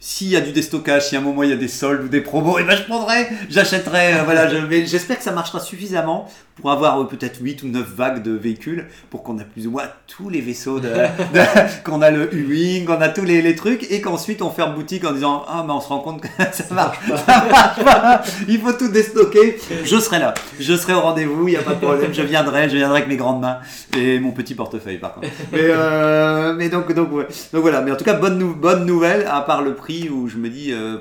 s'il 0.02 0.28
y 0.28 0.36
a 0.36 0.40
du 0.40 0.52
déstockage, 0.52 1.08
si 1.08 1.16
à 1.16 1.18
un 1.18 1.22
moment 1.22 1.42
il 1.42 1.50
y 1.50 1.52
a 1.52 1.56
des 1.56 1.68
soldes 1.68 2.04
ou 2.04 2.08
des 2.08 2.22
promos, 2.22 2.58
et 2.58 2.64
ben 2.64 2.74
je 2.76 2.84
prendrai, 2.84 3.28
j'achèterai, 3.50 4.14
euh, 4.14 4.22
voilà, 4.24 4.48
je, 4.48 4.56
j'espère 4.86 5.18
que 5.18 5.22
ça 5.24 5.32
marchera 5.32 5.60
suffisamment 5.60 6.26
pour 6.60 6.70
avoir 6.72 7.00
euh, 7.00 7.04
peut-être 7.04 7.38
8 7.40 7.62
ou 7.64 7.68
9 7.68 7.86
vagues 7.96 8.22
de 8.22 8.32
véhicules 8.32 8.86
pour 9.10 9.22
qu'on 9.22 9.38
a 9.38 9.44
plus 9.44 9.66
ou 9.66 9.70
moins 9.72 9.84
tous 10.06 10.30
les 10.30 10.40
vaisseaux, 10.40 10.80
de, 10.80 10.88
de- 11.34 11.82
qu'on 11.84 12.00
a 12.00 12.10
le 12.10 12.34
U-Wing, 12.34 12.86
qu'on 12.86 13.00
a 13.00 13.08
tous 13.10 13.24
les, 13.26 13.42
les 13.42 13.54
trucs 13.54 13.90
et 13.90 14.00
qu'ensuite 14.00 14.40
on 14.40 14.50
ferme 14.50 14.74
boutique 14.74 15.04
en 15.04 15.12
disant 15.12 15.44
ah 15.48 15.64
mais 15.66 15.72
on 15.74 15.80
se 15.82 15.88
rend 15.88 15.98
compte 16.00 16.22
que 16.22 16.28
ça 16.52 16.64
marche, 16.74 16.98
ça 17.26 17.44
marche 17.50 17.84
pas, 17.84 18.22
il 18.48 18.58
faut 18.58 18.72
tout 18.72 18.88
déstocker, 18.88 19.58
je 19.84 19.96
serai 19.98 20.18
là, 20.18 20.32
je 20.58 20.74
serai 20.76 20.94
au 20.94 21.00
rendez-vous, 21.00 21.46
il 21.48 21.50
n'y 21.52 21.56
a 21.58 21.62
pas 21.62 21.74
de 21.74 21.80
problème, 21.80 22.12
je 22.14 22.22
viendrai, 22.22 22.70
je 22.70 22.76
viendrai 22.76 22.98
avec 23.00 23.08
mes 23.10 23.16
grandes 23.16 23.42
mains 23.42 23.58
et 23.98 24.18
mon 24.18 24.30
petit 24.32 24.54
portefeuille 24.54 24.98
par 24.98 25.12
contre. 25.14 25.28
Mais, 25.52 25.58
euh, 25.62 26.54
mais 26.54 26.70
donc, 26.70 26.90
donc, 26.94 27.12
ouais. 27.12 27.26
donc 27.52 27.60
voilà, 27.62 27.82
mais 27.82 27.90
en 27.90 27.96
tout 27.96 28.04
cas 28.04 28.14
bonne, 28.14 28.38
bonne 28.54 28.86
nouvelle 28.86 29.26
à 29.30 29.42
part 29.42 29.60
le 29.62 29.74
prix 29.74 29.89
où 30.10 30.28
je 30.28 30.36
me 30.36 30.48
dis 30.48 30.72
euh, 30.72 30.98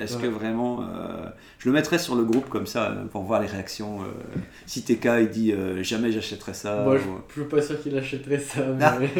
est-ce 0.00 0.16
que 0.16 0.26
vraiment 0.26 0.80
euh, 0.82 1.26
je 1.58 1.68
le 1.68 1.74
mettrai 1.74 1.98
sur 1.98 2.14
le 2.14 2.24
groupe 2.24 2.48
comme 2.48 2.66
ça 2.66 2.86
euh, 2.90 3.04
pour 3.06 3.22
voir 3.22 3.40
les 3.40 3.46
réactions 3.46 3.98
si 4.66 4.82
TK 4.82 5.08
il 5.20 5.28
dit 5.30 5.54
jamais 5.82 6.12
j'achèterai 6.12 6.54
ça 6.54 6.82
Moi, 6.84 6.98
je 6.98 7.02
ou- 7.04 7.20
je 7.28 7.40
suis 7.40 7.48
pas 7.48 7.60
sûr 7.62 7.80
qu'il 7.82 7.96
achèterait 7.96 8.38
ça. 8.38 8.60
Mais... 9.00 9.10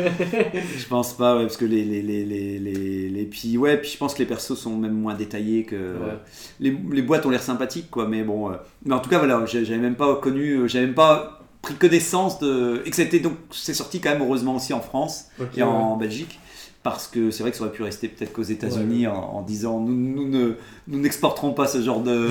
je 0.78 0.86
pense 0.88 1.14
pas 1.14 1.36
ouais, 1.36 1.42
parce 1.42 1.56
que 1.56 1.64
les 1.64 1.84
les, 1.84 2.02
les, 2.02 2.24
les, 2.24 2.58
les, 2.58 3.08
les- 3.08 3.24
puis 3.24 3.56
ouais 3.58 3.76
puis 3.78 3.90
je 3.90 3.96
pense 3.98 4.14
que 4.14 4.18
les 4.20 4.26
persos 4.26 4.54
sont 4.58 4.76
même 4.76 4.92
moins 4.94 5.14
détaillés 5.14 5.64
que 5.64 5.76
Ouais. 5.76 6.16
les, 6.60 6.76
les 6.92 7.02
boîtes 7.02 7.26
ont 7.26 7.30
l'air 7.30 7.42
sympathiques 7.42 7.90
quoi 7.90 8.06
mais 8.08 8.22
bon 8.22 8.50
mais 8.84 8.94
en 8.94 9.00
tout 9.00 9.10
cas 9.10 9.18
voilà 9.18 9.44
j'avais 9.46 9.76
même 9.78 9.96
pas 9.96 10.16
connu 10.16 10.68
j'avais 10.68 10.86
même 10.86 10.94
pas 10.94 11.36
pris 11.62 11.74
connaissance 11.74 12.38
de 12.38 12.82
et 12.86 12.90
que 12.90 12.96
c'était 12.96 13.18
donc 13.20 13.34
c'est 13.50 13.74
sorti 13.74 14.00
quand 14.00 14.10
même 14.10 14.22
heureusement 14.22 14.56
aussi 14.56 14.72
en 14.72 14.80
France 14.80 15.26
et 15.56 15.62
en 15.62 15.96
Belgique 15.96 16.38
parce 16.82 17.06
que 17.08 17.30
c'est 17.30 17.42
vrai 17.42 17.50
que 17.50 17.56
ça 17.58 17.64
aurait 17.64 17.72
pu 17.72 17.82
rester 17.82 18.08
peut-être 18.08 18.32
qu'aux 18.32 18.42
États-Unis 18.42 19.06
en, 19.06 19.14
en 19.14 19.42
disant 19.42 19.80
nous, 19.80 19.94
nous 19.94 20.28
ne 20.28 20.54
nous 20.88 20.98
n'exporterons 20.98 21.52
pas 21.52 21.66
ce 21.66 21.82
genre 21.82 22.00
de, 22.00 22.28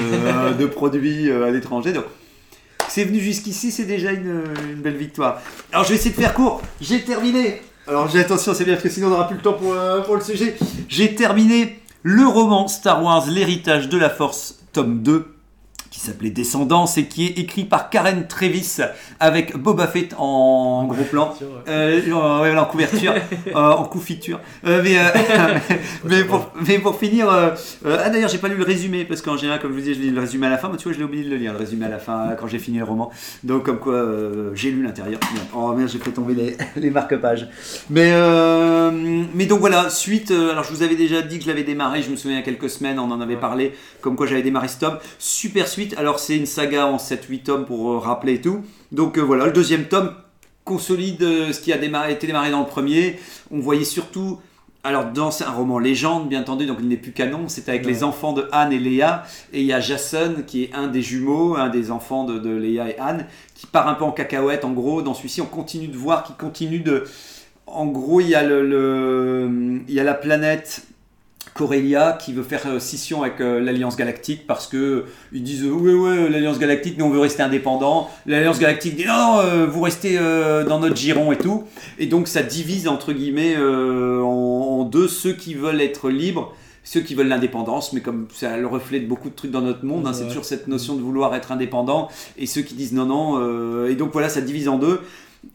de 0.58 0.66
produits 0.66 1.30
euh, 1.30 1.48
à 1.48 1.52
l'étranger. 1.52 1.94
Donc 1.94 2.06
c'est 2.88 3.04
venu 3.04 3.20
jusqu'ici 3.20 3.72
c'est 3.72 3.86
déjà 3.86 4.12
une, 4.12 4.44
une 4.72 4.82
belle 4.82 4.98
victoire. 4.98 5.40
Alors 5.72 5.84
je 5.84 5.90
vais 5.90 5.96
essayer 5.96 6.16
de 6.16 6.20
faire 6.20 6.34
court. 6.34 6.62
J'ai 6.82 7.04
terminé. 7.04 7.62
Alors 7.88 8.08
j'ai 8.10 8.20
attention, 8.20 8.54
c'est 8.54 8.66
bien 8.66 8.74
parce 8.74 8.84
que 8.84 8.90
sinon 8.90 9.08
on 9.08 9.10
n'aura 9.12 9.28
plus 9.28 9.38
le 9.38 9.42
temps 9.42 9.54
pour, 9.54 9.74
euh, 9.74 10.02
pour 10.02 10.16
le 10.16 10.22
sujet. 10.22 10.56
J'ai 10.88 11.14
terminé 11.16 11.80
le 12.02 12.26
roman 12.26 12.68
Star 12.68 13.04
Wars, 13.04 13.28
l'héritage 13.30 13.90
de 13.90 13.98
la 13.98 14.10
Force, 14.10 14.60
tome 14.74 15.04
2 15.04 15.26
qui 15.92 16.00
s'appelait 16.00 16.30
Descendance 16.30 16.98
et 16.98 17.06
qui 17.08 17.26
est 17.28 17.40
écrit 17.40 17.64
par 17.64 17.90
Karen 17.90 18.28
Trevis 18.28 18.78
avec 19.20 19.58
Boba 19.58 19.88
Fett 19.88 20.14
en 20.18 20.86
gros 20.86 21.04
plan. 21.04 21.34
Euh, 21.68 22.12
en, 22.12 22.42
ouais, 22.42 22.56
en 22.56 22.66
couverture, 22.66 23.14
euh, 23.48 23.54
en 23.56 23.84
confiture. 23.86 24.40
Euh, 24.66 24.82
mais, 24.84 24.98
euh, 24.98 25.58
mais, 26.06 26.24
pour, 26.24 26.52
mais 26.68 26.80
pour 26.80 26.98
finir, 27.00 27.30
euh, 27.30 27.50
euh, 27.86 27.98
ah 28.04 28.10
d'ailleurs 28.10 28.30
j'ai 28.30 28.38
pas 28.38 28.48
lu 28.50 28.56
le 28.56 28.64
résumé 28.64 29.06
parce 29.06 29.22
qu'en 29.22 29.38
général 29.38 29.60
comme 29.60 29.72
je 29.72 29.76
vous 29.76 29.82
disais 29.82 29.94
je 29.96 30.00
lis 30.02 30.12
le 30.12 30.20
résumé 30.20 30.48
à 30.48 30.50
la 30.50 30.58
fin, 30.58 30.70
mais 30.70 30.78
tu 30.78 30.84
vois 30.84 30.94
je 30.94 31.00
l'ai 31.00 31.04
oublié 31.06 31.24
de 31.24 31.30
le 31.30 31.38
lire 31.38 31.54
le 31.54 31.60
résumé 31.60 31.86
à 31.86 31.90
la 31.90 32.00
fin 32.00 32.36
quand 32.40 32.48
j'ai 32.48 32.60
fini 32.60 32.78
le 32.78 32.84
roman. 32.84 33.10
Donc 33.44 33.64
comme 33.64 33.80
quoi 33.80 33.94
euh, 33.96 34.52
j'ai 34.54 34.72
lu 34.72 34.84
l'intérieur. 34.84 35.20
Oh 35.56 35.74
merde 35.74 35.90
j'ai 35.92 36.00
fait 36.00 36.12
tomber 36.12 36.34
les, 36.36 36.58
les 36.76 36.90
marque-pages. 36.92 37.48
Mais 37.90 38.12
euh, 38.14 38.92
mais 39.34 39.46
donc 39.46 39.60
voilà 39.60 39.90
suite. 39.90 40.32
euh, 40.32 40.52
alors 40.52 40.64
je 40.64 40.72
vous 40.72 40.84
avais 40.84 40.96
déjà 40.96 41.22
dit 41.22 41.38
que 41.38 41.44
je 41.46 41.50
l'avais 41.50 41.64
démarré. 41.64 42.04
Je 42.04 42.10
me 42.12 42.16
souviens 42.16 42.38
il 42.38 42.40
y 42.40 42.44
a 42.44 42.46
quelques 42.46 42.70
semaines 42.70 43.00
on 43.00 43.10
en 43.12 43.22
avait 43.22 43.38
parlé 43.38 43.74
comme 44.02 44.16
quoi 44.16 44.28
j'avais 44.28 44.44
démarré 44.44 44.68
ce 44.68 44.80
tome. 44.80 44.98
Super 45.18 45.68
suite. 45.68 45.79
Alors 45.98 46.20
c'est 46.20 46.38
une 46.38 46.46
saga 46.46 46.88
en 46.88 46.98
7-8 46.98 47.44
tomes 47.44 47.66
pour 47.66 47.92
euh, 47.92 47.98
rappeler 48.00 48.36
et 48.36 48.42
tout. 48.42 48.62
Donc 48.92 49.18
euh, 49.18 49.22
voilà 49.22 49.46
le 49.46 49.52
deuxième 49.52 49.86
tome 49.86 50.14
consolide 50.66 51.24
euh, 51.24 51.54
ce 51.54 51.62
qui 51.62 51.74
a 51.74 51.78
démarré, 51.78 52.14
été 52.14 52.28
démarré 52.28 52.52
dans 52.52 52.60
le 52.62 52.66
premier. 52.68 53.20
On 53.52 53.60
voyait 53.60 53.84
surtout, 53.86 54.40
alors 54.84 55.06
dans 55.06 55.30
un 55.42 55.50
roman 55.52 55.80
légende 55.80 56.30
bien 56.30 56.42
entendu, 56.42 56.66
donc 56.66 56.78
il 56.82 56.88
n'est 56.88 56.98
plus 56.98 57.12
canon, 57.12 57.46
c'est 57.48 57.68
avec 57.70 57.86
les 57.86 58.04
enfants 58.04 58.34
de 58.34 58.48
Anne 58.52 58.72
et 58.72 58.80
Léa, 58.80 59.24
et 59.54 59.62
il 59.62 59.66
y 59.66 59.74
a 59.74 59.80
Jason 59.80 60.36
qui 60.46 60.64
est 60.66 60.74
un 60.74 60.88
des 60.88 61.02
jumeaux, 61.02 61.56
un 61.56 61.70
des 61.70 61.90
enfants 61.92 62.24
de, 62.24 62.38
de 62.40 62.50
Léa 62.56 62.90
et 62.90 62.98
Anne, 63.00 63.26
qui 63.56 63.66
part 63.68 63.88
un 63.88 63.94
peu 63.96 64.04
en 64.04 64.12
cacahuète 64.12 64.64
en 64.66 64.72
gros. 64.72 65.02
Dans 65.02 65.14
celui-ci, 65.14 65.42
on 65.42 65.46
continue 65.48 65.88
de 65.88 65.98
voir 65.98 66.24
qu'il 66.24 66.36
continue 66.36 66.80
de... 66.80 67.06
En 67.68 67.86
gros, 67.86 68.20
il 68.20 68.30
y 68.30 68.36
a, 68.36 68.44
le, 68.44 68.66
le- 68.68 69.82
il 69.88 69.94
y 69.94 70.00
a 70.00 70.04
la 70.04 70.16
planète 70.16 70.84
Corellia 71.54 72.14
qui 72.14 72.34
veut 72.34 72.44
faire 72.44 72.64
euh, 72.68 72.80
scission 72.80 73.24
avec 73.24 73.42
euh, 73.42 73.60
l'Alliance 73.60 73.96
Galactique 73.96 74.48
parce 74.48 74.68
que 74.68 75.06
ils 75.32 75.44
disent 75.44 75.64
euh, 75.64 75.72
ouais 75.72 75.94
ouais 75.94 76.30
l'Alliance 76.30 76.60
Galactique 76.60 76.98
nous 76.98 77.06
on 77.06 77.10
veut 77.10 77.20
rester 77.20 77.44
indépendant 77.44 78.10
l'Alliance 78.26 78.60
Galactique 78.60 78.96
dit 78.96 79.06
non, 79.06 79.14
non 79.14 79.68
vous 79.68 79.82
restez 79.82 80.18
dans 80.18 80.80
notre 80.80 80.96
giron 80.96 81.32
et 81.32 81.38
tout. 81.38 81.64
Et 81.98 82.06
donc 82.06 82.28
ça 82.28 82.44
divise 82.44 82.88
entre 82.88 83.14
guillemets 83.14 83.56
en, 83.58 84.84
deux 84.84 85.08
ceux 85.08 85.34
qui 85.34 85.54
veulent 85.54 85.82
être 85.82 86.10
libres 86.10 86.54
ceux 86.84 87.02
qui 87.02 87.14
veulent 87.14 87.28
l'indépendance 87.28 87.94
mais 87.94 88.02
comme 88.02 88.28
c'est 88.34 88.58
le 88.58 88.66
reflet 88.66 89.00
de 89.00 89.08
beaucoup 89.08 89.30
de 89.30 89.36
trucs 89.36 89.52
dans 89.52 89.62
notre 89.62 89.86
monde 89.86 90.08
hein, 90.08 90.14
c'est 90.14 90.28
toujours 90.28 90.46
cette 90.46 90.68
notion 90.68 90.96
de 90.96 91.02
vouloir 91.02 91.36
être 91.36 91.52
indépendant 91.52 92.08
et 92.38 92.46
ceux 92.46 92.62
qui 92.62 92.74
disent 92.74 92.94
non 92.94 93.06
non 93.06 93.86
et 93.88 93.96
donc 93.96 94.12
voilà 94.14 94.30
ça 94.30 94.42
divise 94.42 94.68
en 94.68 94.78
deux. 94.78 95.02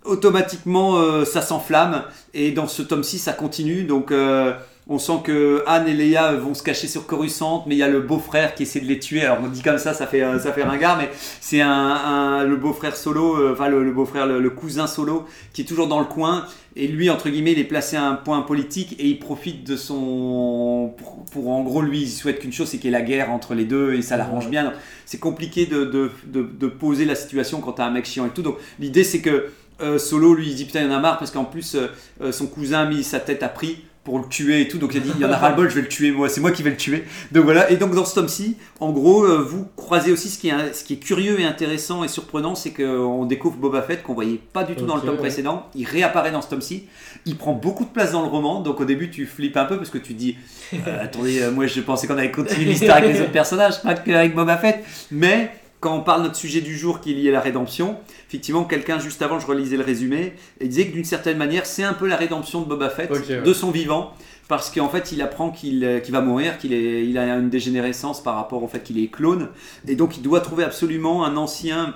Automatiquement 0.05 0.97
euh, 0.97 1.25
ça 1.25 1.43
s'enflamme 1.43 2.05
et 2.33 2.53
dans 2.53 2.67
ce 2.67 2.83
tome 2.83 3.03
6 3.03 3.19
ça 3.19 3.33
continue. 3.33 3.85
Donc 3.85 4.13
euh, 4.13 4.55
on 4.87 4.99
sent 4.99 5.21
que 5.25 5.63
Anne 5.67 5.89
et 5.89 5.95
Léa 5.95 6.35
vont 6.35 6.53
se 6.53 6.63
cacher 6.63 6.89
sur 6.89 7.07
Coruscant, 7.07 7.65
mais 7.67 7.75
il 7.75 7.79
y 7.79 7.83
a 7.83 7.89
le 7.89 8.01
beau-frère 8.01 8.55
qui 8.55 8.65
essaie 8.65 8.81
de 8.81 8.87
les 8.87 8.99
tuer. 8.99 9.23
Alors 9.23 9.39
on 9.43 9.49
dit 9.49 9.63
comme 9.63 9.79
ça, 9.79 9.95
ça 9.95 10.07
fait, 10.07 10.23
euh, 10.23 10.39
ça 10.39 10.53
fait 10.53 10.63
ringard, 10.63 10.99
mais 10.99 11.09
c'est 11.41 11.63
un, 11.63 11.71
un- 11.71 12.45
le 12.45 12.57
beau-frère 12.57 12.95
solo, 12.95 13.37
euh, 13.37 13.53
enfin 13.55 13.69
le, 13.69 13.83
le 13.83 13.93
beau-frère, 13.93 14.27
le, 14.27 14.41
le 14.41 14.51
cousin 14.51 14.87
solo, 14.87 15.25
qui 15.55 15.63
est 15.63 15.65
toujours 15.65 15.87
dans 15.89 16.01
le 16.01 16.05
coin. 16.05 16.45
Et 16.77 16.89
lui, 16.89 17.09
entre 17.09 17.29
guillemets, 17.31 17.53
il 17.53 17.59
est 17.61 17.65
placé 17.65 17.97
à 17.97 18.05
un 18.05 18.15
point 18.15 18.43
politique 18.43 18.97
et 18.99 19.07
il 19.07 19.19
profite 19.21 19.65
de 19.67 19.77
son. 19.77 20.93
Pour, 20.99 21.25
pour- 21.33 21.49
en 21.51 21.63
gros, 21.63 21.81
lui, 21.81 22.03
il 22.03 22.09
souhaite 22.11 22.41
qu'une 22.41 22.53
chose, 22.53 22.69
c'est 22.69 22.79
qu'il 22.79 22.91
y 22.91 22.95
ait 22.95 22.99
la 22.99 23.05
guerre 23.05 23.31
entre 23.31 23.55
les 23.55 23.65
deux 23.65 23.95
et 23.95 24.03
ça 24.03 24.17
l'arrange 24.17 24.49
bien. 24.51 24.73
C'est 25.07 25.21
compliqué 25.21 25.67
de, 25.67 25.85
de, 25.85 26.11
de, 26.27 26.43
de 26.43 26.67
poser 26.67 27.05
la 27.05 27.15
situation 27.15 27.61
quand 27.61 27.73
t'as 27.73 27.87
un 27.87 27.91
mec 27.91 28.05
chiant 28.07 28.27
et 28.27 28.31
tout. 28.31 28.43
Donc 28.43 28.57
l'idée, 28.81 29.05
c'est 29.05 29.21
que 29.21 29.47
euh, 29.83 29.99
Solo, 29.99 30.35
lui, 30.35 30.49
il 30.49 30.55
dit 30.57 30.65
putain, 30.67 30.81
il 30.83 30.87
y 30.87 30.93
en 30.93 30.97
a 30.97 31.01
marre 31.01 31.19
parce 31.19 31.31
qu'en 31.31 31.45
plus, 31.45 31.77
euh, 32.21 32.33
son 32.33 32.47
cousin 32.49 32.81
a 32.81 32.85
mis 32.87 33.03
sa 33.05 33.21
tête 33.21 33.43
à 33.43 33.49
prix 33.49 33.79
pour 34.05 34.19
le 34.19 34.27
tuer 34.29 34.61
et 34.61 34.69
tout. 34.69 34.79
Donc 34.79 34.95
il 34.95 34.99
a 34.99 35.01
dit, 35.01 35.11
il 35.17 35.21
y 35.21 35.25
en 35.25 35.33
a 35.33 35.37
ras-le-bol, 35.37 35.69
je 35.69 35.75
vais 35.75 35.81
le 35.81 35.89
tuer 35.89 36.13
moi, 36.13 36.29
c'est 36.29 36.41
moi 36.41 36.53
qui 36.53 36.63
vais 36.63 36.71
le 36.71 36.77
tuer. 36.77 37.05
Donc 37.33 37.45
voilà, 37.45 37.71
et 37.71 37.77
donc 37.77 37.95
dans 37.95 38.05
ce 38.05 38.15
tome-ci, 38.15 38.57
en 38.79 38.93
gros, 38.93 39.25
euh, 39.25 39.39
vous 39.39 39.67
croisez 39.77 40.13
aussi 40.13 40.29
ce 40.29 40.39
qui, 40.39 40.49
est, 40.49 40.75
ce 40.75 40.85
qui 40.85 40.95
est 40.95 40.99
curieux 40.99 41.41
et 41.41 41.45
intéressant 41.45 42.05
et 42.05 42.09
surprenant, 42.09 42.55
c'est 42.55 42.73
qu'on 42.73 43.25
découvre 43.25 43.57
Boba 43.57 43.83
Fett 43.83 44.03
qu'on 44.03 44.15
voyait 44.15 44.41
pas 44.53 44.63
du 44.63 44.77
tout 44.77 44.87
dans 44.87 44.97
le 44.97 45.03
tome 45.03 45.13
ouais. 45.13 45.17
précédent. 45.17 45.67
Il 45.75 45.87
réapparaît 45.87 46.33
dans 46.33 46.43
ce 46.43 46.51
tome-ci. 46.51 46.85
Il 47.25 47.37
prend 47.37 47.55
beaucoup 47.55 47.85
de 47.85 47.91
place 47.91 48.13
dans 48.13 48.23
le 48.23 48.29
roman, 48.29 48.61
donc 48.61 48.81
au 48.81 48.85
début 48.85 49.11
tu 49.11 49.27
flippes 49.27 49.57
un 49.57 49.65
peu 49.65 49.79
parce 49.79 49.91
que 49.91 49.99
tu 49.99 50.13
dis, 50.13 50.37
euh, 50.75 51.03
attendez, 51.03 51.43
euh, 51.43 51.51
moi 51.51 51.67
je 51.67 51.81
pensais 51.81 52.07
qu'on 52.07 52.19
avait 52.19 52.31
continué 52.31 52.67
l'histoire 52.67 52.99
avec 52.99 53.15
les 53.15 53.21
autres 53.23 53.33
personnages, 53.33 53.83
pas 53.83 53.95
qu'avec 53.95 54.35
Boba 54.35 54.59
Fett. 54.59 54.85
Mais 55.11 55.51
quand 55.85 55.95
on 55.95 56.01
parle 56.01 56.23
de 56.23 56.29
notre 56.29 56.39
sujet 56.39 56.63
du 56.63 56.79
jour 56.79 57.01
qui 57.01 57.11
est 57.11 57.15
lié 57.15 57.29
à 57.29 57.33
la 57.33 57.41
rédemption, 57.41 57.99
effectivement, 58.27 58.65
quelqu'un 58.65 58.99
juste 58.99 59.21
avant, 59.21 59.39
je 59.39 59.47
relisais 59.47 59.77
le 59.77 59.85
résumé, 59.85 60.33
et 60.59 60.67
disait 60.67 60.87
que 60.87 60.95
d'une 60.95 61.05
certaine 61.05 61.37
manière, 61.37 61.67
c'est 61.67 61.83
un 61.83 61.93
peu 61.93 62.09
la 62.09 62.17
rédemption 62.17 62.63
de 62.63 62.67
Boba 62.67 62.89
Fett, 62.89 63.11
ouais. 63.11 63.43
de 63.43 63.53
son 63.53 63.71
vivant, 63.71 64.15
parce 64.49 64.71
qu'en 64.71 64.89
fait, 64.89 65.13
il 65.13 65.21
apprend 65.21 65.51
qu'il 65.51 65.85
euh, 65.85 66.01
va 66.09 66.23
mourir, 66.23 66.57
qu'il 66.57 66.73
il 66.73 67.19
a 67.19 67.37
une 67.37 67.51
dégénérescence 67.51 68.23
par 68.23 68.37
rapport 68.37 68.63
au 68.63 68.67
fait 68.67 68.83
qu'il 68.83 68.99
est 68.99 69.09
clone, 69.09 69.51
et 69.87 69.95
donc 69.95 70.17
il 70.17 70.23
doit 70.23 70.41
trouver 70.41 70.65
absolument 70.65 71.23
un 71.23 71.37
ancien 71.37 71.95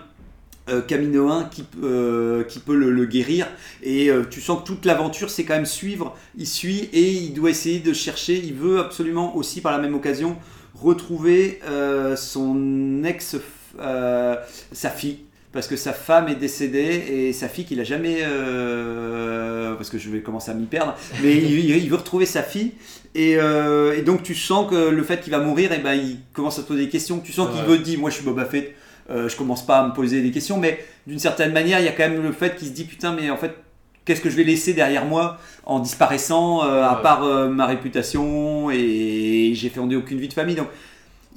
euh, 0.69 0.83
Caminoen 0.83 1.49
qui, 1.51 1.65
euh, 1.83 2.45
qui 2.45 2.59
peut 2.59 2.75
le, 2.75 2.91
le 2.91 3.07
guérir 3.07 3.47
et 3.83 4.11
euh, 4.11 4.25
tu 4.29 4.43
sens 4.43 4.61
que 4.61 4.67
toute 4.67 4.85
l'aventure 4.85 5.31
c'est 5.31 5.45
quand 5.45 5.55
même 5.55 5.65
suivre 5.65 6.15
il 6.37 6.47
suit 6.47 6.91
et 6.93 7.11
il 7.11 7.33
doit 7.33 7.49
essayer 7.49 7.79
de 7.79 7.95
chercher 7.95 8.37
il 8.37 8.53
veut 8.53 8.79
absolument 8.79 9.35
aussi 9.35 9.63
par 9.63 9.73
la 9.73 9.79
même 9.79 9.95
occasion 9.95 10.37
retrouver 10.75 11.61
son 12.17 13.03
ex 13.05 13.37
euh, 13.81 14.37
sa 14.73 14.91
fille. 14.91 15.19
Parce 15.51 15.67
que 15.67 15.77
sa 15.77 15.95
femme 15.95 16.29
est 16.29 16.35
décédée 16.35 17.05
et 17.11 17.33
sa 17.33 17.49
fille 17.49 17.65
qu'il 17.65 17.81
a 17.81 17.85
jamais 17.85 18.19
euh, 18.21 19.75
parce 19.77 19.89
que 19.89 19.97
je 19.97 20.11
vais 20.11 20.21
commencer 20.21 20.51
à 20.51 20.55
m'y 20.55 20.67
perdre 20.67 20.95
mais 21.23 21.37
il, 21.39 21.71
il 21.71 21.89
veut 21.89 21.97
retrouver 21.97 22.27
sa 22.27 22.43
fille. 22.43 22.73
Et, 23.15 23.37
euh, 23.37 23.97
et 23.97 24.03
donc 24.03 24.23
tu 24.23 24.35
sens 24.35 24.69
que 24.69 24.91
le 24.91 25.03
fait 25.03 25.23
qu'il 25.23 25.31
va 25.31 25.39
mourir 25.39 25.73
et 25.73 25.79
ben 25.79 25.95
il 25.95 26.19
commence 26.35 26.59
à 26.59 26.63
se 26.63 26.67
poser 26.67 26.85
des 26.85 26.91
questions. 26.91 27.21
Tu 27.21 27.33
sens 27.33 27.49
qu'il 27.51 27.65
veut 27.65 27.79
dire 27.79 27.99
moi 27.99 28.11
je 28.11 28.17
suis 28.17 28.25
Boba 28.25 28.45
Fett 28.45 28.75
euh, 29.09 29.27
je 29.31 29.37
commence 29.37 29.65
pas 29.65 29.79
à 29.79 29.89
me 29.89 29.95
poser 29.95 30.21
des 30.21 30.31
questions. 30.31 30.59
Mais 30.59 30.85
d'une 31.07 31.19
certaine 31.19 31.53
manière 31.53 31.81
il 31.81 31.87
y 31.87 31.89
a 31.89 31.93
quand 31.93 32.09
même 32.09 32.23
le 32.23 32.33
fait 32.33 32.55
qu'il 32.55 32.69
se 32.69 32.73
dit 32.75 32.85
putain 32.85 33.15
mais 33.15 33.31
en 33.31 33.39
fait 33.39 33.53
qu'est-ce 34.05 34.21
que 34.21 34.29
je 34.29 34.37
vais 34.37 34.45
laisser 34.45 34.75
derrière 34.75 35.07
moi 35.07 35.39
en 35.65 35.81
disparaissant 35.81 36.61
à 36.61 36.95
part 36.97 37.23
ma 37.49 37.65
réputation 37.65 38.71
et 38.71 39.53
j'ai 39.55 39.71
fondé 39.71 39.97
aucune 39.97 40.19
vie 40.19 40.29
de 40.29 40.35
famille. 40.35 40.57
Donc 40.57 40.69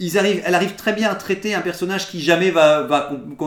ils 0.01 0.17
arrivent, 0.17 0.41
elle 0.45 0.55
arrive 0.55 0.75
très 0.75 0.93
bien 0.93 1.09
à 1.09 1.15
traiter 1.15 1.53
un 1.53 1.61
personnage 1.61 2.09
qui 2.09 2.19
jamais 2.21 2.51
va, 2.51 2.83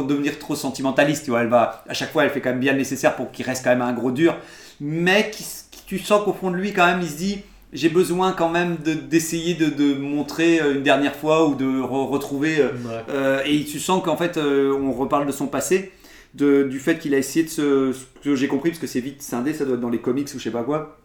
devenir 0.09 0.39
trop 0.39 0.55
sentimentaliste. 0.55 1.25
Tu 1.25 1.31
vois, 1.31 1.43
elle 1.43 1.49
va, 1.49 1.85
à 1.89 1.95
chaque 1.95 2.13
fois, 2.13 2.25
elle 2.25 2.31
fait 2.31 2.41
quand 2.41 2.51
même 2.51 2.61
bien 2.61 2.73
le 2.73 2.79
nécessaire 2.79 3.17
pour 3.17 3.31
qu'il 3.33 3.45
reste 3.45 3.65
quand 3.65 3.71
même 3.71 3.83
un 3.83 3.93
gros 3.93 4.11
dur, 4.13 4.37
mais 4.81 5.31
qui, 5.31 5.45
tu 5.87 5.99
sens 5.99 6.25
qu'au 6.25 6.33
fond 6.33 6.51
de 6.51 6.57
lui, 6.57 6.73
quand 6.73 6.87
même, 6.87 7.01
il 7.03 7.09
se 7.09 7.17
dit 7.17 7.39
j'ai 7.73 7.89
besoin 7.89 8.33
quand 8.33 8.49
même 8.51 8.77
de- 8.85 8.95
d'essayer 8.95 9.55
de, 9.55 9.67
de 9.69 9.95
montrer 9.95 10.61
euh, 10.61 10.75
une 10.77 10.85
dernière 10.85 11.17
fois 11.17 11.49
ou 11.49 11.57
de 11.57 11.67
re- 11.67 12.09
retrouver. 12.09 12.61
euh, 12.61 12.69
Ouais. 12.69 13.03
euh, 13.11 13.43
et 13.45 13.65
tu 13.65 13.81
sens 13.81 14.03
qu'en 14.05 14.17
fait, 14.17 14.37
euh, 14.37 14.73
on 14.81 14.93
reparle 14.93 15.27
de 15.27 15.33
son 15.33 15.49
passé, 15.49 15.91
de, 16.35 16.63
du 16.63 16.79
fait 16.79 16.99
qu'il 16.99 17.15
a 17.15 17.19
essayé 17.19 17.45
de 17.45 17.51
se. 17.51 17.93
Ce 17.93 18.05
que 18.23 18.37
j'ai 18.37 18.47
compris, 18.49 18.71
parce 18.71 18.81
que 18.81 18.87
c'est 18.87 19.01
vite 19.01 19.23
scindé, 19.23 19.53
ça 19.55 19.65
doit 19.65 19.75
être 19.75 19.81
dans 19.81 19.91
les 19.91 19.99
comics 20.01 20.29
ou 20.35 20.39
je 20.39 20.45
sais 20.45 20.51
pas 20.53 20.63
quoi. 20.63 20.99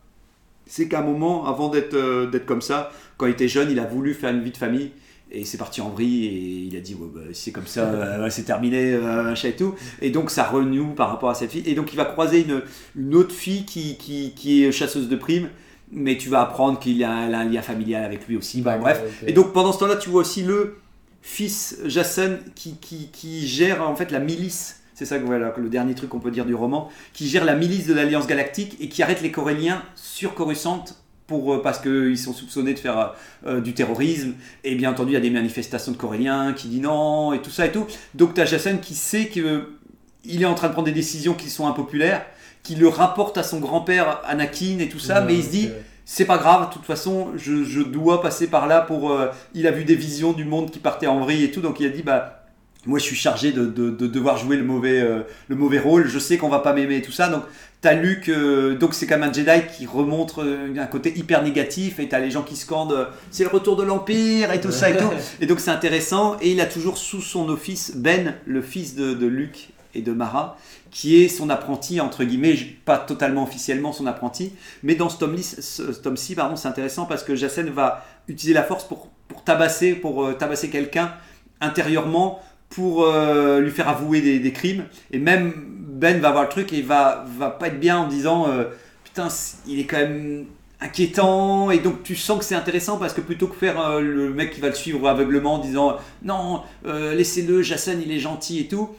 C'est 0.67 0.87
qu'à 0.87 0.99
un 0.99 1.03
moment, 1.03 1.45
avant 1.47 1.69
d'être 1.69 1.95
euh, 1.95 2.27
d'être 2.29 2.45
comme 2.45 2.61
ça, 2.61 2.91
quand 3.17 3.25
il 3.25 3.31
était 3.31 3.47
jeune, 3.47 3.71
il 3.71 3.79
a 3.79 3.85
voulu 3.85 4.13
faire 4.13 4.29
une 4.29 4.41
vie 4.43 4.51
de 4.51 4.57
famille. 4.57 4.91
Et 5.31 5.45
c'est 5.45 5.57
parti 5.59 5.79
en 5.79 5.89
vrille 5.89 6.25
et 6.25 6.67
il 6.67 6.75
a 6.75 6.79
dit 6.79 6.95
ouais, 6.95 7.07
bah, 7.13 7.21
c'est 7.33 7.51
comme 7.51 7.67
ça, 7.67 7.81
euh, 7.81 8.29
c'est 8.31 8.43
terminé, 8.43 8.93
euh, 8.93 9.23
machin 9.23 9.49
et 9.49 9.55
tout. 9.55 9.75
Et 10.01 10.09
donc 10.09 10.31
ça 10.31 10.43
renoue 10.43 10.93
par 10.95 11.09
rapport 11.09 11.29
à 11.29 11.35
cette 11.35 11.51
fille. 11.51 11.63
Et 11.67 11.75
donc 11.75 11.93
il 11.93 11.97
va 11.97 12.05
croiser 12.05 12.41
une, 12.41 12.63
une 12.95 13.13
autre 13.15 13.33
fille 13.33 13.63
qui, 13.65 13.97
qui, 13.97 14.33
qui 14.35 14.63
est 14.63 14.71
chasseuse 14.71 15.07
de 15.07 15.15
primes, 15.15 15.49
mais 15.91 16.17
tu 16.17 16.29
vas 16.29 16.41
apprendre 16.41 16.79
qu'il 16.79 17.03
a, 17.03 17.11
a 17.11 17.37
un 17.37 17.45
lien 17.45 17.61
familial 17.61 18.03
avec 18.03 18.27
lui 18.27 18.37
aussi. 18.37 18.61
Bah, 18.61 18.77
bref, 18.79 19.03
et 19.27 19.31
donc 19.31 19.53
pendant 19.53 19.71
ce 19.71 19.79
temps-là, 19.79 19.97
tu 19.97 20.09
vois 20.09 20.21
aussi 20.21 20.41
le 20.43 20.77
fils 21.21 21.77
Jason 21.85 22.39
qui, 22.55 22.77
qui, 22.77 23.09
qui 23.11 23.47
gère 23.47 23.87
en 23.87 23.95
fait 23.95 24.11
la 24.11 24.19
milice. 24.19 24.81
C'est 24.95 25.05
ça 25.05 25.17
que 25.17 25.25
voilà, 25.25 25.53
le 25.57 25.69
dernier 25.69 25.95
truc 25.95 26.09
qu'on 26.09 26.19
peut 26.19 26.31
dire 26.31 26.45
du 26.45 26.55
roman, 26.55 26.89
qui 27.13 27.29
gère 27.29 27.45
la 27.45 27.55
milice 27.55 27.87
de 27.87 27.93
l'Alliance 27.93 28.27
Galactique 28.27 28.75
et 28.81 28.89
qui 28.89 29.01
arrête 29.01 29.21
les 29.21 29.31
Coréliens 29.31 29.81
sur 29.95 30.33
Coruscant 30.33 30.83
pour, 31.29 31.53
euh, 31.53 31.61
parce 31.61 31.79
qu'ils 31.79 32.17
sont 32.17 32.33
soupçonnés 32.33 32.73
de 32.73 32.79
faire 32.79 33.13
euh, 33.47 33.61
du 33.61 33.73
terrorisme. 33.73 34.33
Et 34.65 34.75
bien 34.75 34.91
entendu, 34.91 35.11
il 35.11 35.13
y 35.13 35.17
a 35.17 35.21
des 35.21 35.29
manifestations 35.29 35.93
de 35.93 35.97
Coréliens 35.97 36.53
qui 36.53 36.67
disent 36.67 36.81
non 36.81 37.31
et 37.31 37.39
tout 37.41 37.51
ça 37.51 37.65
et 37.67 37.71
tout. 37.71 37.85
Donc 38.15 38.33
tu 38.33 38.41
as 38.41 38.45
Jason 38.45 38.77
qui 38.81 38.95
sait 38.95 39.27
qu'il 39.29 40.41
est 40.41 40.45
en 40.45 40.55
train 40.55 40.67
de 40.67 40.73
prendre 40.73 40.87
des 40.87 40.99
décisions 41.03 41.35
qui 41.35 41.49
sont 41.49 41.67
impopulaires, 41.67 42.25
qui 42.63 42.75
le 42.75 42.89
rapporte 42.89 43.37
à 43.37 43.43
son 43.43 43.59
grand-père 43.59 44.19
Anakin 44.25 44.79
et 44.79 44.89
tout 44.89 44.99
ça, 44.99 45.21
mais 45.21 45.35
il 45.35 45.43
se 45.43 45.49
dit 45.49 45.69
c'est 46.03 46.25
pas 46.25 46.39
grave, 46.39 46.69
de 46.69 46.73
toute 46.73 46.85
façon, 46.85 47.27
je, 47.37 47.63
je 47.63 47.81
dois 47.81 48.19
passer 48.21 48.47
par 48.47 48.65
là 48.65 48.81
pour. 48.81 49.11
euh, 49.11 49.27
il 49.53 49.67
a 49.67 49.71
vu 49.71 49.85
des 49.85 49.95
visions 49.95 50.33
du 50.33 50.43
monde 50.43 50.71
qui 50.71 50.79
partait 50.79 51.05
en 51.07 51.19
vrille 51.19 51.43
et 51.43 51.51
tout, 51.51 51.61
donc 51.61 51.79
il 51.79 51.85
a 51.85 51.89
dit 51.89 52.01
bah. 52.01 52.38
Moi, 52.85 52.97
je 52.99 53.03
suis 53.03 53.15
chargé 53.15 53.51
de, 53.51 53.65
de- 53.65 53.89
de 53.89 54.07
devoir 54.07 54.37
jouer 54.37 54.55
le 54.55 54.63
mauvais, 54.63 55.01
euh, 55.01 55.21
le 55.49 55.55
mauvais 55.55 55.79
rôle. 55.79 56.07
Je 56.07 56.17
sais 56.17 56.37
qu'on 56.37 56.47
va 56.49 56.59
pas 56.59 56.71
m'aimer 56.73 56.97
et 56.97 57.01
tout 57.01 57.11
ça. 57.11 57.27
Donc, 57.27 57.43
t'as 57.81 57.93
Luke. 57.93 58.29
euh, 58.29 58.77
donc, 58.77 58.93
c'est 58.93 59.05
comme 59.05 59.21
un 59.21 59.33
Jedi 59.33 59.63
qui 59.77 59.85
remontre 59.85 60.43
euh, 60.43 60.73
un 60.77 60.85
côté 60.85 61.11
hyper 61.17 61.43
négatif. 61.43 61.99
Et 61.99 62.07
t'as 62.07 62.19
les 62.19 62.31
gens 62.31 62.41
qui 62.41 62.55
scandent 62.55 62.93
euh, 62.93 63.05
c'est 63.31 63.43
le 63.43 63.49
retour 63.49 63.75
de 63.75 63.83
l'Empire 63.83 64.53
et 64.53 64.61
tout 64.61 64.71
ça 64.71 64.89
et 64.89 64.95
tout. 64.97 65.09
Et 65.41 65.45
donc, 65.45 65.59
c'est 65.59 65.71
intéressant. 65.71 66.37
Et 66.41 66.51
il 66.51 66.61
a 66.61 66.65
toujours 66.65 66.97
sous 66.97 67.21
son 67.21 67.49
office 67.49 67.97
Ben, 67.97 68.35
le 68.45 68.61
fils 68.61 68.95
de, 68.95 69.13
de 69.13 69.25
Luke 69.27 69.69
et 69.93 70.01
de 70.01 70.13
Mara, 70.13 70.55
qui 70.91 71.21
est 71.21 71.27
son 71.27 71.49
apprenti, 71.49 71.99
entre 71.99 72.23
guillemets, 72.23 72.55
pas 72.85 72.97
totalement 72.99 73.43
officiellement 73.43 73.91
son 73.91 74.05
apprenti, 74.05 74.53
mais 74.83 74.93
dans 74.93 75.09
ce 75.09 75.17
tome-ci, 75.17 76.35
pardon, 76.35 76.55
c'est 76.55 76.67
intéressant 76.67 77.05
parce 77.07 77.23
que 77.23 77.35
Jacen 77.35 77.69
va 77.71 78.05
utiliser 78.27 78.53
la 78.53 78.61
force 78.63 78.83
pour, 78.87 79.07
pour 79.27 79.43
tabasser, 79.43 79.93
pour 79.95 80.37
tabasser 80.37 80.69
quelqu'un 80.69 81.11
intérieurement, 81.59 82.39
pour 82.69 83.03
euh, 83.03 83.59
lui 83.59 83.71
faire 83.71 83.89
avouer 83.89 84.21
des, 84.39 84.51
crimes, 84.51 84.85
et 85.11 85.19
même 85.19 85.53
Ben 85.77 86.19
va 86.19 86.31
voir 86.31 86.43
le 86.43 86.49
truc 86.49 86.71
et 86.71 86.81
va, 86.81 87.25
va 87.37 87.49
pas 87.49 87.67
être 87.67 87.79
bien 87.79 87.97
en 87.97 88.07
disant, 88.07 88.47
euh, 88.47 88.65
putain, 89.03 89.27
il 89.67 89.79
est 89.79 89.85
quand 89.85 89.97
même 89.97 90.45
inquiétant. 90.79 91.71
Et 91.71 91.79
donc 91.79 92.03
tu 92.03 92.15
sens 92.15 92.39
que 92.39 92.45
c'est 92.45 92.55
intéressant 92.55 92.97
parce 92.97 93.13
que 93.13 93.21
plutôt 93.21 93.47
que 93.47 93.55
faire 93.55 93.81
euh, 93.81 93.99
le 93.99 94.29
mec 94.29 94.51
qui 94.51 94.61
va 94.61 94.69
le 94.69 94.75
suivre 94.75 95.09
aveuglement 95.09 95.55
en 95.55 95.59
disant 95.59 95.97
non 96.23 96.61
laissez-le 96.85 97.61
Jason 97.61 97.99
il 98.01 98.11
est 98.13 98.19
gentil 98.19 98.59
et 98.61 98.67
tout 98.69 98.89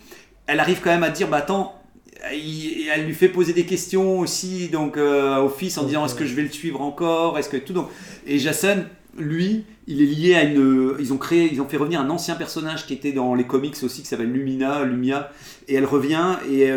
elle 0.47 0.61
arrive 0.61 0.81
quand 0.83 0.91
même 0.91 1.05
à 1.05 1.09
dire 1.09 1.29
bah 1.29 1.39
attends 1.39 1.81
elle 2.23 3.07
lui 3.07 3.15
fait 3.15 3.31
poser 3.31 3.55
des 3.55 3.65
questions 3.65 4.19
aussi 4.19 4.69
donc 4.69 4.99
au 4.99 5.49
fils 5.49 5.79
en 5.79 5.85
disant 5.85 6.05
est-ce 6.05 6.15
que 6.15 6.27
je 6.27 6.35
vais 6.35 6.43
le 6.43 6.51
suivre 6.51 6.83
encore? 6.83 7.39
Est-ce 7.39 7.49
que 7.49 7.57
tout? 7.57 7.73
Donc 7.73 7.89
et 8.27 8.39
Jason 8.39 8.85
lui 9.17 9.65
il 9.91 10.01
est 10.03 10.07
lié 10.07 10.35
à 10.35 10.45
une 10.45 10.95
ils 10.99 11.13
ont 11.13 11.19
créé 11.19 11.51
ils 11.53 11.61
ont 11.61 11.69
fait 11.69 11.77
revenir 11.77 12.01
un 12.01 12.09
ancien 12.09 12.37
personnage 12.37 12.87
qui 12.87 12.95
était 12.95 13.13
dans 13.13 13.35
les 13.35 13.45
comics 13.45 13.77
aussi 13.83 14.03
qui 14.03 14.09
s'appelle 14.09 14.33
Lumina 14.33 14.85
Lumia 14.85 15.31
et 15.69 15.75
elle 15.75 15.85
revient 15.85 16.37
et 16.51 16.71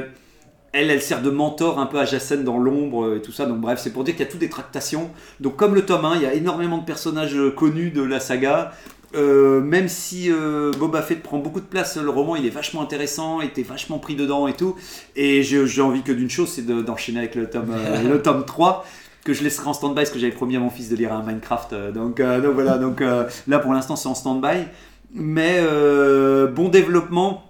elle, 0.74 0.90
elle 0.90 1.02
sert 1.02 1.22
de 1.22 1.30
mentor 1.30 1.80
un 1.80 1.86
peu 1.86 2.00
à 2.00 2.06
Jacen 2.06 2.44
dans 2.44 2.58
l'ombre 2.58 3.16
et 3.16 3.22
tout 3.22 3.32
ça. 3.32 3.46
Donc 3.46 3.62
bref, 3.62 3.80
c'est 3.82 3.92
pour 3.92 4.04
dire 4.04 4.16
qu'il 4.16 4.26
y 4.26 4.28
a 4.28 4.32
toutes 4.32 4.40
des 4.40 4.50
tractations. 4.50 5.12
Donc 5.40 5.56
comme 5.56 5.76
le 5.76 5.86
tome 5.86 6.04
1, 6.04 6.16
il 6.16 6.22
y 6.24 6.26
a 6.26 6.34
énormément 6.34 6.80
de 6.80 6.86
personnages 6.86 7.36
euh, 7.36 7.52
connus 7.52 7.92
de 7.92 8.02
la 8.02 8.20
saga. 8.20 8.74
Euh, 9.16 9.62
même 9.62 9.88
si 9.88 10.32
euh, 10.32 10.72
Boba 10.80 11.04
Fett 11.04 11.22
prend 11.22 11.38
beaucoup 11.38 11.60
de 11.60 11.68
place, 11.68 11.98
le 11.98 12.10
roman 12.10 12.36
il 12.36 12.48
est 12.48 12.50
vachement 12.50 12.82
intéressant, 12.82 13.42
il 13.42 13.50
était 13.50 13.62
vachement 13.62 14.00
pris 14.00 14.16
dedans 14.16 14.48
et 14.48 14.54
tout. 14.54 14.76
Et 15.16 15.44
j'ai 15.44 15.82
envie 15.82 16.02
que 16.02 16.12
d'une 16.12 16.32
chose, 16.32 16.50
c'est 16.50 16.66
d'enchaîner 16.66 17.20
avec 17.20 17.36
le 17.36 17.48
tome, 17.48 17.76
le 18.10 18.22
tome 18.24 18.44
3 18.44 18.84
que 19.24 19.34
je 19.34 19.44
laisserai 19.44 19.68
en 19.68 19.74
stand-by 19.74 19.96
parce 19.96 20.10
que 20.10 20.20
j'avais 20.20 20.34
promis 20.34 20.56
à 20.56 20.60
mon 20.60 20.70
fils 20.70 20.90
de 20.90 20.96
lire 20.96 21.14
un 21.14 21.24
Minecraft. 21.24 21.74
donc, 21.94 22.22
donc 22.22 22.54
voilà, 22.54 22.78
donc 22.78 23.02
là 23.48 23.60
pour 23.60 23.74
l'instant 23.74 23.96
c'est 23.96 24.10
en 24.10 24.16
stand-by. 24.16 24.66
Mais 25.14 25.62
bon 26.54 26.70
développement 26.70 27.44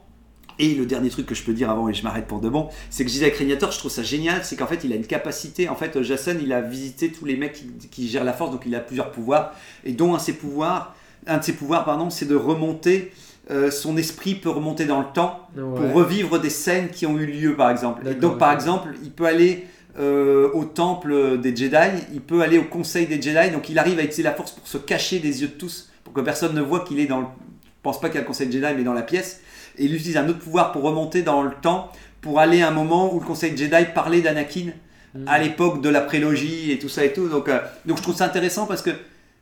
et 0.59 0.75
le 0.75 0.85
dernier 0.85 1.09
truc 1.09 1.25
que 1.25 1.35
je 1.35 1.43
peux 1.43 1.53
dire 1.53 1.69
avant 1.69 1.89
et 1.89 1.93
je 1.93 2.03
m'arrête 2.03 2.27
pour 2.27 2.39
de 2.39 2.49
bon, 2.49 2.69
c'est 2.89 3.03
que 3.03 3.11
Gisèle 3.11 3.33
Régnator, 3.37 3.71
je 3.71 3.79
trouve 3.79 3.91
ça 3.91 4.03
génial, 4.03 4.43
c'est 4.43 4.55
qu'en 4.55 4.67
fait 4.67 4.83
il 4.83 4.93
a 4.93 4.95
une 4.95 5.05
capacité, 5.05 5.69
en 5.69 5.75
fait 5.75 6.01
Jason 6.03 6.35
il 6.41 6.53
a 6.53 6.61
visité 6.61 7.11
tous 7.11 7.25
les 7.25 7.35
mecs 7.35 7.63
qui, 7.91 8.07
gèrent 8.07 8.23
la 8.23 8.33
force, 8.33 8.51
donc 8.51 8.63
il 8.65 8.75
a 8.75 8.79
plusieurs 8.79 9.11
pouvoirs, 9.11 9.53
et 9.83 9.93
dont 9.93 10.13
un 10.13 10.17
de 10.17 10.21
ses 10.21 10.33
pouvoirs, 10.33 10.95
un 11.27 11.37
de 11.37 11.43
ses 11.43 11.53
pouvoirs 11.53 11.85
pardon, 11.85 12.09
c'est 12.09 12.27
de 12.27 12.35
remonter, 12.35 13.11
euh, 13.51 13.71
son 13.71 13.97
esprit 13.97 14.35
peut 14.35 14.49
remonter 14.49 14.85
dans 14.85 14.99
le 14.99 15.07
temps 15.13 15.47
pour 15.55 15.93
revivre 15.93 16.39
des 16.39 16.49
scènes 16.49 16.89
qui 16.89 17.05
ont 17.05 17.17
eu 17.17 17.25
lieu 17.25 17.55
par 17.55 17.69
exemple. 17.69 18.07
Et 18.07 18.13
donc 18.13 18.37
par 18.37 18.53
exemple 18.53 18.89
il 19.03 19.11
peut 19.11 19.25
aller 19.25 19.67
euh, 19.99 20.49
au 20.53 20.65
temple 20.65 21.37
des 21.39 21.55
Jedi, 21.55 22.03
il 22.13 22.21
peut 22.21 22.41
aller 22.41 22.57
au 22.57 22.63
conseil 22.63 23.07
des 23.07 23.21
Jedi, 23.21 23.51
donc 23.51 23.69
il 23.69 23.77
arrive 23.79 23.99
à 23.99 24.03
utiliser 24.03 24.23
la 24.23 24.33
force 24.33 24.51
pour 24.51 24.67
se 24.67 24.77
cacher 24.77 25.19
des 25.19 25.41
yeux 25.41 25.49
de 25.49 25.53
tous, 25.53 25.91
pour 26.03 26.13
que 26.13 26.21
personne 26.21 26.55
ne 26.55 26.61
voit 26.61 26.81
qu'il 26.81 26.99
est 26.99 27.05
dans 27.05 27.19
le... 27.19 27.25
Je 27.63 27.69
pense 27.83 27.99
pas 27.99 28.07
qu'il 28.07 28.15
y 28.15 28.19
a 28.19 28.21
le 28.21 28.27
conseil 28.27 28.47
des 28.47 28.59
Jedi 28.59 28.73
mais 28.77 28.83
dans 28.83 28.93
la 28.93 29.01
pièce 29.01 29.41
et 29.77 29.85
il 29.85 29.95
utilise 29.95 30.17
un 30.17 30.27
autre 30.27 30.39
pouvoir 30.39 30.71
pour 30.71 30.83
remonter 30.83 31.21
dans 31.21 31.41
le 31.41 31.51
temps, 31.61 31.91
pour 32.21 32.39
aller 32.39 32.61
à 32.61 32.69
un 32.69 32.71
moment 32.71 33.13
où 33.13 33.19
le 33.19 33.25
Conseil 33.25 33.55
Jedi 33.55 33.85
parlait 33.93 34.21
d'Anakin 34.21 34.71
hmm. 35.15 35.27
à 35.27 35.39
l'époque 35.39 35.81
de 35.81 35.89
la 35.89 36.01
prélogie 36.01 36.71
et 36.71 36.79
tout 36.79 36.89
ça 36.89 37.03
et 37.03 37.13
tout. 37.13 37.27
Donc, 37.27 37.49
euh, 37.49 37.59
donc 37.85 37.97
je 37.97 38.03
trouve 38.03 38.15
ça 38.15 38.25
intéressant 38.25 38.65
parce 38.65 38.81
que 38.81 38.91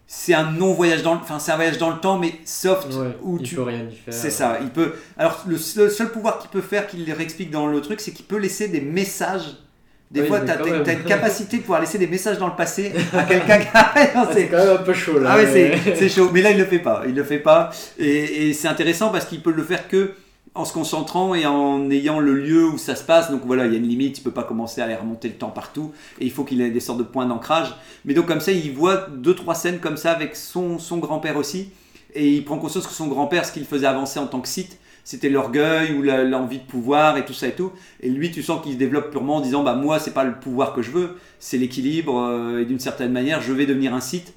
c'est 0.07 0.33
un 0.33 0.51
non 0.51 0.73
voyage 0.73 1.03
dans 1.03 1.13
le, 1.13 1.21
enfin 1.21 1.39
c'est 1.39 1.51
un 1.51 1.55
voyage 1.55 1.77
dans 1.77 1.89
le 1.89 1.99
temps 1.99 2.17
mais 2.17 2.33
soft 2.43 2.87
où 3.21 3.37
il 3.39 3.47
tu 3.47 3.55
peut 3.55 3.63
rien 3.63 3.85
y 3.89 3.95
faire. 3.95 4.13
C'est 4.13 4.31
ça. 4.31 4.59
Il 4.61 4.69
peut. 4.69 4.93
Alors 5.17 5.43
le 5.47 5.57
seul, 5.57 6.11
pouvoir 6.11 6.39
qu'il 6.39 6.49
peut 6.49 6.61
faire, 6.61 6.87
qu'il 6.87 7.09
réexplique 7.11 7.51
dans 7.51 7.67
le 7.67 7.79
truc, 7.81 8.01
c'est 8.01 8.11
qu'il 8.11 8.25
peut 8.25 8.37
laisser 8.37 8.67
des 8.67 8.81
messages. 8.81 9.57
Des 10.11 10.25
fois, 10.25 10.41
tu 10.41 10.51
as, 10.51 10.59
une 10.65 11.03
capacité 11.05 11.57
de 11.57 11.61
pouvoir 11.61 11.79
laisser 11.79 11.97
des 11.97 12.07
messages 12.07 12.37
dans 12.37 12.47
le 12.47 12.55
passé 12.55 12.91
à 13.13 13.23
quelqu'un 13.23 13.59
qui 13.59 13.67
C'est 14.33 14.47
quand 14.47 14.57
même 14.57 14.75
un 14.75 14.83
peu 14.83 14.93
chaud 14.93 15.19
là. 15.19 15.31
Ah 15.33 15.37
ouais, 15.37 15.79
c'est 15.95 16.09
chaud. 16.09 16.29
Mais 16.33 16.41
là, 16.41 16.51
il 16.51 16.57
le 16.57 16.65
fait 16.65 16.79
pas. 16.79 17.03
Il 17.07 17.15
le 17.15 17.23
fait 17.23 17.39
pas. 17.39 17.69
Et, 17.97 18.49
et 18.49 18.53
c'est 18.53 18.67
intéressant 18.67 19.09
parce 19.09 19.25
qu'il 19.25 19.41
peut 19.41 19.53
le 19.53 19.63
faire 19.63 19.87
que 19.87 20.11
en 20.53 20.65
se 20.65 20.73
concentrant 20.73 21.33
et 21.33 21.45
en 21.45 21.89
ayant 21.89 22.19
le 22.19 22.33
lieu 22.33 22.65
où 22.67 22.77
ça 22.77 22.95
se 22.95 23.03
passe. 23.03 23.31
Donc 23.31 23.43
voilà, 23.45 23.65
il 23.65 23.71
y 23.71 23.75
a 23.75 23.79
une 23.79 23.87
limite, 23.87 24.17
il 24.17 24.21
peut 24.21 24.31
pas 24.31 24.43
commencer 24.43 24.81
à 24.81 24.85
aller 24.85 24.95
remonter 24.95 25.29
le 25.29 25.35
temps 25.35 25.49
partout 25.49 25.93
et 26.19 26.25
il 26.25 26.31
faut 26.31 26.43
qu'il 26.43 26.61
ait 26.61 26.71
des 26.71 26.81
sortes 26.81 26.99
de 26.99 27.03
points 27.03 27.25
d'ancrage. 27.25 27.73
Mais 28.03 28.13
donc 28.13 28.25
comme 28.25 28.41
ça, 28.41 28.51
il 28.51 28.73
voit 28.73 29.07
deux 29.09 29.33
trois 29.33 29.55
scènes 29.55 29.79
comme 29.79 29.97
ça 29.97 30.11
avec 30.11 30.35
son, 30.35 30.77
son 30.77 30.97
grand-père 30.97 31.37
aussi 31.37 31.71
et 32.13 32.27
il 32.27 32.43
prend 32.43 32.57
conscience 32.57 32.85
que 32.85 32.93
son 32.93 33.07
grand-père, 33.07 33.45
ce 33.45 33.51
qu'il 33.51 33.65
faisait 33.65 33.87
avancer 33.87 34.19
en 34.19 34.27
tant 34.27 34.41
que 34.41 34.47
site, 34.47 34.77
c'était 35.03 35.29
l'orgueil 35.29 35.93
ou 35.93 36.01
l'envie 36.01 36.59
de 36.59 36.63
pouvoir 36.63 37.17
et 37.17 37.25
tout 37.25 37.33
ça 37.33 37.47
et 37.47 37.53
tout. 37.53 37.71
Et 38.01 38.09
lui, 38.09 38.31
tu 38.31 38.43
sens 38.43 38.61
qu'il 38.61 38.73
se 38.73 38.77
développe 38.77 39.11
purement 39.11 39.37
en 39.37 39.41
disant 39.41 39.63
bah 39.63 39.75
moi, 39.75 39.99
c'est 39.99 40.13
pas 40.13 40.23
le 40.23 40.33
pouvoir 40.33 40.73
que 40.73 40.81
je 40.81 40.91
veux, 40.91 41.17
c'est 41.39 41.57
l'équilibre 41.57 42.19
euh, 42.19 42.61
et 42.61 42.65
d'une 42.65 42.79
certaine 42.79 43.11
manière, 43.11 43.41
je 43.41 43.53
vais 43.53 43.65
devenir 43.65 43.93
un 43.93 44.01
site 44.01 44.33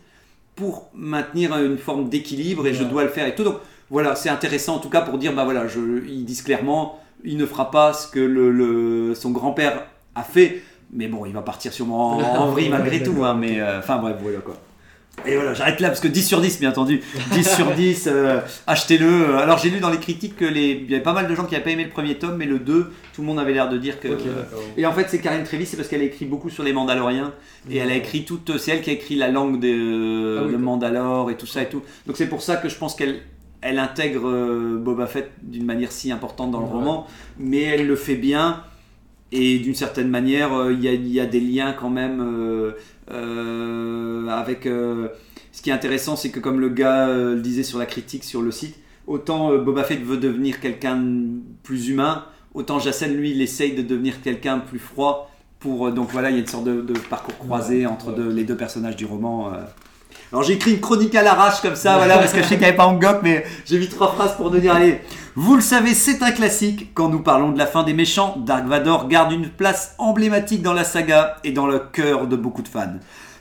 pour 0.56 0.88
maintenir 0.94 1.56
une 1.56 1.78
forme 1.78 2.08
d'équilibre 2.08 2.66
et 2.66 2.74
je 2.74 2.84
dois 2.84 3.02
le 3.02 3.08
faire 3.10 3.26
et 3.26 3.34
tout. 3.34 3.44
Donc 3.44 3.56
voilà, 3.90 4.14
c'est 4.14 4.28
intéressant 4.28 4.76
en 4.76 4.78
tout 4.78 4.90
cas 4.90 5.00
pour 5.00 5.18
dire, 5.18 5.34
bah 5.34 5.44
voilà, 5.44 5.66
je, 5.66 5.80
ils 6.06 6.24
disent 6.24 6.42
clairement, 6.42 7.00
il 7.24 7.36
ne 7.36 7.46
fera 7.46 7.70
pas 7.70 7.92
ce 7.92 8.08
que 8.08 8.20
le, 8.20 9.14
son 9.14 9.30
grand-père 9.30 9.86
a 10.14 10.22
fait, 10.22 10.62
mais 10.92 11.08
bon, 11.08 11.26
il 11.26 11.32
va 11.32 11.42
partir 11.42 11.72
sûrement 11.72 12.18
en, 12.18 12.50
vrille 12.50 12.68
malgré 12.68 13.02
tout, 13.04 13.24
hein, 13.24 13.34
mais 13.34 13.60
euh, 13.60 13.78
enfin 13.78 13.98
bref, 13.98 14.16
voilà 14.20 14.38
quoi. 14.38 14.56
Et 15.26 15.36
voilà, 15.36 15.54
j'arrête 15.54 15.80
là 15.80 15.88
parce 15.88 16.00
que 16.00 16.08
10 16.08 16.26
sur 16.26 16.40
10, 16.40 16.60
bien 16.60 16.70
entendu. 16.70 17.00
10 17.32 17.54
sur 17.56 17.70
10, 17.76 18.08
euh, 18.10 18.40
achetez-le. 18.66 19.36
Alors 19.36 19.58
j'ai 19.58 19.70
lu 19.70 19.80
dans 19.80 19.90
les 19.90 19.98
critiques 19.98 20.36
que 20.36 20.44
les... 20.44 20.82
il 20.84 20.90
y 20.90 20.94
avait 20.94 21.02
pas 21.02 21.12
mal 21.12 21.28
de 21.28 21.34
gens 21.34 21.44
qui 21.44 21.52
n'avaient 21.52 21.64
pas 21.64 21.70
aimé 21.70 21.84
le 21.84 21.90
premier 21.90 22.16
tome, 22.16 22.36
mais 22.36 22.46
le 22.46 22.58
2, 22.58 22.92
tout 23.14 23.20
le 23.20 23.26
monde 23.26 23.38
avait 23.38 23.52
l'air 23.52 23.68
de 23.68 23.78
dire 23.78 24.00
que. 24.00 24.08
et 24.76 24.86
en 24.86 24.92
fait, 24.92 25.06
c'est 25.08 25.20
Karine 25.20 25.44
Trévis, 25.44 25.66
c'est 25.66 25.76
parce 25.76 25.88
qu'elle 25.88 26.02
a 26.02 26.04
écrit 26.04 26.24
beaucoup 26.24 26.50
sur 26.50 26.62
les 26.62 26.72
Mandaloriens. 26.72 27.32
Et 27.70 27.78
elle 27.78 27.90
a 27.90 27.96
écrit 27.96 28.24
toute. 28.24 28.58
C'est 28.58 28.72
elle 28.72 28.82
qui 28.82 28.90
a 28.90 28.92
écrit 28.92 29.14
la 29.14 29.28
langue 29.28 29.60
de, 29.60 30.40
ah 30.42 30.50
de 30.50 30.56
Mandalore 30.56 31.30
et 31.30 31.36
tout 31.36 31.46
ça 31.46 31.62
et 31.62 31.68
tout. 31.68 31.82
Donc 32.06 32.16
c'est 32.16 32.28
pour 32.28 32.42
ça 32.42 32.56
que 32.56 32.68
je 32.68 32.76
pense 32.76 32.94
qu'elle 32.94 33.20
elle 33.64 33.78
intègre 33.78 34.28
euh, 34.28 34.78
Boba 34.78 35.06
Fett 35.06 35.30
d'une 35.42 35.64
manière 35.64 35.90
si 35.90 36.12
importante 36.12 36.50
dans 36.50 36.60
le 36.60 36.66
roman, 36.66 37.06
mais 37.38 37.62
elle 37.62 37.86
le 37.86 37.96
fait 37.96 38.16
bien. 38.16 38.62
Et 39.36 39.58
d'une 39.58 39.74
certaine 39.74 40.08
manière, 40.08 40.54
euh, 40.54 40.72
il 40.72 40.80
y, 40.80 41.20
a 41.20 41.26
des 41.26 41.40
liens 41.40 41.72
quand 41.72 41.90
même 41.90 42.20
euh, 43.10 44.28
avec. 44.28 44.62
ce 44.62 45.62
qui 45.62 45.70
est 45.70 45.72
intéressant, 45.72 46.14
c'est 46.14 46.30
que 46.30 46.38
comme 46.38 46.60
le 46.60 46.68
gars 46.68 47.08
le 47.08 47.40
disait 47.40 47.64
sur 47.64 47.80
la 47.80 47.86
critique 47.86 48.22
sur 48.22 48.42
le 48.42 48.52
site, 48.52 48.76
autant 49.08 49.56
Boba 49.58 49.82
Fett 49.82 50.02
veut 50.02 50.18
devenir 50.18 50.60
quelqu'un 50.60 51.02
plus 51.64 51.88
humain, 51.88 52.26
autant 52.54 52.78
Jacen, 52.78 53.12
lui, 53.12 53.32
il 53.32 53.42
essaye 53.42 53.74
de 53.74 53.82
devenir 53.82 54.22
quelqu'un 54.22 54.60
plus 54.60 54.78
froid. 54.78 55.30
Pour, 55.58 55.90
donc 55.90 56.10
voilà, 56.10 56.30
il 56.30 56.34
y 56.34 56.36
a 56.36 56.40
une 56.40 56.46
sorte 56.46 56.66
de, 56.66 56.92
parcours 57.10 57.38
croisé 57.38 57.86
entre 57.86 58.12
les 58.12 58.44
deux 58.44 58.56
personnages 58.56 58.96
du 58.96 59.06
roman. 59.06 59.52
Alors 60.34 60.42
j'ai 60.42 60.54
écrit 60.54 60.72
une 60.72 60.80
chronique 60.80 61.14
à 61.14 61.22
l'arrache 61.22 61.62
comme 61.62 61.76
ça, 61.76 61.96
voilà, 61.96 62.18
parce 62.18 62.32
que 62.32 62.38
je 62.38 62.42
sais 62.42 62.56
qu'il 62.56 62.58
n'y 62.58 62.64
avait 62.64 62.76
pas 62.76 62.88
en 62.88 62.94
gop, 62.94 63.20
mais 63.22 63.44
j'ai 63.66 63.78
mis 63.78 63.88
trois 63.88 64.12
phrases 64.14 64.36
pour 64.36 64.50
nous 64.50 64.58
dire 64.58 64.74
allez. 64.74 65.00
Vous 65.36 65.54
le 65.54 65.60
savez, 65.60 65.94
c'est 65.94 66.24
un 66.24 66.32
classique. 66.32 66.92
Quand 66.92 67.08
nous 67.08 67.20
parlons 67.20 67.52
de 67.52 67.56
la 67.58 67.68
fin 67.68 67.84
des 67.84 67.92
méchants, 67.92 68.34
Dark 68.44 68.66
Vador 68.66 69.06
garde 69.06 69.30
une 69.30 69.48
place 69.48 69.94
emblématique 69.96 70.60
dans 70.60 70.72
la 70.72 70.82
saga 70.82 71.36
et 71.44 71.52
dans 71.52 71.68
le 71.68 71.78
cœur 71.78 72.26
de 72.26 72.34
beaucoup 72.34 72.62
de 72.62 72.68
fans. 72.68 72.96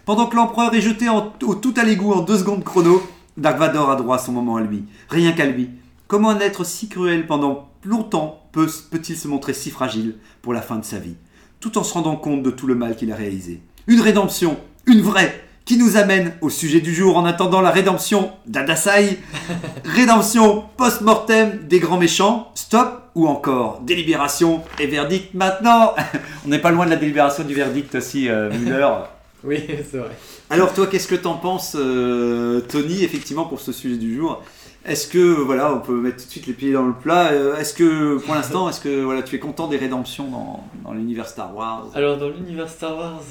Pendant 0.06 0.28
que 0.28 0.36
l'empereur 0.36 0.72
est 0.76 0.82
jeté 0.82 1.08
au 1.10 1.56
tout 1.56 1.74
à 1.78 1.84
l'égout 1.84 2.14
en 2.14 2.22
deux 2.22 2.38
secondes 2.38 2.64
chrono, 2.64 3.02
Dark 3.38 3.58
Vador 3.58 3.90
a 3.90 3.96
droit 3.96 4.18
à 4.18 4.20
son 4.20 4.32
moment 4.32 4.58
à 4.58 4.62
lui. 4.62 4.86
Rien 5.10 5.32
qu'à 5.32 5.48
lui. 5.48 5.72
Comment 6.08 6.30
un 6.30 6.40
être 6.42 6.64
si 6.64 6.90
cruel 6.90 7.26
pendant 7.26 7.70
longtemps 7.84 8.44
peut-il 8.52 9.18
se 9.18 9.28
montrer 9.28 9.56
si 9.56 9.72
fragile 9.72 10.18
pour 10.44 10.54
la 10.54 10.62
fin 10.62 10.76
de 10.76 10.86
sa 10.86 11.00
vie, 11.00 11.16
tout 11.60 11.76
en 11.80 11.84
se 11.84 11.96
rendant 11.96 12.18
compte 12.18 12.44
de 12.44 12.52
tout 12.52 12.68
le 12.68 12.76
mal 12.76 12.96
qu'il 12.96 13.12
a 13.12 13.16
réalisé 13.16 13.64
Une 13.88 14.00
rédemption, 14.00 14.58
une 14.86 15.02
vraie, 15.02 15.44
qui 15.66 15.78
nous 15.78 15.98
amène 15.98 16.34
au 16.42 16.50
sujet 16.50 16.82
du 16.82 16.94
jour 16.94 17.18
en 17.18 17.26
attendant 17.26 17.62
la 17.62 17.72
rédemption 17.72 18.32
d'Adasai, 18.46 19.20
rédemption 19.86 20.66
post-mortem 20.78 21.60
des 21.68 21.80
grands 21.80 21.98
méchants, 21.98 22.52
stop 22.56 23.04
ou 23.16 23.28
encore 23.28 23.80
délibération 23.82 24.62
et 24.80 24.88
verdict 24.88 25.34
maintenant. 25.34 25.94
On 26.46 26.50
n'est 26.50 26.60
pas 26.60 26.72
loin 26.72 26.86
de 26.86 26.92
la 26.92 26.98
délibération 26.98 27.44
du 27.44 27.54
verdict 27.54 27.96
aussi, 27.96 28.28
euh, 28.28 28.50
oui, 29.44 29.64
c'est 29.90 29.98
vrai. 29.98 30.12
Alors 30.50 30.74
toi, 30.74 30.88
qu'est-ce 30.88 31.08
que 31.08 31.16
t'en 31.16 31.36
penses, 31.36 31.76
euh, 31.80 32.62
Tony, 32.62 33.04
effectivement, 33.04 33.46
pour 33.46 33.62
ce 33.62 33.72
sujet 33.72 33.98
du 33.98 34.16
jour? 34.16 34.44
Est-ce 34.86 35.08
que 35.08 35.20
voilà, 35.20 35.74
on 35.74 35.80
peut 35.80 35.96
mettre 35.96 36.18
tout 36.18 36.26
de 36.26 36.32
suite 36.32 36.48
les 36.48 36.54
pieds 36.54 36.74
dans 36.74 36.86
le 36.86 36.94
plat 36.94 37.28
euh, 37.28 37.56
Est-ce 37.56 37.74
que 37.74 38.18
pour 38.18 38.36
l'instant, 38.36 38.68
est-ce 38.68 38.82
que 38.82 39.02
voilà, 39.02 39.24
tu 39.24 39.38
es 39.38 39.40
content 39.40 39.68
des 39.68 39.78
rédemptions 39.78 40.30
dans, 40.30 40.64
dans 40.84 40.92
l'univers 40.92 41.30
Star 41.30 41.56
Wars? 41.56 41.88
Alors 41.96 42.18
dans 42.18 42.28
l'univers 42.28 42.68
Star 42.68 42.98
Wars, 42.98 43.24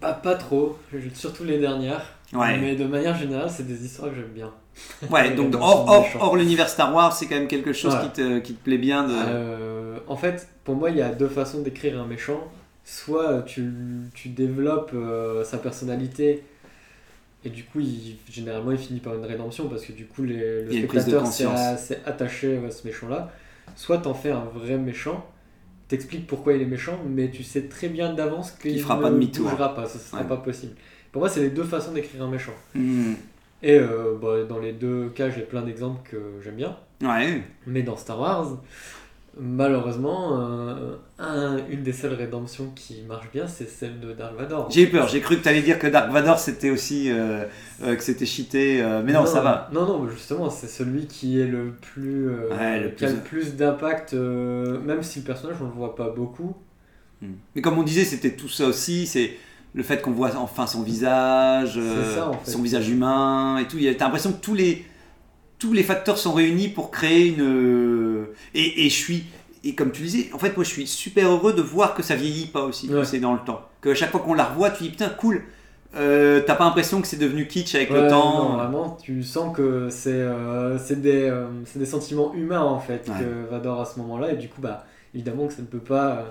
pas, 0.00 0.12
pas 0.12 0.34
trop, 0.34 0.78
surtout 1.14 1.44
les 1.44 1.58
dernières. 1.58 2.04
Mais 2.32 2.76
de 2.76 2.84
manière 2.84 3.16
générale, 3.16 3.50
c'est 3.50 3.66
des 3.66 3.84
histoires 3.84 4.10
que 4.10 4.16
j'aime 4.16 4.32
bien. 4.34 4.50
Ouais, 5.10 5.30
donc 5.36 5.54
hors, 5.60 6.06
hors, 6.18 6.36
l'univers 6.36 6.68
Star 6.68 6.94
Wars, 6.94 7.12
c'est 7.14 7.26
quand 7.26 7.34
même 7.34 7.48
quelque 7.48 7.72
chose 7.72 7.94
qui, 8.02 8.08
te, 8.10 8.38
qui, 8.38 8.54
te, 8.54 8.64
plaît 8.64 8.78
bien 8.78 9.06
de... 9.06 9.12
Euh, 9.12 9.98
en 10.06 10.16
fait, 10.16 10.48
pour 10.64 10.74
moi, 10.74 10.90
il 10.90 10.96
y 10.96 11.02
a 11.02 11.10
deux 11.10 11.28
façons 11.28 11.60
d'écrire 11.60 12.00
un 12.00 12.06
méchant. 12.06 12.48
Soit 12.84 13.42
tu, 13.42 13.70
tu 14.14 14.30
développes 14.30 14.92
euh, 14.94 15.44
sa 15.44 15.58
personnalité 15.58 16.42
et 17.44 17.50
du 17.50 17.64
coup, 17.64 17.80
il, 17.80 18.16
généralement, 18.30 18.70
il 18.70 18.78
finit 18.78 19.00
par 19.00 19.14
une 19.14 19.24
rédemption 19.24 19.68
parce 19.68 19.84
que 19.84 19.92
du 19.92 20.06
coup, 20.06 20.22
les, 20.22 20.62
le 20.62 20.72
spectateur 20.72 21.26
s'est 21.26 22.00
attaché 22.06 22.60
à 22.64 22.70
ce 22.70 22.86
méchant-là. 22.86 23.30
Soit 23.76 23.98
t'en 23.98 24.14
fais 24.14 24.30
un 24.30 24.44
vrai 24.54 24.76
méchant 24.76 25.26
t'explique 25.92 26.26
pourquoi 26.26 26.54
il 26.54 26.62
est 26.62 26.66
méchant, 26.66 26.98
mais 27.08 27.30
tu 27.30 27.42
sais 27.42 27.62
très 27.68 27.88
bien 27.88 28.12
d'avance 28.14 28.50
qu'il 28.52 28.72
Il 28.72 28.82
fera 28.82 28.96
ne 28.96 29.02
pas 29.02 29.10
demi-tour. 29.10 29.48
bougera 29.48 29.74
pas, 29.74 29.86
ça 29.86 29.98
sera 29.98 30.22
Ouais. 30.22 30.28
pas 30.28 30.36
possible. 30.38 30.72
Pour 31.12 31.20
moi, 31.20 31.28
c'est 31.28 31.40
les 31.40 31.50
deux 31.50 31.62
façons 31.64 31.92
d'écrire 31.92 32.22
un 32.22 32.30
méchant. 32.30 32.54
Hmm. 32.74 33.12
Et 33.62 33.78
euh, 33.78 34.16
bah, 34.20 34.42
dans 34.48 34.58
les 34.58 34.72
deux 34.72 35.10
cas, 35.14 35.30
j'ai 35.30 35.42
plein 35.42 35.62
d'exemples 35.62 36.00
que 36.10 36.16
j'aime 36.42 36.56
bien. 36.56 36.76
Ouais. 37.02 37.42
Mais 37.66 37.82
dans 37.82 37.96
Star 37.96 38.18
Wars, 38.18 38.56
malheureusement, 39.40 40.40
euh, 40.40 40.96
un- 41.18 41.58
une 41.70 41.82
des 41.82 41.92
seules 41.92 42.14
rédemptions 42.14 42.70
qui 42.74 43.02
marche 43.08 43.30
bien, 43.32 43.46
c'est 43.46 43.68
celle 43.68 44.00
de 44.00 44.12
Dark 44.12 44.36
Vador. 44.36 44.70
J'ai 44.70 44.82
eu 44.82 44.88
peur, 44.90 45.08
j'ai 45.08 45.20
cru 45.20 45.36
que 45.38 45.42
tu 45.42 45.48
allais 45.48 45.62
dire 45.62 45.78
que 45.78 45.86
Dark 45.86 46.10
Vador 46.10 46.38
c'était 46.38 46.70
aussi. 46.70 47.10
euh, 47.10 47.44
euh, 47.82 47.96
que 47.96 48.02
c'était 48.02 48.26
cheaté. 48.26 48.82
mais 49.04 49.12
non, 49.12 49.26
ça 49.26 49.40
va. 49.40 49.68
Non, 49.72 49.86
non, 49.86 50.08
justement, 50.08 50.50
c'est 50.50 50.68
celui 50.68 51.06
qui 51.06 51.40
est 51.40 51.46
le 51.46 51.72
plus. 51.80 52.28
Ouais, 52.50 52.80
le 52.80 52.88
qui 52.90 53.04
a 53.04 53.10
le 53.10 53.16
plus 53.16 53.56
d'impact, 53.56 54.12
même 54.12 55.02
si 55.02 55.20
le 55.20 55.24
personnage, 55.24 55.56
on 55.60 55.64
le 55.66 55.70
voit 55.72 55.96
pas 55.96 56.10
beaucoup. 56.10 56.54
Hmm. 57.20 57.32
Mais 57.54 57.62
comme 57.62 57.78
on 57.78 57.82
disait, 57.82 58.04
c'était 58.04 58.32
tout 58.32 58.48
ça 58.48 58.66
aussi. 58.66 59.06
C'est 59.06 59.32
le 59.74 59.82
fait 59.82 60.02
qu'on 60.02 60.10
voit 60.12 60.30
enfin 60.36 60.66
son 60.66 60.82
visage, 60.82 61.80
C'est 61.80 62.14
ça, 62.16 62.28
en 62.28 62.32
fait. 62.34 62.50
son 62.50 62.60
visage 62.62 62.88
humain 62.90 63.58
et 63.58 63.66
tout. 63.66 63.78
T'as 63.96 64.04
l'impression 64.04 64.32
que 64.32 64.40
tous 64.40 64.54
les, 64.54 64.84
tous 65.58 65.72
les 65.72 65.82
facteurs 65.82 66.18
sont 66.18 66.32
réunis 66.32 66.68
pour 66.68 66.90
créer 66.90 67.28
une. 67.28 67.42
Euh, 68.32 68.36
Et, 68.54 68.86
et 68.86 68.90
je 68.90 68.94
suis. 68.94 69.24
Et 69.64 69.74
comme 69.74 69.92
tu 69.92 70.02
disais, 70.02 70.28
en 70.32 70.38
fait, 70.38 70.56
moi 70.56 70.64
je 70.64 70.70
suis 70.70 70.86
super 70.88 71.30
heureux 71.30 71.52
de 71.52 71.62
voir 71.62 71.94
que 71.94 72.02
ça 72.02 72.16
vieillit 72.16 72.46
pas 72.46 72.62
aussi, 72.64 72.88
Ouais. 72.92 73.04
c'est 73.04 73.20
dans 73.20 73.32
le 73.32 73.38
temps. 73.40 73.60
Que 73.80 73.90
à 73.90 73.94
chaque 73.94 74.10
fois 74.10 74.20
qu'on 74.20 74.34
la 74.34 74.44
revoit, 74.44 74.70
tu 74.70 74.82
dis 74.84 74.90
putain, 74.90 75.08
cool. 75.10 75.42
Euh, 75.94 76.40
T'as 76.46 76.54
pas 76.54 76.64
l'impression 76.64 77.00
que 77.02 77.06
c'est 77.06 77.18
devenu 77.18 77.46
kitsch 77.46 77.74
avec 77.74 77.90
Ouais, 77.90 78.00
le 78.02 78.08
temps 78.08 78.44
non, 78.48 78.56
vraiment, 78.56 78.96
tu 79.02 79.22
sens 79.22 79.54
que 79.54 79.88
c'est 79.90 80.10
euh, 80.10 80.78
c'est 80.78 81.02
des, 81.02 81.28
euh, 81.28 81.46
c'est 81.66 81.78
des 81.78 81.84
sentiments 81.86 82.32
humains 82.34 82.62
en 82.62 82.80
fait 82.80 83.06
Ouais. 83.08 83.14
que 83.20 83.50
Vador 83.50 83.80
à 83.82 83.84
ce 83.84 83.98
moment-là, 84.00 84.32
et 84.32 84.36
du 84.36 84.48
coup, 84.48 84.60
bah, 84.62 84.86
évidemment 85.14 85.46
que 85.46 85.52
ça 85.52 85.60
ne 85.60 85.66
peut 85.66 85.78
pas, 85.78 86.06
euh, 86.12 86.22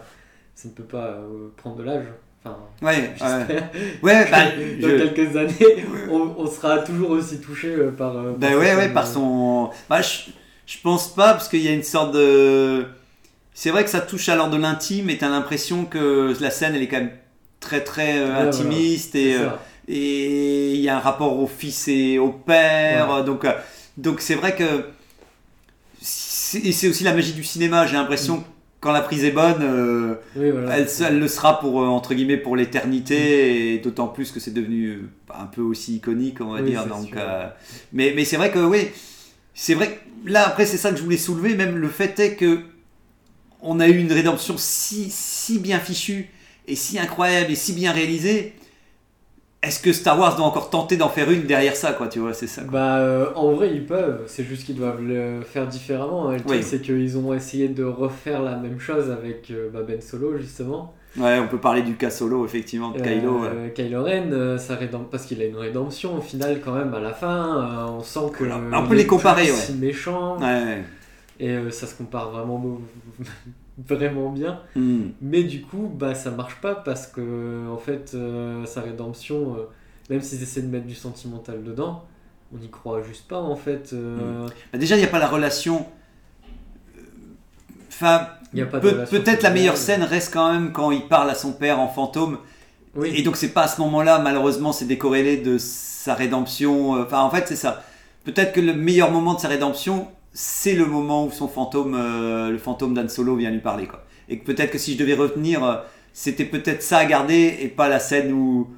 ça 0.55 0.67
ne 0.67 0.73
peut 0.73 0.83
pas 0.83 1.05
euh, 1.09 1.49
prendre 1.57 1.75
de 1.75 1.83
l'âge. 1.83 2.05
Enfin, 2.43 2.57
Ouais, 2.81 3.13
ouais. 3.21 3.61
Ouais, 4.01 4.31
bah, 4.31 4.37
dans 4.81 4.87
je- 4.89 5.07
quelques 5.07 5.37
années, 5.37 5.85
on, 6.11 6.33
on 6.39 6.47
sera 6.47 6.79
toujours 6.79 7.11
aussi 7.11 7.39
touché 7.39 7.69
par. 7.95 8.13
Ben 8.15 8.39
par 8.39 8.49
ouais, 8.59 8.65
cette 8.65 8.75
ouais, 8.77 8.81
scène, 8.85 8.93
par 8.93 9.05
son. 9.07 9.69
Bah, 9.87 10.01
je, 10.01 10.31
je 10.71 10.77
pense 10.81 11.13
pas, 11.13 11.33
parce 11.33 11.49
qu'il 11.49 11.61
y 11.61 11.67
a 11.67 11.73
une 11.73 11.83
sorte 11.83 12.13
de. 12.13 12.85
C'est 13.53 13.71
vrai 13.71 13.83
que 13.83 13.89
ça 13.89 13.99
touche 13.99 14.29
alors 14.29 14.49
de 14.49 14.55
l'intime, 14.55 15.09
et 15.09 15.17
t'as 15.17 15.27
l'impression 15.27 15.83
que 15.83 16.33
la 16.39 16.49
scène, 16.49 16.75
elle 16.75 16.83
est 16.83 16.87
quand 16.87 16.99
même 16.99 17.11
très 17.59 17.83
très 17.83 18.17
euh, 18.17 18.47
intimiste, 18.47 19.15
euh, 19.15 19.49
et 19.89 20.73
il 20.73 20.79
y 20.79 20.87
a 20.87 20.95
un 20.95 21.01
rapport 21.01 21.37
au 21.37 21.47
fils 21.47 21.89
et 21.89 22.19
au 22.19 22.29
père, 22.29 23.25
donc 23.25 23.43
euh, 23.43 23.51
donc 23.97 24.21
c'est 24.21 24.35
vrai 24.35 24.55
que. 24.55 24.85
Et 26.63 26.71
c'est 26.71 26.87
aussi 26.87 27.03
la 27.03 27.13
magie 27.13 27.33
du 27.33 27.43
cinéma, 27.43 27.85
j'ai 27.85 27.97
l'impression 27.97 28.39
que 28.39 28.45
quand 28.79 28.93
la 28.93 29.01
prise 29.01 29.25
est 29.25 29.31
bonne. 29.31 30.17
Oui, 30.37 30.51
voilà. 30.51 30.77
elle, 30.77 30.87
elle 31.05 31.19
le 31.19 31.27
sera 31.27 31.59
pour 31.59 31.75
entre 31.77 32.13
guillemets 32.13 32.37
pour 32.37 32.55
l'éternité 32.55 33.73
et 33.73 33.79
d'autant 33.79 34.07
plus 34.07 34.31
que 34.31 34.39
c'est 34.39 34.53
devenu 34.53 35.01
un 35.37 35.45
peu 35.45 35.61
aussi 35.61 35.97
iconique 35.97 36.41
on 36.41 36.53
va 36.53 36.61
Oui, 36.61 36.71
dire 36.71 36.85
donc 36.87 37.13
mais 37.93 38.13
mais 38.15 38.25
c'est 38.25 38.37
vrai 38.37 38.51
que 38.51 38.59
oui 38.59 38.89
c'est 39.53 39.73
vrai 39.75 39.89
que 39.89 40.10
là 40.25 40.47
après 40.47 40.65
c'est 40.65 40.77
ça 40.77 40.91
que 40.91 40.97
je 40.97 41.03
voulais 41.03 41.17
soulever 41.17 41.55
même 41.55 41.77
le 41.77 41.87
fait 41.87 42.19
est 42.19 42.35
que 42.35 42.59
on 43.61 43.79
a 43.79 43.87
eu 43.87 43.97
une 43.97 44.11
rédemption 44.11 44.55
si 44.57 45.09
si 45.09 45.59
bien 45.59 45.79
fichue 45.79 46.29
et 46.67 46.75
si 46.75 46.99
incroyable 46.99 47.51
et 47.51 47.55
si 47.55 47.73
bien 47.73 47.91
réalisée 47.91 48.53
est-ce 49.63 49.79
que 49.79 49.93
Star 49.93 50.17
Wars 50.19 50.35
doit 50.35 50.45
encore 50.45 50.71
tenter 50.71 50.97
d'en 50.97 51.09
faire 51.09 51.29
une 51.29 51.43
derrière 51.43 51.75
ça 51.75 51.93
quoi 51.93 52.07
tu 52.07 52.17
vois 52.19 52.33
c'est 52.33 52.47
ça 52.47 52.63
quoi. 52.63 52.71
Bah, 52.71 52.97
euh, 52.97 53.27
en 53.35 53.51
vrai, 53.51 53.69
ils 53.71 53.85
peuvent, 53.85 54.23
c'est 54.25 54.43
juste 54.43 54.65
qu'ils 54.65 54.75
doivent 54.75 55.03
le 55.03 55.41
faire 55.43 55.67
différemment. 55.67 56.29
hein. 56.29 56.33
Le 56.37 56.41
truc, 56.41 56.63
c'est 56.63 56.81
qu'ils 56.81 57.15
ont 57.17 57.31
essayé 57.31 57.67
de 57.67 57.83
refaire 57.83 58.41
la 58.41 58.55
même 58.55 58.79
chose 58.79 59.11
avec 59.11 59.51
euh, 59.51 59.69
bah, 59.71 59.81
Ben 59.87 60.01
Solo, 60.01 60.35
justement. 60.39 60.95
Ouais 61.17 61.39
on 61.39 61.47
peut 61.47 61.57
parler 61.59 61.81
du 61.81 61.95
cas 61.95 62.09
solo 62.09 62.45
effectivement 62.45 62.91
de 62.91 63.01
Kylo 63.01 63.39
ouais. 63.41 63.47
Euh, 63.51 63.69
Kylo 63.69 64.03
Ren, 64.03 64.31
euh, 64.31 64.57
sa 64.57 64.75
rédem- 64.75 65.09
parce 65.09 65.25
qu'il 65.25 65.41
a 65.41 65.45
une 65.45 65.57
rédemption 65.57 66.17
au 66.17 66.21
final, 66.21 66.61
quand 66.63 66.73
même, 66.73 66.93
à 66.93 66.99
la 66.99 67.13
fin. 67.13 67.87
euh, 67.87 67.91
on 67.97 68.01
sent 68.01 68.31
que. 68.33 68.45
Voilà. 68.45 68.55
euh, 68.57 68.71
On 68.73 68.87
peut 68.87 68.95
les 68.95 69.01
est 69.01 69.07
comparer, 69.07 69.43
ouais. 69.51 69.57
si 69.57 69.73
méchant. 69.73 70.39
Ouais. 70.39 70.83
Et 71.39 71.49
euh, 71.49 71.71
ça 71.71 71.87
se 71.87 71.95
compare 71.95 72.29
vraiment, 72.31 72.79
vraiment 73.87 74.29
bien. 74.31 74.59
Hmm. 74.75 75.07
Mais 75.21 75.43
du 75.43 75.61
coup, 75.63 75.91
bah, 75.93 76.13
ça 76.15 76.31
marche 76.31 76.55
pas 76.61 76.75
parce 76.75 77.07
que, 77.07 77.67
en 77.69 77.77
fait, 77.77 78.11
euh, 78.13 78.65
sa 78.65 78.81
rédemption, 78.81 79.55
euh, 79.57 79.63
même 80.09 80.21
s'ils 80.21 80.41
essaient 80.43 80.61
de 80.61 80.67
mettre 80.69 80.85
du 80.87 80.95
sentimental 80.95 81.63
dedans, 81.63 82.05
on 82.53 82.57
n'y 82.57 82.69
croit 82.69 83.01
juste 83.01 83.27
pas, 83.27 83.39
en 83.39 83.55
fait. 83.55 83.91
euh, 83.93 84.45
Bah, 84.71 84.77
déjà 84.77 84.95
il 84.95 84.99
n'y 84.99 85.05
a 85.05 85.09
pas 85.09 85.19
la 85.19 85.27
relation 85.27 85.85
euh, 86.97 87.01
enfin 87.89 88.27
y 88.59 88.61
a 88.61 88.65
pas 88.65 88.79
de 88.79 88.81
Peut- 88.89 88.95
relation 88.95 89.17
Peut-être 89.19 89.43
la 89.43 89.49
meilleure 89.51 89.77
scène 89.77 90.03
reste 90.03 90.33
quand 90.33 90.51
même 90.51 90.71
quand 90.71 90.91
il 90.91 91.07
parle 91.07 91.29
à 91.29 91.35
son 91.35 91.53
père 91.53 91.79
en 91.79 91.87
fantôme. 91.87 92.37
Oui. 92.95 93.13
Et 93.15 93.21
donc 93.23 93.37
c'est 93.37 93.49
pas 93.53 93.63
à 93.63 93.67
ce 93.67 93.79
moment-là, 93.81 94.19
malheureusement, 94.19 94.71
c'est 94.73 94.85
décorrélé 94.85 95.37
de 95.37 95.57
sa 95.57 96.13
rédemption. 96.13 96.95
euh, 96.97 97.03
Enfin, 97.05 97.21
en 97.21 97.29
fait, 97.29 97.45
c'est 97.47 97.55
ça. 97.55 97.83
Peut-être 98.25 98.51
que 98.53 98.59
le 98.59 98.73
meilleur 98.73 99.11
moment 99.11 99.33
de 99.33 99.39
sa 99.39 99.47
rédemption, 99.47 100.07
c'est 100.33 100.73
le 100.75 100.85
moment 100.85 101.25
où 101.25 101.31
son 101.31 101.47
fantôme, 101.47 101.95
euh, 101.97 102.49
le 102.51 102.57
fantôme 102.57 102.93
d'Anne 102.93 103.09
Solo 103.09 103.35
vient 103.35 103.49
lui 103.51 103.59
parler. 103.59 103.87
Quoi. 103.87 104.03
Et 104.29 104.39
que 104.39 104.45
peut-être 104.45 104.71
que 104.71 104.77
si 104.77 104.93
je 104.93 104.97
devais 104.99 105.13
retenir, 105.15 105.63
euh, 105.63 105.75
c'était 106.13 106.45
peut-être 106.45 106.83
ça 106.83 106.97
à 106.99 107.05
garder 107.05 107.57
et 107.61 107.67
pas 107.69 107.87
la 107.89 107.99
scène 107.99 108.31
où, 108.33 108.69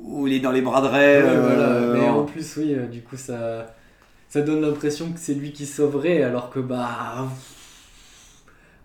où 0.00 0.26
il 0.26 0.32
est 0.34 0.40
dans 0.40 0.50
les 0.52 0.62
bras 0.62 0.80
de 0.80 0.86
Ray. 0.86 1.22
Ouais, 1.22 1.28
euh, 1.28 1.42
voilà. 1.42 2.00
Mais 2.02 2.08
en- 2.08 2.24
plus, 2.24 2.56
oui, 2.56 2.74
du 2.90 3.02
coup, 3.02 3.16
ça, 3.16 3.74
ça 4.28 4.40
donne 4.40 4.62
l'impression 4.62 5.06
que 5.12 5.18
c'est 5.20 5.34
lui 5.34 5.52
qui 5.52 5.66
sauverait, 5.66 6.22
alors 6.22 6.48
que 6.50 6.58
bah. 6.60 7.26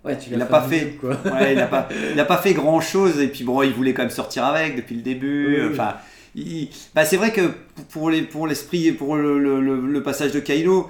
Ouais, 0.05 0.17
tu 0.17 0.29
Il 0.31 0.37
l'a 0.37 0.45
pas 0.45 0.61
fait. 0.63 0.97
quoi. 0.99 1.11
Ouais, 1.25 1.53
il 1.53 1.57
n'a 1.57 1.67
pas, 1.67 1.87
il 2.13 2.19
a 2.19 2.25
pas 2.25 2.37
fait 2.37 2.53
grand 2.53 2.81
chose 2.81 3.19
et 3.21 3.27
puis 3.27 3.43
bon, 3.45 3.61
il 3.63 3.71
voulait 3.71 3.93
quand 3.93 4.01
même 4.03 4.11
sortir 4.11 4.43
avec 4.45 4.75
depuis 4.75 4.95
le 4.95 5.01
début. 5.01 5.61
Oui. 5.63 5.69
Enfin, 5.71 5.95
il- 6.35 6.69
bah, 6.93 7.05
c'est 7.05 7.15
vrai 7.17 7.31
que 7.31 7.51
pour 7.91 8.09
les, 8.09 8.21
pour 8.23 8.45
l'esprit 8.47 8.87
et 8.87 8.91
pour 8.91 9.15
le, 9.15 9.39
le- 9.39 9.61
le- 9.61 9.79
le 9.87 10.03
passage 10.03 10.31
de 10.33 10.39
Kylo, 10.41 10.89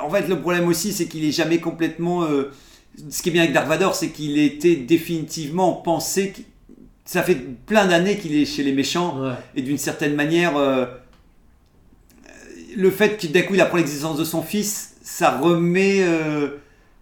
en 0.00 0.08
fait, 0.10 0.26
le 0.28 0.40
problème 0.40 0.68
aussi, 0.68 0.92
c'est 0.92 1.06
qu'il 1.06 1.24
est 1.24 1.32
jamais 1.32 1.58
complètement. 1.58 2.22
euh, 2.24 2.50
ce 3.10 3.22
qui 3.22 3.28
est 3.28 3.32
bien 3.32 3.42
avec 3.42 3.54
Dark 3.54 3.68
Vador, 3.68 3.94
c'est 3.94 4.08
qu'il 4.08 4.38
était 4.38 4.76
définitivement 4.76 5.72
pensé. 5.72 6.32
Ça 7.04 7.22
fait 7.22 7.36
plein 7.66 7.86
d'années 7.86 8.16
qu'il 8.18 8.34
est 8.36 8.44
chez 8.44 8.62
les 8.62 8.72
méchants 8.72 9.20
Ouais. 9.20 9.32
et 9.56 9.62
d'une 9.62 9.78
certaine 9.78 10.14
manière, 10.14 10.56
euh, 10.56 10.84
le 12.76 12.90
fait 12.90 13.16
qu'il 13.16 13.32
d'un 13.32 13.42
coup 13.42 13.54
il 13.54 13.60
apprend 13.60 13.76
l'existence 13.78 14.18
de 14.18 14.24
son 14.24 14.42
fils, 14.42 14.94
ça 15.02 15.30
remet. 15.38 15.98
euh, 16.02 16.48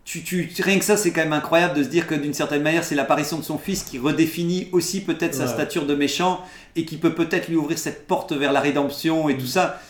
tu, 0.07 0.23
tu, 0.23 0.49
rien 0.63 0.79
que 0.79 0.85
ça, 0.85 0.97
c'est 0.97 1.11
quand 1.11 1.21
même 1.23 1.33
incroyable 1.35 1.75
de 1.77 1.83
se 1.83 1.89
dire 1.89 2.07
que 2.07 2.15
d'une 2.15 2.33
certaine 2.33 2.63
manière, 2.63 2.85
c'est 2.85 2.95
l'apparition 2.95 3.39
de 3.39 3.43
son 3.45 3.59
fils 3.59 3.83
qui 3.83 3.99
redéfinit 3.99 4.69
aussi 4.73 5.03
peut-être 5.03 5.35
sa 5.35 5.47
stature 5.49 5.85
de 5.85 5.95
méchant 5.97 6.41
et 6.77 6.85
qui 6.87 6.97
peut 6.97 7.13
peut-être 7.13 7.49
lui 7.49 7.57
ouvrir 7.57 7.77
cette 7.77 8.07
porte 8.07 8.33
vers 8.33 8.53
la 8.53 8.61
rédemption 8.61 9.29
et 9.29 9.37
tout 9.37 9.47
ça. 9.47 9.81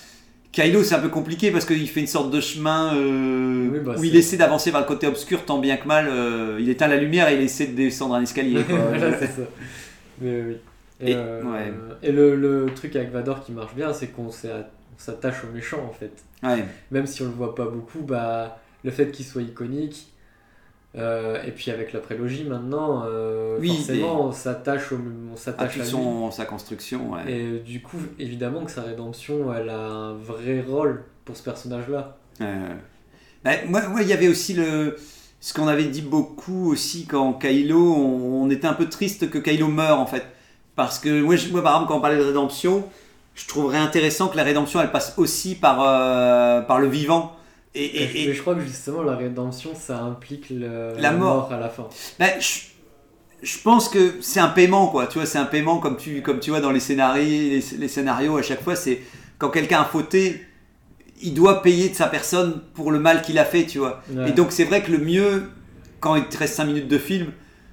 Kylo, 0.53 0.83
c'est 0.83 0.95
un 0.95 1.01
peu 1.01 1.11
compliqué 1.11 1.51
parce 1.51 1.67
qu'il 1.67 1.87
fait 1.87 2.01
une 2.01 2.07
sorte 2.07 2.31
de 2.31 2.41
chemin 2.41 2.95
euh, 2.97 3.69
Oui, 3.71 3.79
bah, 3.81 3.95
où 3.99 4.05
il 4.05 4.17
essaie 4.17 4.39
d'avancer 4.39 4.71
vers 4.71 4.81
le 4.81 4.87
côté 4.87 5.07
obscur 5.07 5.45
tant 5.45 5.59
bien 5.59 5.77
que 5.77 5.87
mal. 5.87 6.09
euh, 6.09 6.57
il 6.59 6.71
éteint 6.71 6.89
la 6.89 6.97
lumière 6.97 7.29
et 7.29 7.35
il 7.35 7.43
essaie 7.43 7.67
de 7.67 7.77
descendre 7.77 8.15
un 8.15 8.23
escalier. 8.23 8.63
quoi. 8.65 8.79
voilà, 8.89 9.19
c'est 9.19 9.27
ça. 9.27 9.43
Mais 10.23 10.41
oui. 10.41 10.57
Et, 11.03 11.11
Et- 11.11 11.15
euh, 11.15 11.43
ouais. 11.43 11.73
et 12.03 12.11
le, 12.11 12.37
le 12.37 12.67
truc 12.75 12.97
avec 12.97 13.13
Vador 13.13 13.45
qui 13.45 13.53
marche 13.53 13.75
bien, 13.75 13.93
c'est 13.93 14.07
qu'on 14.07 14.31
s'attache 14.97 15.45
au 15.45 15.55
méchant 15.55 15.85
en 15.87 15.93
fait. 15.93 16.13
Ouais. 16.43 16.65
Même 16.91 17.07
si 17.07 17.21
on 17.21 17.27
le 17.27 17.33
voit 17.33 17.55
pas 17.55 17.67
beaucoup, 17.67 18.01
bah, 18.01 18.59
le 18.87 18.91
fait 18.91 19.11
qu'il 19.11 19.27
soit 19.27 19.43
iconique, 19.43 20.07
euh, 20.97 21.43
et 21.45 21.51
puis 21.51 21.71
avec 21.71 21.93
la 21.93 22.01
prélogie 22.01 22.45
maintenant, 22.45 23.03
euh, 23.07 23.59
Oui, 23.61 23.69
forcément 23.69 24.29
on 24.29 24.33
s'attache 24.33 24.93
au- 24.93 24.99
on 25.33 25.37
s'attache 25.37 25.77
à 25.79 25.83
lui. 25.83 25.91
son, 25.91 26.31
sa 26.31 26.47
construction. 26.47 27.13
ouais. 27.13 27.31
Et 27.31 27.43
euh, 27.43 27.59
du 27.59 27.83
coup, 27.83 27.99
évidemment 28.19 28.65
que 28.65 28.71
sa 28.71 28.81
rédemption, 28.83 29.53
elle 29.53 29.69
a 29.69 29.79
un 29.79 30.15
vrai 30.15 30.63
rôle 30.67 31.05
pour 31.27 31.37
ce 31.37 31.43
personnage-là. 31.43 32.17
Euh, 32.41 32.69
bah, 33.45 33.51
moi, 33.69 33.87
moi, 33.89 34.01
il 34.03 34.09
y 34.09 34.13
avait 34.15 34.29
aussi 34.29 34.55
le, 34.55 34.97
ce 35.41 35.53
qu'on 35.53 35.69
avait 35.69 35.85
dit 35.85 36.03
beaucoup 36.03 36.71
aussi 36.73 37.05
quand 37.07 37.35
Kylo, 37.35 37.79
on, 37.95 38.45
on 38.45 38.51
était 38.51 38.67
un 38.67 38.73
peu 38.75 38.89
triste 38.89 39.29
que 39.29 39.39
Kylo 39.39 39.69
meure 39.69 39.99
en 40.01 40.07
fait. 40.07 40.25
Parce 40.77 40.99
que 40.99 41.21
moi, 41.23 41.37
je- 41.37 41.51
moi, 41.51 41.63
par 41.63 41.75
exemple, 41.75 41.89
quand 41.93 41.99
on 41.99 42.01
parlait 42.01 42.19
de 42.19 42.23
rédemption, 42.25 42.85
je 43.35 43.47
trouverais 43.47 43.79
intéressant 43.79 44.29
que 44.29 44.37
la 44.39 44.45
rédemption, 44.45 44.81
elle 44.81 44.91
passe 44.93 45.13
aussi 45.19 45.55
par, 45.57 45.83
euh, 45.83 46.63
par 46.63 46.79
le 46.81 46.89
vivant. 46.89 47.36
Et, 47.79 47.85
et- 47.85 48.23
et- 48.25 48.27
Mais 48.29 48.35
je 48.35 48.41
crois 48.41 48.55
que 48.55 48.63
justement, 48.63 49.03
la 49.03 49.17
rédemption, 49.17 49.71
ça 49.79 49.99
implique 50.01 50.51
le- 50.51 50.95
La 50.99 51.13
mort. 51.13 51.53
à 51.53 51.59
la 51.61 51.69
fin. 51.69 51.87
bah, 52.19 52.27
je, 52.41 52.61
je 53.43 53.59
pense 53.63 53.89
que 53.89 54.15
c'est 54.21 54.41
un 54.41 54.49
paiement, 54.49 54.87
quoi. 54.89 55.07
Tu 55.07 55.19
vois, 55.19 55.27
c'est 55.27 55.39
un 55.39 55.45
paiement 55.45 55.79
comme 55.79 55.97
tu, 55.97 56.23
comme 56.23 56.41
tu 56.41 56.51
vois 56.51 56.61
dans 56.61 56.71
les 56.73 56.81
scénarios, 56.81 57.23
les, 57.23 57.63
les 57.79 57.89
scénarios 57.89 58.37
à 58.39 58.43
chaque 58.43 58.63
fois, 58.63 58.75
c'est 58.77 59.03
quand 59.39 59.51
quelqu'un 59.51 59.81
a 59.83 59.85
fauté, 59.85 60.41
il 61.23 61.35
doit 61.35 61.63
payer 61.63 61.91
de 61.91 61.95
sa 61.95 62.07
personne 62.07 62.61
pour 62.75 62.91
le 62.91 62.99
mal 62.99 63.21
qu'il 63.23 63.39
a 63.39 63.45
fait, 63.45 63.65
tu 63.67 63.79
vois. 63.79 64.03
Ouais. 64.11 64.31
Et 64.31 64.33
donc 64.33 64.53
c'est 64.53 64.65
vrai 64.65 64.83
que 64.83 64.91
le 64.91 64.99
mieux, 64.99 65.45
quand 66.01 66.17
il 66.17 66.25
te 66.25 66.39
reste 66.39 66.55
5 66.55 66.65
minutes 66.65 66.89
de 66.89 66.99
film, 66.99 67.29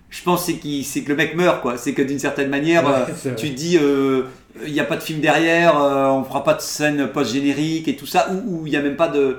je 0.09 0.21
pense 0.23 0.45
c'est, 0.45 0.53
que 1.01 1.09
le 1.09 1.15
mec 1.15 1.35
meurt, 1.35 1.61
quoi. 1.61 1.77
C'est 1.77 1.93
que 1.93 2.01
d'une 2.01 2.19
certaine 2.19 2.49
manière, 2.49 2.85
Ouais, 2.85 3.13
euh, 3.25 3.35
tu 3.35 3.49
dis, 3.49 3.77
euh, 3.81 4.23
il 4.65 4.71
n'y 4.73 4.79
a 4.79 4.83
pas 4.85 4.97
de 4.97 5.01
film 5.01 5.19
derrière, 5.21 5.81
euh, 5.81 6.07
on 6.07 6.23
fera 6.23 6.43
pas 6.43 6.53
de 6.53 6.61
scène 6.61 7.07
post-générique 7.07 7.87
et 7.87 7.95
tout 7.95 8.05
ça, 8.05 8.29
ou 8.31 8.59
ou 8.61 8.67
il 8.67 8.71
n'y 8.71 8.75
a 8.77 8.81
même 8.81 8.95
pas 8.97 9.07
de... 9.07 9.37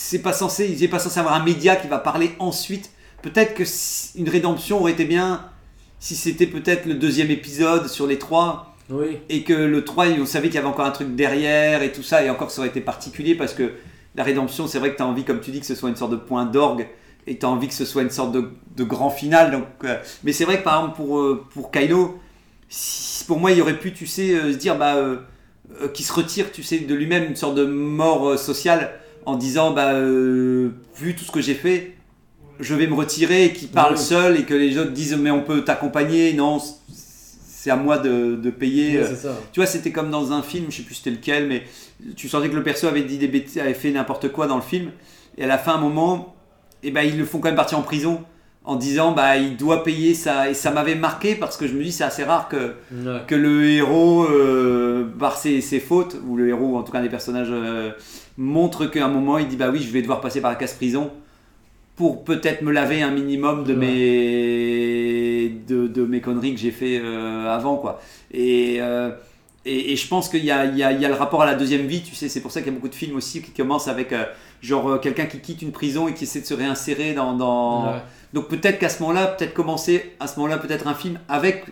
C'est 0.00 0.20
pas 0.22 0.32
censé, 0.32 0.68
il 0.70 0.80
n'est 0.80 0.86
pas 0.86 1.00
censé 1.00 1.18
avoir 1.18 1.34
un 1.34 1.42
média 1.44 1.74
qui 1.74 1.88
va 1.88 1.98
parler 1.98 2.30
ensuite 2.38 2.90
peut-être 3.20 3.54
que 3.54 3.64
si- 3.64 4.16
une 4.16 4.28
rédemption 4.28 4.78
aurait 4.80 4.92
été 4.92 5.04
bien 5.04 5.44
si 5.98 6.14
c'était 6.14 6.46
peut-être 6.46 6.86
le 6.86 6.94
deuxième 6.94 7.32
épisode 7.32 7.88
sur 7.88 8.06
les 8.06 8.16
trois 8.16 8.76
Oui. 8.90 9.18
et 9.28 9.42
que 9.42 9.52
le 9.52 9.84
3, 9.84 10.06
on 10.20 10.24
savait 10.24 10.46
qu'il 10.46 10.54
y 10.54 10.58
avait 10.58 10.68
encore 10.68 10.86
un 10.86 10.92
truc 10.92 11.16
derrière 11.16 11.82
et 11.82 11.90
tout 11.90 12.04
ça, 12.04 12.22
et 12.24 12.30
encore 12.30 12.52
ça 12.52 12.60
aurait 12.60 12.68
été 12.68 12.80
particulier 12.80 13.34
parce 13.34 13.54
que 13.54 13.72
la 14.14 14.22
rédemption, 14.22 14.68
c'est 14.68 14.78
vrai 14.78 14.92
que 14.92 14.96
tu 14.98 15.02
as 15.02 15.06
envie, 15.06 15.24
comme 15.24 15.40
tu 15.40 15.50
dis, 15.50 15.58
que 15.58 15.66
ce 15.66 15.74
soit 15.74 15.88
une 15.88 15.96
sorte 15.96 16.12
de 16.12 16.16
point 16.16 16.44
d'orgue 16.44 16.86
et 17.26 17.36
tu 17.36 17.44
as 17.44 17.48
envie 17.48 17.66
que 17.66 17.74
ce 17.74 17.84
soit 17.84 18.02
une 18.02 18.10
sorte 18.10 18.30
de, 18.30 18.50
de 18.76 18.84
grand 18.84 19.10
final. 19.10 19.50
Donc, 19.50 19.64
euh, 19.82 19.96
mais 20.22 20.32
c'est 20.32 20.44
vrai 20.44 20.58
que 20.60 20.62
par 20.64 20.78
exemple 20.78 20.96
pour, 20.96 21.18
euh, 21.18 21.44
pour 21.52 21.72
Kylo, 21.72 22.20
si- 22.68 23.24
pour 23.24 23.40
moi, 23.40 23.50
il 23.50 23.60
aurait 23.60 23.76
pu, 23.80 23.92
tu 23.92 24.06
sais, 24.06 24.30
euh, 24.32 24.52
se 24.52 24.58
dire 24.58 24.78
bah, 24.78 24.94
qu'il 25.92 26.04
se 26.06 26.12
retire, 26.12 26.52
tu 26.52 26.62
sais, 26.62 26.78
de 26.78 26.94
lui-même 26.94 27.24
une 27.24 27.36
sorte 27.36 27.56
de 27.56 27.64
mort 27.64 28.38
sociale 28.38 28.92
en 29.28 29.36
disant 29.36 29.72
bah, 29.72 29.92
euh, 29.92 30.70
vu 30.96 31.14
tout 31.14 31.24
ce 31.24 31.30
que 31.30 31.40
j'ai 31.40 31.54
fait. 31.54 31.94
Je 32.60 32.74
vais 32.74 32.86
me 32.88 32.94
retirer 32.94 33.44
et 33.44 33.52
qu'il 33.52 33.68
parle 33.68 33.94
Oui. 33.94 34.00
seul 34.00 34.36
et 34.36 34.44
que 34.44 34.54
les 34.54 34.78
autres 34.78 34.90
disent 34.92 35.16
mais 35.16 35.30
on 35.30 35.42
peut 35.42 35.62
t'accompagner. 35.62 36.32
Non, 36.32 36.58
c'est 36.92 37.70
à 37.70 37.76
moi 37.76 37.98
de, 37.98 38.36
de 38.36 38.50
payer. 38.50 39.00
Oui, 39.00 39.30
tu 39.52 39.60
vois, 39.60 39.66
c'était 39.66 39.92
comme 39.92 40.10
dans 40.10 40.32
un 40.32 40.42
film, 40.42 40.66
je 40.70 40.78
sais 40.78 40.82
plus 40.82 40.94
c'était 40.96 41.10
lequel, 41.10 41.46
mais 41.46 41.62
tu 42.16 42.28
sentais 42.28 42.48
que 42.48 42.56
le 42.56 42.62
perso 42.62 42.86
avait 42.88 43.02
dit 43.02 43.18
des 43.18 43.28
bêtises, 43.28 43.58
avait 43.58 43.74
fait 43.74 43.90
n'importe 43.92 44.30
quoi 44.32 44.46
dans 44.46 44.56
le 44.56 44.62
film. 44.62 44.90
Et 45.36 45.44
à 45.44 45.46
la 45.46 45.58
fin, 45.58 45.74
un 45.74 45.78
moment, 45.78 46.34
eh 46.82 46.90
ben, 46.90 47.02
ils 47.02 47.16
le 47.16 47.24
font 47.24 47.38
quand 47.38 47.48
même 47.48 47.56
partir 47.56 47.78
en 47.78 47.82
prison 47.82 48.22
en 48.68 48.76
disant 48.76 49.12
bah 49.12 49.36
il 49.38 49.56
doit 49.56 49.82
payer 49.82 50.12
ça. 50.14 50.50
Et 50.50 50.54
ça 50.54 50.70
m'avait 50.70 50.94
marqué 50.94 51.34
parce 51.34 51.56
que 51.56 51.66
je 51.66 51.72
me 51.74 51.82
dis 51.82 51.90
c'est 51.92 52.04
assez 52.04 52.22
rare 52.24 52.48
que, 52.48 52.74
Ouais. 52.92 53.20
que 53.26 53.34
le 53.34 53.64
héros, 53.70 54.24
euh, 54.24 55.04
par 55.18 55.36
ses, 55.38 55.60
ses 55.60 55.80
fautes, 55.80 56.16
ou 56.26 56.36
le 56.36 56.48
héros, 56.48 56.76
en 56.76 56.82
tout 56.82 56.92
cas 56.92 56.98
un 56.98 57.02
des 57.02 57.08
personnages, 57.08 57.48
euh, 57.50 57.90
montre 58.36 58.86
qu'à 58.86 59.04
un 59.06 59.08
moment 59.08 59.38
il 59.38 59.48
dit 59.48 59.56
bah 59.56 59.70
oui, 59.72 59.80
je 59.80 59.90
vais 59.90 60.02
devoir 60.02 60.20
passer 60.20 60.40
par 60.40 60.50
la 60.50 60.56
casse 60.56 60.74
prison 60.74 61.10
pour 61.96 62.22
peut-être 62.24 62.62
me 62.62 62.70
laver 62.70 63.02
un 63.02 63.10
minimum 63.10 63.64
de 63.64 63.72
Ouais. 63.74 63.78
mes 63.86 65.48
de, 65.66 65.86
de 65.88 66.04
mes 66.04 66.20
conneries 66.20 66.54
que 66.54 66.60
j'ai 66.60 66.70
fait 66.70 67.00
euh, 67.02 67.48
avant 67.48 67.76
quoi. 67.76 68.00
Et, 68.32 68.76
euh, 68.80 69.10
et, 69.64 69.92
et 69.92 69.96
je 69.96 70.06
pense 70.08 70.28
qu'il 70.28 70.40
y 70.44 70.44
y, 70.44 70.48
y 70.48 70.82
a 70.82 71.08
le 71.08 71.14
rapport 71.14 71.42
à 71.42 71.46
la 71.46 71.54
deuxième 71.54 71.86
vie, 71.86 72.02
tu 72.02 72.14
sais, 72.14 72.28
c'est 72.28 72.40
pour 72.40 72.50
ça 72.52 72.60
qu'il 72.60 72.68
y 72.70 72.72
a 72.72 72.74
beaucoup 72.76 72.88
de 72.88 72.94
films 72.94 73.16
aussi 73.16 73.42
qui 73.42 73.50
commencent 73.50 73.88
avec 73.88 74.12
euh, 74.12 74.24
genre 74.62 75.00
quelqu'un 75.00 75.26
qui 75.26 75.40
quitte 75.40 75.62
une 75.62 75.72
prison 75.72 76.06
et 76.08 76.14
qui 76.14 76.24
essaie 76.24 76.40
de 76.40 76.46
se 76.46 76.54
réinsérer 76.54 77.14
dans. 77.14 77.32
dans... 77.34 77.92
Ouais. 77.92 77.98
Donc 78.34 78.48
peut-être 78.48 78.78
qu'à 78.78 78.88
ce 78.88 79.00
moment-là, 79.02 79.26
peut-être 79.28 79.54
commencer 79.54 80.12
à 80.20 80.26
ce 80.26 80.36
moment-là, 80.38 80.58
peut-être 80.58 80.86
un 80.86 80.94
film 80.94 81.18
avec 81.28 81.64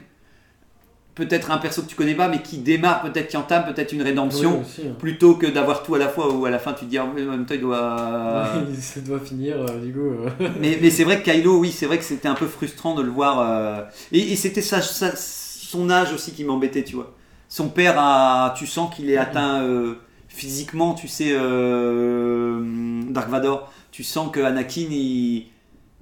peut-être 1.14 1.50
un 1.50 1.56
perso 1.58 1.80
que 1.82 1.86
tu 1.88 1.94
connais 1.96 2.14
pas, 2.14 2.28
mais 2.28 2.42
qui 2.42 2.58
démarre, 2.58 3.00
peut-être 3.02 3.28
qui 3.28 3.36
entame 3.38 3.64
peut-être 3.72 3.92
une 3.92 4.02
rédemption, 4.02 4.56
Oui, 4.58 4.60
aussi, 4.60 4.82
hein. 4.86 4.94
plutôt 4.98 5.34
que 5.36 5.46
d'avoir 5.46 5.82
tout 5.82 5.94
à 5.94 5.98
la 5.98 6.08
fois 6.10 6.30
où 6.34 6.44
à 6.44 6.50
la 6.50 6.58
fin 6.58 6.74
tu 6.74 6.84
te 6.84 6.90
dis 6.90 6.98
ah, 6.98 7.04
en 7.06 7.12
même 7.14 7.46
temps 7.46 7.54
il 7.54 7.60
doit. 7.60 8.52
Oui, 8.68 8.76
ça 8.78 9.00
doit 9.00 9.18
finir, 9.20 9.56
euh, 9.62 9.80
du 9.80 9.92
coup. 9.92 10.00
euh. 10.00 10.28
mais, 10.60 10.78
mais 10.80 10.90
c'est 10.90 11.04
vrai 11.04 11.22
que 11.22 11.30
Kylo, 11.30 11.58
oui, 11.58 11.72
c'est 11.72 11.86
vrai 11.86 11.96
que 11.98 12.04
c'était 12.04 12.28
un 12.28 12.34
peu 12.34 12.46
frustrant 12.46 12.94
de 12.94 13.02
le 13.02 13.10
voir. 13.10 13.40
euh, 13.40 13.82
Et, 14.12 14.32
et 14.32 14.36
c'était 14.36 14.60
son 14.62 15.90
âge 15.90 16.12
aussi 16.12 16.32
qui 16.32 16.44
m'embêtait, 16.44 16.84
tu 16.84 16.96
vois. 16.96 17.14
Son 17.48 17.68
père, 17.68 17.94
a, 17.98 18.52
tu 18.56 18.66
sens 18.66 18.94
qu'il 18.94 19.08
est 19.08 19.16
atteint 19.16 19.62
euh, 19.62 19.94
physiquement, 20.28 20.92
tu 20.94 21.08
sais, 21.08 21.30
euh, 21.32 22.60
Dark 23.08 23.30
Vador. 23.30 23.72
Tu 23.90 24.02
sens 24.04 24.30
que 24.30 24.40
Anakin, 24.40 24.88
il- 24.90 25.46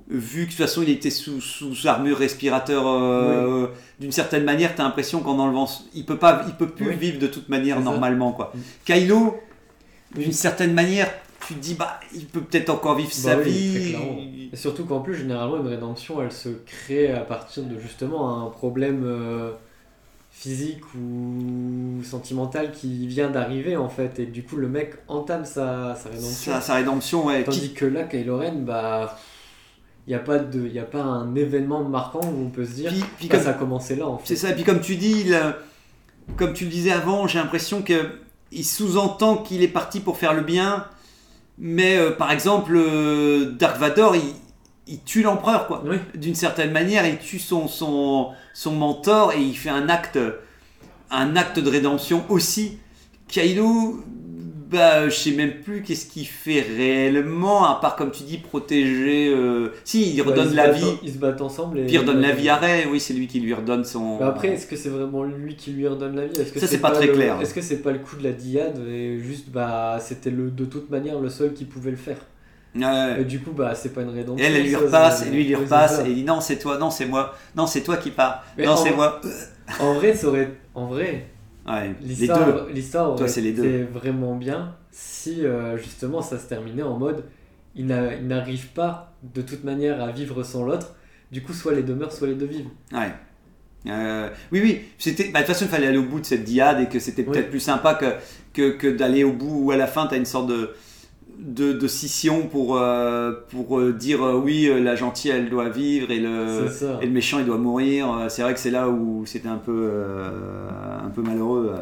vu 0.08 0.40
que 0.42 0.46
de 0.46 0.50
toute 0.50 0.58
façon 0.66 0.82
il 0.82 0.90
était 0.90 1.10
sous, 1.10 1.40
sous 1.40 1.86
armure 1.86 2.18
respirateur, 2.18 2.86
euh, 2.86 3.68
d'une 4.00 4.12
certaine 4.12 4.44
manière, 4.44 4.74
tu 4.74 4.80
as 4.80 4.84
l'impression 4.84 5.20
qu'en 5.20 5.38
enlevant. 5.38 5.68
Il 5.94 6.04
peut, 6.04 6.18
pas, 6.18 6.44
il 6.46 6.54
peut 6.54 6.68
plus 6.68 6.88
Oui. 6.90 6.96
vivre 6.96 7.18
de 7.18 7.26
toute 7.26 7.48
manière 7.48 7.80
normalement, 7.80 8.32
quoi. 8.32 8.52
Mm. 8.54 8.58
Kylo, 8.84 9.40
d'une 10.14 10.32
certaine 10.32 10.74
manière, 10.74 11.10
tu 11.46 11.54
te 11.54 11.60
dis, 11.60 11.74
bah, 11.74 12.00
il 12.14 12.26
peut 12.26 12.40
peut-être 12.40 12.70
encore 12.70 12.96
vivre 12.96 13.12
sa 13.12 13.36
Bah 13.36 13.42
oui, 13.44 13.50
vie. 13.50 14.48
Et 14.52 14.56
surtout 14.56 14.84
qu'en 14.84 15.00
plus, 15.00 15.14
généralement, 15.16 15.56
une 15.58 15.66
rédemption, 15.66 16.22
elle 16.22 16.32
se 16.32 16.48
crée 16.66 17.10
à 17.12 17.20
partir 17.20 17.64
de 17.64 17.78
justement 17.78 18.46
un 18.46 18.50
problème 18.50 19.02
euh, 19.04 19.50
physique 20.30 20.80
ou 20.94 22.02
sentimental 22.02 22.72
qui 22.72 23.06
vient 23.06 23.30
d'arriver 23.30 23.76
en 23.76 23.88
fait. 23.88 24.18
Et 24.18 24.26
du 24.26 24.42
coup, 24.42 24.56
le 24.56 24.68
mec 24.68 24.94
entame 25.08 25.44
sa, 25.44 25.94
sa 25.96 26.08
rédemption. 26.08 26.52
Sa, 26.52 26.60
sa 26.60 26.74
rédemption, 26.74 27.26
ouais. 27.26 27.44
Tandis 27.44 27.60
Qui- 27.60 27.74
que 27.74 27.84
là, 27.86 28.04
Kylo 28.04 28.38
Ren, 28.38 28.52
bah. 28.64 29.18
Il 30.06 30.10
n'y 30.10 30.14
a, 30.14 30.18
pas 30.18 30.38
de- 30.38 30.68
y 30.68 30.78
a 30.78 30.84
pas 30.84 31.02
un 31.02 31.34
événement 31.34 31.82
marquant 31.82 32.20
où 32.22 32.44
on 32.46 32.50
peut 32.50 32.64
se 32.66 32.72
dire 32.72 32.90
Puis, 32.90 33.02
puis 33.18 33.28
bah, 33.28 33.36
comme, 33.36 33.44
ça 33.44 33.50
a 33.50 33.54
commencé 33.54 33.96
là 33.96 34.06
en 34.06 34.20
c'est 34.24 34.36
ça. 34.36 34.50
Et 34.50 34.54
puis 34.54 34.64
comme 34.64 34.80
tu 34.80 34.96
dis, 34.96 35.22
il, 35.26 35.54
comme 36.36 36.52
tu 36.52 36.64
le 36.64 36.70
disais 36.70 36.90
avant, 36.92 37.26
j'ai 37.26 37.38
l'impression 37.38 37.82
que 37.82 38.06
il 38.52 38.64
sous-entend 38.64 39.38
qu'il 39.38 39.62
est 39.62 39.68
parti 39.68 40.00
pour 40.00 40.16
faire 40.18 40.34
le 40.34 40.42
bien, 40.42 40.86
mais 41.58 41.96
euh, 41.96 42.10
par 42.10 42.30
exemple, 42.30 42.72
euh, 42.76 43.52
Dark 43.58 43.78
Vador, 43.78 44.14
il, 44.14 44.22
il 44.86 45.02
tue 45.02 45.22
l'empereur, 45.22 45.66
quoi. 45.66 45.82
Oui, 45.86 45.96
D'une 46.14 46.34
certaine 46.34 46.70
manière, 46.70 47.06
il 47.06 47.18
tue 47.18 47.38
son, 47.38 47.66
son, 47.66 48.28
son 48.52 48.72
mentor 48.72 49.32
et 49.32 49.40
il 49.40 49.56
fait 49.56 49.70
un 49.70 49.88
acte, 49.88 50.18
un 51.10 51.34
acte 51.36 51.58
de 51.58 51.68
rédemption 51.70 52.24
aussi. 52.28 52.78
Kylo, 53.28 54.04
bah, 54.74 55.08
je 55.08 55.14
sais 55.14 55.30
même 55.30 55.60
plus 55.62 55.82
qu'est-ce 55.82 56.06
qu'il 56.06 56.26
fait 56.26 56.60
réellement, 56.60 57.64
à 57.64 57.80
part 57.80 57.96
comme 57.96 58.10
tu 58.10 58.24
dis 58.24 58.38
protéger. 58.38 59.28
euh, 59.28 59.72
Si, 59.84 60.12
il 60.14 60.22
Bah, 60.22 60.30
redonne 60.30 60.54
la 60.54 60.70
vie. 60.70 60.84
Ils 61.02 61.12
se 61.12 61.18
battent 61.18 61.40
ensemble. 61.40 61.78
Et 61.78 61.86
Puis 61.86 61.94
il 61.94 61.98
redonne 61.98 62.20
la 62.20 62.32
vie 62.32 62.48
à 62.48 62.56
Rey, 62.56 62.86
oui, 62.90 63.00
c'est 63.00 63.14
lui 63.14 63.26
qui 63.26 63.40
lui 63.40 63.54
redonne 63.54 63.84
son. 63.84 64.18
Bah 64.18 64.28
après, 64.28 64.48
est-ce 64.48 64.66
que 64.66 64.76
c'est 64.76 64.88
vraiment 64.90 65.22
lui 65.24 65.56
qui 65.56 65.70
lui 65.72 65.86
redonne 65.88 66.16
la 66.16 66.26
vie? 66.26 66.32
Que 66.52 66.60
Ça, 66.60 66.66
c'est 66.66 66.78
pas 66.78 66.90
très 66.90 67.06
le- 67.06 67.12
clair. 67.14 67.40
Est-ce 67.40 67.54
que 67.54 67.60
c'est 67.62 67.78
pas 67.82 67.92
le 67.92 67.98
coup 67.98 68.16
de 68.16 68.24
la 68.24 68.32
diade 68.32 68.78
et 68.88 69.18
juste 69.18 69.48
bah 69.50 69.98
c'était 70.00 70.30
le 70.30 70.50
de 70.50 70.64
toute 70.64 70.90
manière 70.90 71.18
le 71.20 71.28
seul 71.28 71.52
qui 71.54 71.64
pouvait 71.64 71.90
le 71.90 71.96
faire? 71.96 72.18
Et 72.76 73.24
du 73.24 73.38
coup 73.40 73.52
bah 73.52 73.74
c'est 73.76 73.92
pas 73.94 74.02
une 74.02 74.08
rédemption. 74.10 74.44
Elle, 74.44 74.56
elle 74.56 74.66
lui 74.66 74.74
repasse, 74.74 75.24
et 75.26 75.30
lui, 75.30 75.42
il 75.42 75.46
lui 75.48 75.54
repasse, 75.54 76.00
et 76.04 76.08
il 76.08 76.14
dit 76.16 76.24
non, 76.24 76.40
c'est 76.40 76.58
toi, 76.58 76.76
non, 76.76 76.90
c'est 76.90 77.06
moi, 77.06 77.34
non, 77.56 77.66
c'est 77.68 77.82
toi 77.82 77.96
qui 77.96 78.10
pars, 78.10 78.44
Mais 78.58 78.64
non, 78.66 78.72
en- 78.72 78.76
c'est 78.76 78.90
moi. 78.92 79.20
En 79.78 79.94
vrai, 79.94 80.14
ça 80.14 80.26
aurait 80.28 80.50
en 80.74 80.86
vrai 80.86 81.26
Ouais, 81.66 81.94
l'histoire 82.02 82.66
l'histoire 82.68 83.16
Toi, 83.16 83.26
c'est 83.28 83.40
les 83.40 83.52
deux. 83.52 83.64
été 83.64 83.82
vraiment 83.84 84.36
bien 84.36 84.74
si 84.90 85.44
euh, 85.46 85.76
justement 85.78 86.20
ça 86.20 86.38
se 86.38 86.46
terminait 86.46 86.82
en 86.82 86.98
mode 86.98 87.24
il 87.74 87.86
n'a- 87.86 88.14
il 88.14 88.26
n'arrive 88.26 88.68
pas 88.68 89.14
de 89.34 89.40
toute 89.42 89.64
manière 89.64 90.00
à 90.02 90.12
vivre 90.12 90.42
sans 90.44 90.64
l'autre. 90.64 90.94
Du 91.32 91.42
coup, 91.42 91.52
soit 91.52 91.72
les 91.74 91.82
deux 91.82 91.94
meurent, 91.94 92.12
soit 92.12 92.28
les 92.28 92.34
deux 92.34 92.46
vivent. 92.46 92.68
Ouais. 92.92 93.10
Euh, 93.86 94.28
oui, 94.52 94.60
oui, 94.62 94.80
c'était. 94.98 95.24
bah, 95.30 95.40
de 95.40 95.46
toute 95.46 95.54
façon, 95.54 95.64
il 95.66 95.70
fallait 95.70 95.88
aller 95.88 95.98
au 95.98 96.04
bout 96.04 96.20
de 96.20 96.24
cette 96.26 96.44
diade 96.44 96.80
et 96.80 96.86
que 96.86 96.98
c'était 97.00 97.22
peut-être 97.24 97.44
Oui. 97.46 97.50
plus 97.50 97.60
sympa 97.60 97.94
que, 97.94 98.06
que, 98.52 98.70
que 98.76 98.86
d'aller 98.86 99.24
au 99.24 99.32
bout 99.32 99.64
où 99.64 99.70
à 99.72 99.76
la 99.76 99.86
fin, 99.86 100.06
tu 100.06 100.14
as 100.14 100.16
une 100.18 100.24
sorte 100.24 100.46
de, 100.48 100.70
de, 101.38 101.72
de 101.72 101.88
scission 101.88 102.46
pour, 102.46 102.76
euh, 102.76 103.32
pour 103.50 103.78
euh, 103.78 103.92
dire 103.92 104.24
euh, 104.24 104.34
oui, 104.34 104.70
la 104.82 104.96
gentille, 104.96 105.30
elle 105.30 105.50
doit 105.50 105.68
vivre 105.68 106.10
et 106.10 106.18
le, 106.18 106.66
et 107.00 107.06
le 107.06 107.12
méchant, 107.12 107.38
il 107.38 107.46
doit 107.46 107.58
mourir. 107.58 108.26
C'est 108.28 108.42
vrai 108.42 108.54
que 108.54 108.60
c'est 108.60 108.70
là 108.70 108.88
où 108.88 109.24
c'était 109.26 109.48
un 109.48 109.58
peu, 109.58 109.90
un 111.04 111.10
peu 111.10 111.22
malheureux. 111.22 111.74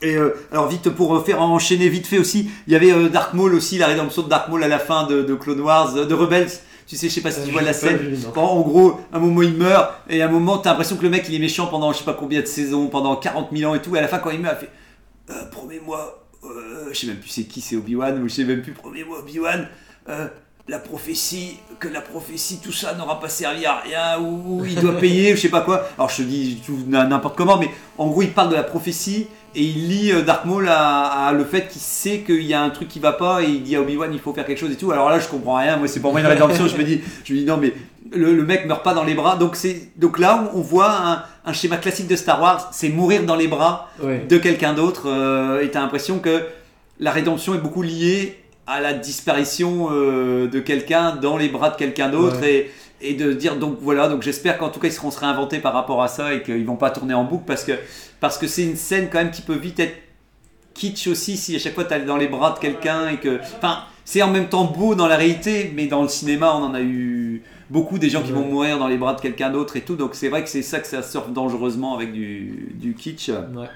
Et 0.00 0.16
alors 0.52 0.68
vite 0.68 0.90
pour 0.90 1.24
faire 1.26 1.42
enchaîner 1.42 1.88
vite 1.88 2.06
fait 2.06 2.18
aussi, 2.18 2.50
il 2.66 2.72
y 2.72 2.76
avait 2.76 3.08
Dark 3.08 3.34
Maul 3.34 3.54
aussi, 3.54 3.78
la 3.78 3.88
rédemption 3.88 4.22
de 4.22 4.28
Dark 4.28 4.48
Maul 4.48 4.62
à 4.62 4.68
la 4.68 4.78
fin 4.78 5.06
de, 5.06 5.22
de 5.22 5.34
Clone 5.34 5.60
Wars, 5.60 5.94
de 5.94 6.14
Rebels. 6.14 6.50
Tu 6.86 6.96
sais, 6.96 7.08
je 7.10 7.14
sais 7.14 7.20
pas 7.20 7.30
si 7.30 7.44
tu 7.44 7.50
vois 7.50 7.60
la 7.60 7.74
scène. 7.74 7.98
vu, 7.98 8.16
en 8.34 8.60
gros, 8.60 8.98
un 9.12 9.18
moment 9.18 9.42
il 9.42 9.52
meurt, 9.52 9.92
et 10.08 10.22
à 10.22 10.26
un 10.26 10.30
moment 10.30 10.56
t'as 10.56 10.70
l'impression 10.70 10.96
que 10.96 11.02
le 11.02 11.10
mec 11.10 11.26
il 11.28 11.34
est 11.34 11.38
méchant 11.38 11.66
pendant 11.66 11.92
je 11.92 11.98
sais 11.98 12.04
pas 12.04 12.14
combien 12.14 12.40
de 12.40 12.46
saisons, 12.46 12.86
pendant 12.86 13.16
40 13.16 13.48
000 13.54 13.70
ans 13.70 13.74
et 13.74 13.82
tout, 13.82 13.94
et 13.94 13.98
à 13.98 14.02
la 14.02 14.08
fin 14.08 14.18
quand 14.18 14.30
il 14.30 14.40
meurt, 14.40 14.56
il 14.62 14.66
fait 14.66 14.72
euh, 15.30 15.44
Promets-moi, 15.50 16.27
je 16.92 16.98
sais 16.98 17.06
même 17.06 17.16
plus 17.16 17.28
c'est 17.28 17.44
qui, 17.44 17.60
c'est 17.60 17.76
Obi-Wan, 17.76 18.22
ou 18.22 18.28
je 18.28 18.34
sais 18.34 18.44
même 18.44 18.62
plus, 18.62 18.72
promets-moi 18.72 19.20
Obi-Wan, 19.20 19.68
euh, 20.08 20.26
la 20.68 20.78
prophétie, 20.78 21.58
que 21.78 21.88
la 21.88 22.00
prophétie, 22.00 22.60
tout 22.62 22.72
ça 22.72 22.94
n'aura 22.94 23.20
pas 23.20 23.28
servi 23.28 23.64
à 23.66 23.80
rien, 23.80 24.20
ou, 24.20 24.60
ou 24.60 24.64
il 24.66 24.74
doit 24.76 24.96
payer, 25.00 25.32
ou 25.32 25.36
je 25.36 25.42
sais 25.42 25.48
pas 25.48 25.62
quoi. 25.62 25.88
Alors 25.96 26.10
je 26.10 26.18
te 26.18 26.22
dis 26.22 26.60
tout 26.64 26.78
n'importe 26.86 27.36
comment, 27.36 27.58
mais 27.58 27.70
en 27.96 28.08
gros 28.08 28.22
il 28.22 28.32
parle 28.32 28.50
de 28.50 28.54
la 28.54 28.62
prophétie, 28.62 29.26
et 29.54 29.62
il 29.62 29.88
lit 29.88 30.12
euh, 30.12 30.22
Dark 30.22 30.44
Maul 30.44 30.68
à, 30.68 31.26
à 31.26 31.32
le 31.32 31.44
fait 31.44 31.68
qu'il 31.68 31.80
sait 31.80 32.20
qu'il 32.20 32.42
y 32.42 32.54
a 32.54 32.62
un 32.62 32.70
truc 32.70 32.88
qui 32.88 33.00
va 33.00 33.12
pas, 33.12 33.42
et 33.42 33.46
il 33.46 33.62
dit 33.62 33.76
à 33.76 33.80
Obi-Wan 33.80 34.10
il 34.12 34.20
faut 34.20 34.32
faire 34.32 34.46
quelque 34.46 34.58
chose 34.58 34.72
et 34.72 34.76
tout. 34.76 34.92
Alors 34.92 35.08
là 35.08 35.18
je 35.18 35.28
comprends 35.28 35.56
rien, 35.56 35.76
moi 35.76 35.88
c'est 35.88 36.00
pour 36.00 36.12
moi 36.12 36.20
une 36.20 36.26
rédemption, 36.26 36.66
je 36.68 36.76
me 36.76 36.84
dis, 36.84 37.00
je 37.24 37.32
me 37.32 37.38
dis 37.38 37.44
non 37.44 37.56
mais 37.56 37.72
le, 38.12 38.34
le 38.34 38.44
mec 38.44 38.66
meurt 38.66 38.82
pas 38.84 38.94
dans 38.94 39.04
les 39.04 39.14
bras. 39.14 39.36
Donc, 39.36 39.56
c'est, 39.56 39.90
donc 39.96 40.18
là, 40.18 40.50
on 40.54 40.60
voit 40.60 40.90
un, 40.90 41.22
un 41.44 41.52
schéma 41.52 41.76
classique 41.76 42.08
de 42.08 42.16
Star 42.16 42.40
Wars, 42.40 42.68
c'est 42.72 42.88
mourir 42.88 43.24
dans 43.24 43.36
les 43.36 43.48
bras 43.48 43.90
Ouais. 44.02 44.24
de 44.28 44.38
quelqu'un 44.38 44.72
d'autre. 44.74 45.04
euh, 45.08 45.60
et 45.62 45.70
t'as 45.70 45.80
l'impression 45.80 46.18
que 46.18 46.42
la 47.00 47.10
rédemption 47.10 47.54
est 47.54 47.58
beaucoup 47.58 47.82
liée 47.82 48.38
à 48.66 48.80
la 48.80 48.92
disparition 48.92 49.88
euh, 49.92 50.48
de 50.48 50.60
quelqu'un 50.60 51.16
dans 51.16 51.36
les 51.36 51.48
bras 51.48 51.70
de 51.70 51.76
quelqu'un 51.76 52.08
d'autre. 52.08 52.42
Et, 52.42 52.70
et 53.00 53.14
de 53.14 53.32
dire, 53.32 53.54
donc 53.56 53.78
voilà, 53.80 54.08
donc 54.08 54.22
j'espère 54.22 54.58
qu'en 54.58 54.70
tout 54.70 54.80
cas 54.80 54.88
ils 54.88 54.92
seront 54.92 55.12
se 55.12 55.20
réinventés 55.20 55.58
par 55.60 55.72
rapport 55.72 56.02
à 56.02 56.08
ça 56.08 56.34
et 56.34 56.42
qu'ils 56.42 56.66
vont 56.66 56.74
pas 56.76 56.90
tourner 56.90 57.14
en 57.14 57.22
boucle 57.22 57.44
parce 57.46 57.62
que 57.62 57.72
parce 58.18 58.38
que 58.38 58.48
c'est 58.48 58.64
une 58.64 58.74
scène 58.74 59.08
quand 59.08 59.18
même 59.18 59.30
qui 59.30 59.42
peut 59.42 59.54
vite 59.54 59.78
être 59.78 59.94
kitsch 60.74 61.06
aussi 61.06 61.36
si 61.36 61.54
à 61.54 61.60
chaque 61.60 61.74
fois 61.74 61.84
t'es 61.84 62.00
dans 62.00 62.16
les 62.16 62.26
bras 62.26 62.50
de 62.52 62.58
quelqu'un 62.58 63.08
et 63.10 63.16
que. 63.18 63.38
Enfin, 63.58 63.84
c'est 64.04 64.20
en 64.22 64.30
même 64.30 64.48
temps 64.48 64.64
beau 64.64 64.94
dans 64.96 65.06
la 65.06 65.16
réalité, 65.16 65.72
mais 65.76 65.86
dans 65.86 66.02
le 66.02 66.08
cinéma 66.08 66.52
on 66.56 66.64
en 66.64 66.74
a 66.74 66.80
eu 66.80 67.42
beaucoup 67.70 67.98
des 67.98 68.10
gens 68.10 68.22
qui 68.22 68.32
vont 68.32 68.44
mourir 68.44 68.78
dans 68.78 68.88
les 68.88 68.96
bras 68.96 69.14
de 69.14 69.20
quelqu'un 69.20 69.50
d'autre 69.50 69.76
et 69.76 69.82
tout. 69.82 69.96
Donc 69.96 70.14
c'est 70.14 70.28
vrai 70.28 70.42
que 70.42 70.48
c'est 70.48 70.62
ça 70.62 70.80
que 70.80 70.86
ça 70.86 71.02
sort 71.02 71.28
dangereusement 71.28 71.94
avec 71.94 72.12
du, 72.12 72.72
du 72.74 72.94
kitsch. 72.94 73.28
Ouais. 73.28 73.68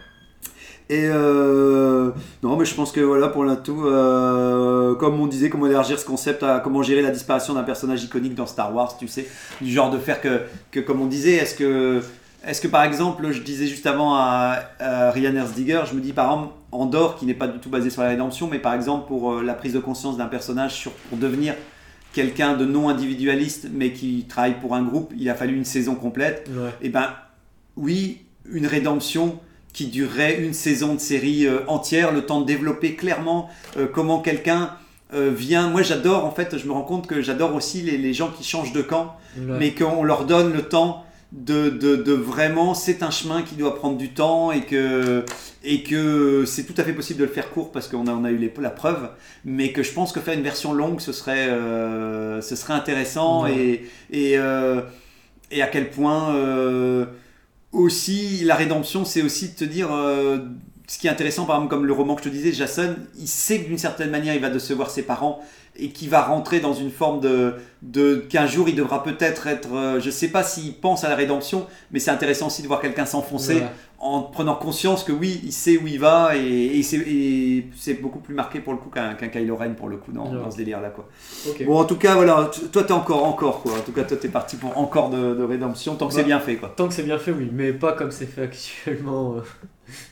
Et 0.90 1.06
euh, 1.06 2.10
non, 2.42 2.56
mais 2.56 2.66
je 2.66 2.74
pense 2.74 2.92
que 2.92 3.00
voilà, 3.00 3.28
pour 3.28 3.44
l'intout, 3.44 3.86
euh, 3.86 4.94
comme 4.96 5.18
on 5.20 5.26
disait, 5.26 5.48
comment 5.48 5.66
élargir 5.66 5.98
ce 5.98 6.04
concept 6.04 6.42
à 6.42 6.60
comment 6.60 6.82
gérer 6.82 7.00
la 7.00 7.10
disparition 7.10 7.54
d'un 7.54 7.62
personnage 7.62 8.04
iconique 8.04 8.34
dans 8.34 8.46
Star 8.46 8.74
Wars, 8.74 8.98
tu 8.98 9.08
sais, 9.08 9.26
du 9.62 9.70
genre 9.70 9.90
de 9.90 9.96
faire 9.96 10.20
que, 10.20 10.42
que 10.70 10.80
comme 10.80 11.00
on 11.00 11.06
disait, 11.06 11.34
est-ce 11.34 11.54
que, 11.54 12.02
est-ce 12.46 12.60
que 12.60 12.68
par 12.68 12.82
exemple, 12.84 13.30
je 13.30 13.40
disais 13.40 13.66
juste 13.66 13.86
avant 13.86 14.16
à, 14.16 14.58
à 14.80 15.10
Ryan 15.12 15.34
Erzdiger, 15.36 15.82
je 15.88 15.94
me 15.94 16.00
dis 16.00 16.12
par 16.12 16.26
exemple, 16.26 16.52
Andorre, 16.72 17.16
qui 17.16 17.24
n'est 17.24 17.32
pas 17.32 17.48
du 17.48 17.58
tout 17.58 17.70
basé 17.70 17.88
sur 17.88 18.02
la 18.02 18.08
rédemption, 18.08 18.48
mais 18.50 18.58
par 18.58 18.74
exemple 18.74 19.06
pour 19.06 19.32
euh, 19.32 19.42
la 19.42 19.54
prise 19.54 19.72
de 19.72 19.78
conscience 19.78 20.18
d'un 20.18 20.26
personnage 20.26 20.74
sur, 20.74 20.92
pour 20.92 21.16
devenir 21.16 21.54
quelqu'un 22.12 22.54
de 22.56 22.64
non 22.64 22.88
individualiste, 22.88 23.68
mais 23.72 23.92
qui 23.92 24.26
travaille 24.28 24.60
pour 24.60 24.74
un 24.74 24.82
groupe, 24.82 25.12
il 25.18 25.28
a 25.30 25.34
fallu 25.34 25.56
une 25.56 25.64
saison 25.64 25.94
complète. 25.94 26.48
Ouais. 26.50 26.70
Et 26.82 26.88
ben 26.88 27.10
oui, 27.76 28.18
une 28.50 28.66
rédemption 28.66 29.38
qui 29.72 29.86
durerait 29.86 30.40
une 30.42 30.52
saison 30.52 30.94
de 30.94 31.00
série 31.00 31.46
euh, 31.46 31.60
entière, 31.68 32.12
le 32.12 32.26
temps 32.26 32.40
de 32.42 32.46
développer 32.46 32.94
clairement 32.94 33.48
euh, 33.78 33.86
comment 33.90 34.20
quelqu'un 34.20 34.70
euh, 35.14 35.30
vient. 35.34 35.68
Moi 35.70 35.82
j'adore, 35.82 36.24
en 36.26 36.30
fait, 36.30 36.58
je 36.58 36.66
me 36.66 36.72
rends 36.72 36.82
compte 36.82 37.06
que 37.06 37.22
j'adore 37.22 37.54
aussi 37.54 37.80
les, 37.80 37.96
les 37.96 38.12
gens 38.12 38.30
qui 38.30 38.44
changent 38.44 38.72
de 38.72 38.82
camp, 38.82 39.16
Ouais. 39.38 39.56
mais 39.58 39.70
qu'on 39.72 40.04
leur 40.04 40.26
donne 40.26 40.52
le 40.52 40.60
temps 40.60 41.06
de, 41.32 41.70
de, 41.70 41.96
de 41.96 42.12
vraiment, 42.12 42.74
c'est 42.74 43.02
un 43.02 43.10
chemin 43.10 43.42
qui 43.42 43.54
doit 43.54 43.74
prendre 43.74 43.96
du 43.96 44.10
temps 44.10 44.52
et 44.52 44.62
que, 44.62 45.24
et 45.64 45.82
que 45.82 46.44
c'est 46.46 46.64
tout 46.64 46.74
à 46.76 46.84
fait 46.84 46.92
possible 46.92 47.20
de 47.20 47.24
le 47.24 47.30
faire 47.30 47.50
court 47.50 47.72
parce 47.72 47.88
qu'on 47.88 48.06
a, 48.06 48.12
on 48.12 48.24
a 48.24 48.30
eu 48.30 48.36
les, 48.36 48.52
la 48.60 48.70
preuve, 48.70 49.08
mais 49.44 49.72
que 49.72 49.82
je 49.82 49.92
pense 49.92 50.12
que 50.12 50.20
faire 50.20 50.34
une 50.34 50.42
version 50.42 50.74
longue, 50.74 51.00
ce 51.00 51.12
serait, 51.12 51.48
euh, 51.48 52.42
ce 52.42 52.54
serait 52.54 52.74
intéressant 52.74 53.46
et, 53.46 53.86
et, 54.10 54.38
euh, 54.38 54.82
et 55.50 55.62
à 55.62 55.68
quel 55.68 55.90
point 55.90 56.34
euh, 56.34 57.06
aussi 57.72 58.44
la 58.44 58.54
rédemption, 58.54 59.04
c'est 59.04 59.22
aussi 59.22 59.50
de 59.50 59.54
te 59.54 59.64
dire... 59.64 59.88
ce 60.92 60.98
qui 60.98 61.06
est 61.06 61.10
intéressant, 61.10 61.46
par 61.46 61.56
exemple, 61.56 61.70
comme 61.70 61.86
le 61.86 61.92
roman 61.94 62.14
que 62.16 62.22
je 62.22 62.28
te 62.28 62.34
disais, 62.34 62.52
Jason, 62.52 62.94
il 63.18 63.26
sait 63.26 63.62
que 63.62 63.68
d'une 63.68 63.78
certaine 63.78 64.10
manière, 64.10 64.34
il 64.34 64.42
va 64.42 64.50
décevoir 64.50 64.90
ses 64.90 65.00
parents 65.04 65.40
et 65.74 65.88
qu'il 65.88 66.10
va 66.10 66.20
rentrer 66.20 66.60
dans 66.60 66.74
une 66.74 66.90
forme 66.90 67.20
de, 67.20 67.54
de 67.80 68.16
qu'un 68.16 68.44
jour 68.44 68.68
il 68.68 68.74
devra 68.74 69.02
peut-être 69.02 69.46
être, 69.46 69.74
euh, 69.74 70.00
je 70.00 70.10
sais 70.10 70.28
pas 70.28 70.42
s'il 70.42 70.74
pense 70.74 71.02
à 71.02 71.08
la 71.08 71.14
rédemption, 71.14 71.66
mais 71.92 71.98
c'est 71.98 72.10
intéressant 72.10 72.48
aussi 72.48 72.60
de 72.60 72.66
voir 72.66 72.78
quelqu'un 72.82 73.06
s'enfoncer 73.06 73.62
en 73.98 74.20
prenant 74.20 74.54
conscience 74.54 75.02
que 75.02 75.12
oui, 75.12 75.40
il 75.44 75.52
sait 75.52 75.78
où 75.78 75.86
il 75.86 75.98
va 75.98 76.36
et, 76.36 76.78
et 76.78 76.82
c'est, 76.82 77.94
beaucoup 77.94 78.18
plus 78.18 78.34
marqué 78.34 78.60
pour 78.60 78.74
le 78.74 78.78
coup 78.78 78.90
qu'un, 78.90 79.14
Kylo 79.14 79.56
Ren 79.56 79.70
pour 79.72 79.88
le 79.88 79.96
coup 79.96 80.12
dans, 80.12 80.30
dans 80.30 80.50
ce 80.50 80.58
délire-là 80.58 80.90
quoi. 80.90 81.08
Bon, 81.64 81.78
en 81.78 81.84
tout 81.86 81.96
cas, 81.96 82.16
voilà, 82.16 82.50
toi 82.70 82.84
t'es 82.84 82.92
encore, 82.92 83.24
encore 83.24 83.62
quoi. 83.62 83.72
En 83.78 83.80
tout 83.80 83.92
cas, 83.92 84.02
toi 84.02 84.18
t'es 84.20 84.28
parti 84.28 84.56
pour 84.56 84.76
encore 84.76 85.08
de, 85.08 85.34
de 85.34 85.42
rédemption 85.42 85.94
tant 85.94 86.08
que 86.08 86.12
c'est 86.12 86.18
Ouais. 86.18 86.24
bien 86.26 86.40
fait 86.40 86.56
quoi. 86.56 86.70
Tant 86.76 86.86
que 86.88 86.92
c'est 86.92 87.02
bien 87.02 87.16
fait, 87.18 87.30
oui, 87.32 87.48
mais 87.50 87.72
pas 87.72 87.94
comme 87.94 88.10
c'est 88.10 88.26
fait 88.26 88.42
actuellement 88.42 89.36
euh, 89.36 89.40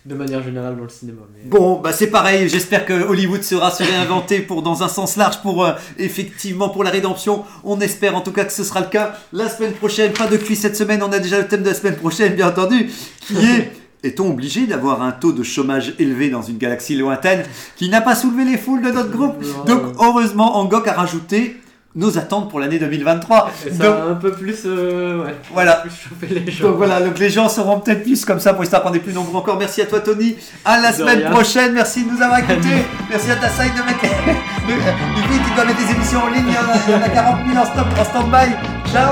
de 0.05 0.14
manière 0.14 0.43
générale 0.43 0.76
dans 0.76 0.85
le 0.85 0.89
cinéma. 0.89 1.22
Mais... 1.33 1.49
Bon, 1.49 1.81
bah 1.81 1.93
c'est 1.93 2.09
pareil, 2.09 2.49
j'espère 2.49 2.85
que 2.85 2.93
Hollywood 2.93 3.43
sera 3.43 3.70
se 3.70 3.83
réinventer 3.83 4.41
pour, 4.41 4.62
dans 4.62 4.83
un 4.83 4.89
sens 4.89 5.16
large 5.16 5.41
pour 5.43 5.64
euh, 5.64 5.72
effectivement 5.99 6.68
pour 6.68 6.85
la 6.85 6.91
rédemption. 6.91 7.45
On 7.64 7.81
espère 7.81 8.16
en 8.16 8.20
tout 8.20 8.33
cas 8.33 8.45
que 8.45 8.53
ce 8.53 8.64
sera 8.64 8.81
le 8.81 8.87
cas. 8.87 9.14
La 9.33 9.49
semaine 9.49 9.72
prochaine, 9.72 10.12
pas 10.12 10.26
de 10.26 10.37
cuit 10.37 10.57
cette 10.57 10.76
semaine, 10.76 11.03
on 11.03 11.12
a 11.12 11.18
déjà 11.18 11.39
le 11.39 11.49
thème 11.49 11.62
de 11.62 11.68
la 11.68 11.74
semaine 11.74 11.97
prochaine, 11.97 12.35
bien 12.35 12.49
entendu, 12.49 12.91
qui 13.26 13.37
est 13.37 13.72
Est-on 14.03 14.31
obligé 14.31 14.66
d'avoir 14.66 15.03
un 15.03 15.12
taux 15.12 15.33
de 15.33 15.43
chômage 15.43 15.95
élevé 15.99 16.31
dans 16.31 16.41
une 16.41 16.57
galaxie 16.57 16.97
lointaine 16.97 17.43
qui 17.76 17.91
n'a 17.91 18.01
pas 18.01 18.14
soulevé 18.14 18.45
les 18.45 18.57
foules 18.57 18.81
de 18.83 18.91
notre 18.91 19.11
groupe? 19.11 19.45
Donc 19.66 19.83
heureusement, 20.01 20.57
Angok 20.57 20.89
a 20.89 20.95
rajouté 20.95 21.57
nos 21.97 22.16
attentes 22.18 22.49
pour 22.51 22.61
l'année 22.61 22.78
2023. 22.78 23.51
Et 23.66 23.70
Donc, 23.70 23.78
ça 23.82 24.05
a 24.05 24.07
un 24.11 24.14
peu 24.14 24.30
plus, 24.32 24.61
euh, 24.64 25.24
ouais, 25.24 25.34
Voilà. 25.53 25.82
plus 26.20 26.28
les 26.28 26.51
gens. 26.53 26.68
Donc 26.68 26.76
voilà, 26.76 27.01
donc 27.01 27.18
les 27.18 27.30
gens 27.30 27.49
seront 27.49 27.80
peut-être 27.80 28.03
plus 28.05 28.24
comme 28.24 28.38
ça 28.41 28.55
pour 28.55 28.62
histoire 28.62 28.82
qu'on 28.82 28.93
est 28.95 29.01
plus 29.01 29.12
nombreux 29.12 29.36
encore. 29.38 29.59
Merci 29.59 29.82
à 29.82 29.86
toi 29.86 30.01
Tony. 30.01 30.36
À 30.64 30.80
la 30.80 30.93
De 30.93 30.97
semaine 30.99 31.18
rien. 31.18 31.30
prochaine. 31.30 31.72
Merci 31.72 32.05
de 32.05 32.11
nous 32.12 32.22
avoir 32.22 32.38
écoutés. 32.38 32.84
Merci 33.09 33.30
à 33.32 33.36
ta 33.36 33.49
side 33.49 33.72
de 33.74 33.82
mettre 33.82 34.01
du 34.66 35.22
fait 35.22 35.45
qu'il 35.45 35.55
doit 35.55 35.64
mettre 35.64 35.84
des 35.84 35.93
émissions 35.93 36.22
en 36.22 36.28
ligne. 36.28 36.45
Il 36.47 36.55
y 36.55 36.59
en 36.59 36.70
a, 36.72 36.76
il 36.86 36.93
y 36.93 36.95
en 36.97 37.03
a 37.03 37.09
40 37.09 37.38
000 37.53 37.59
en, 37.61 37.64
stop, 37.64 37.86
en 37.99 38.05
stand-by. 38.05 38.93
Ciao. 38.93 39.11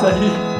Salut 0.00 0.51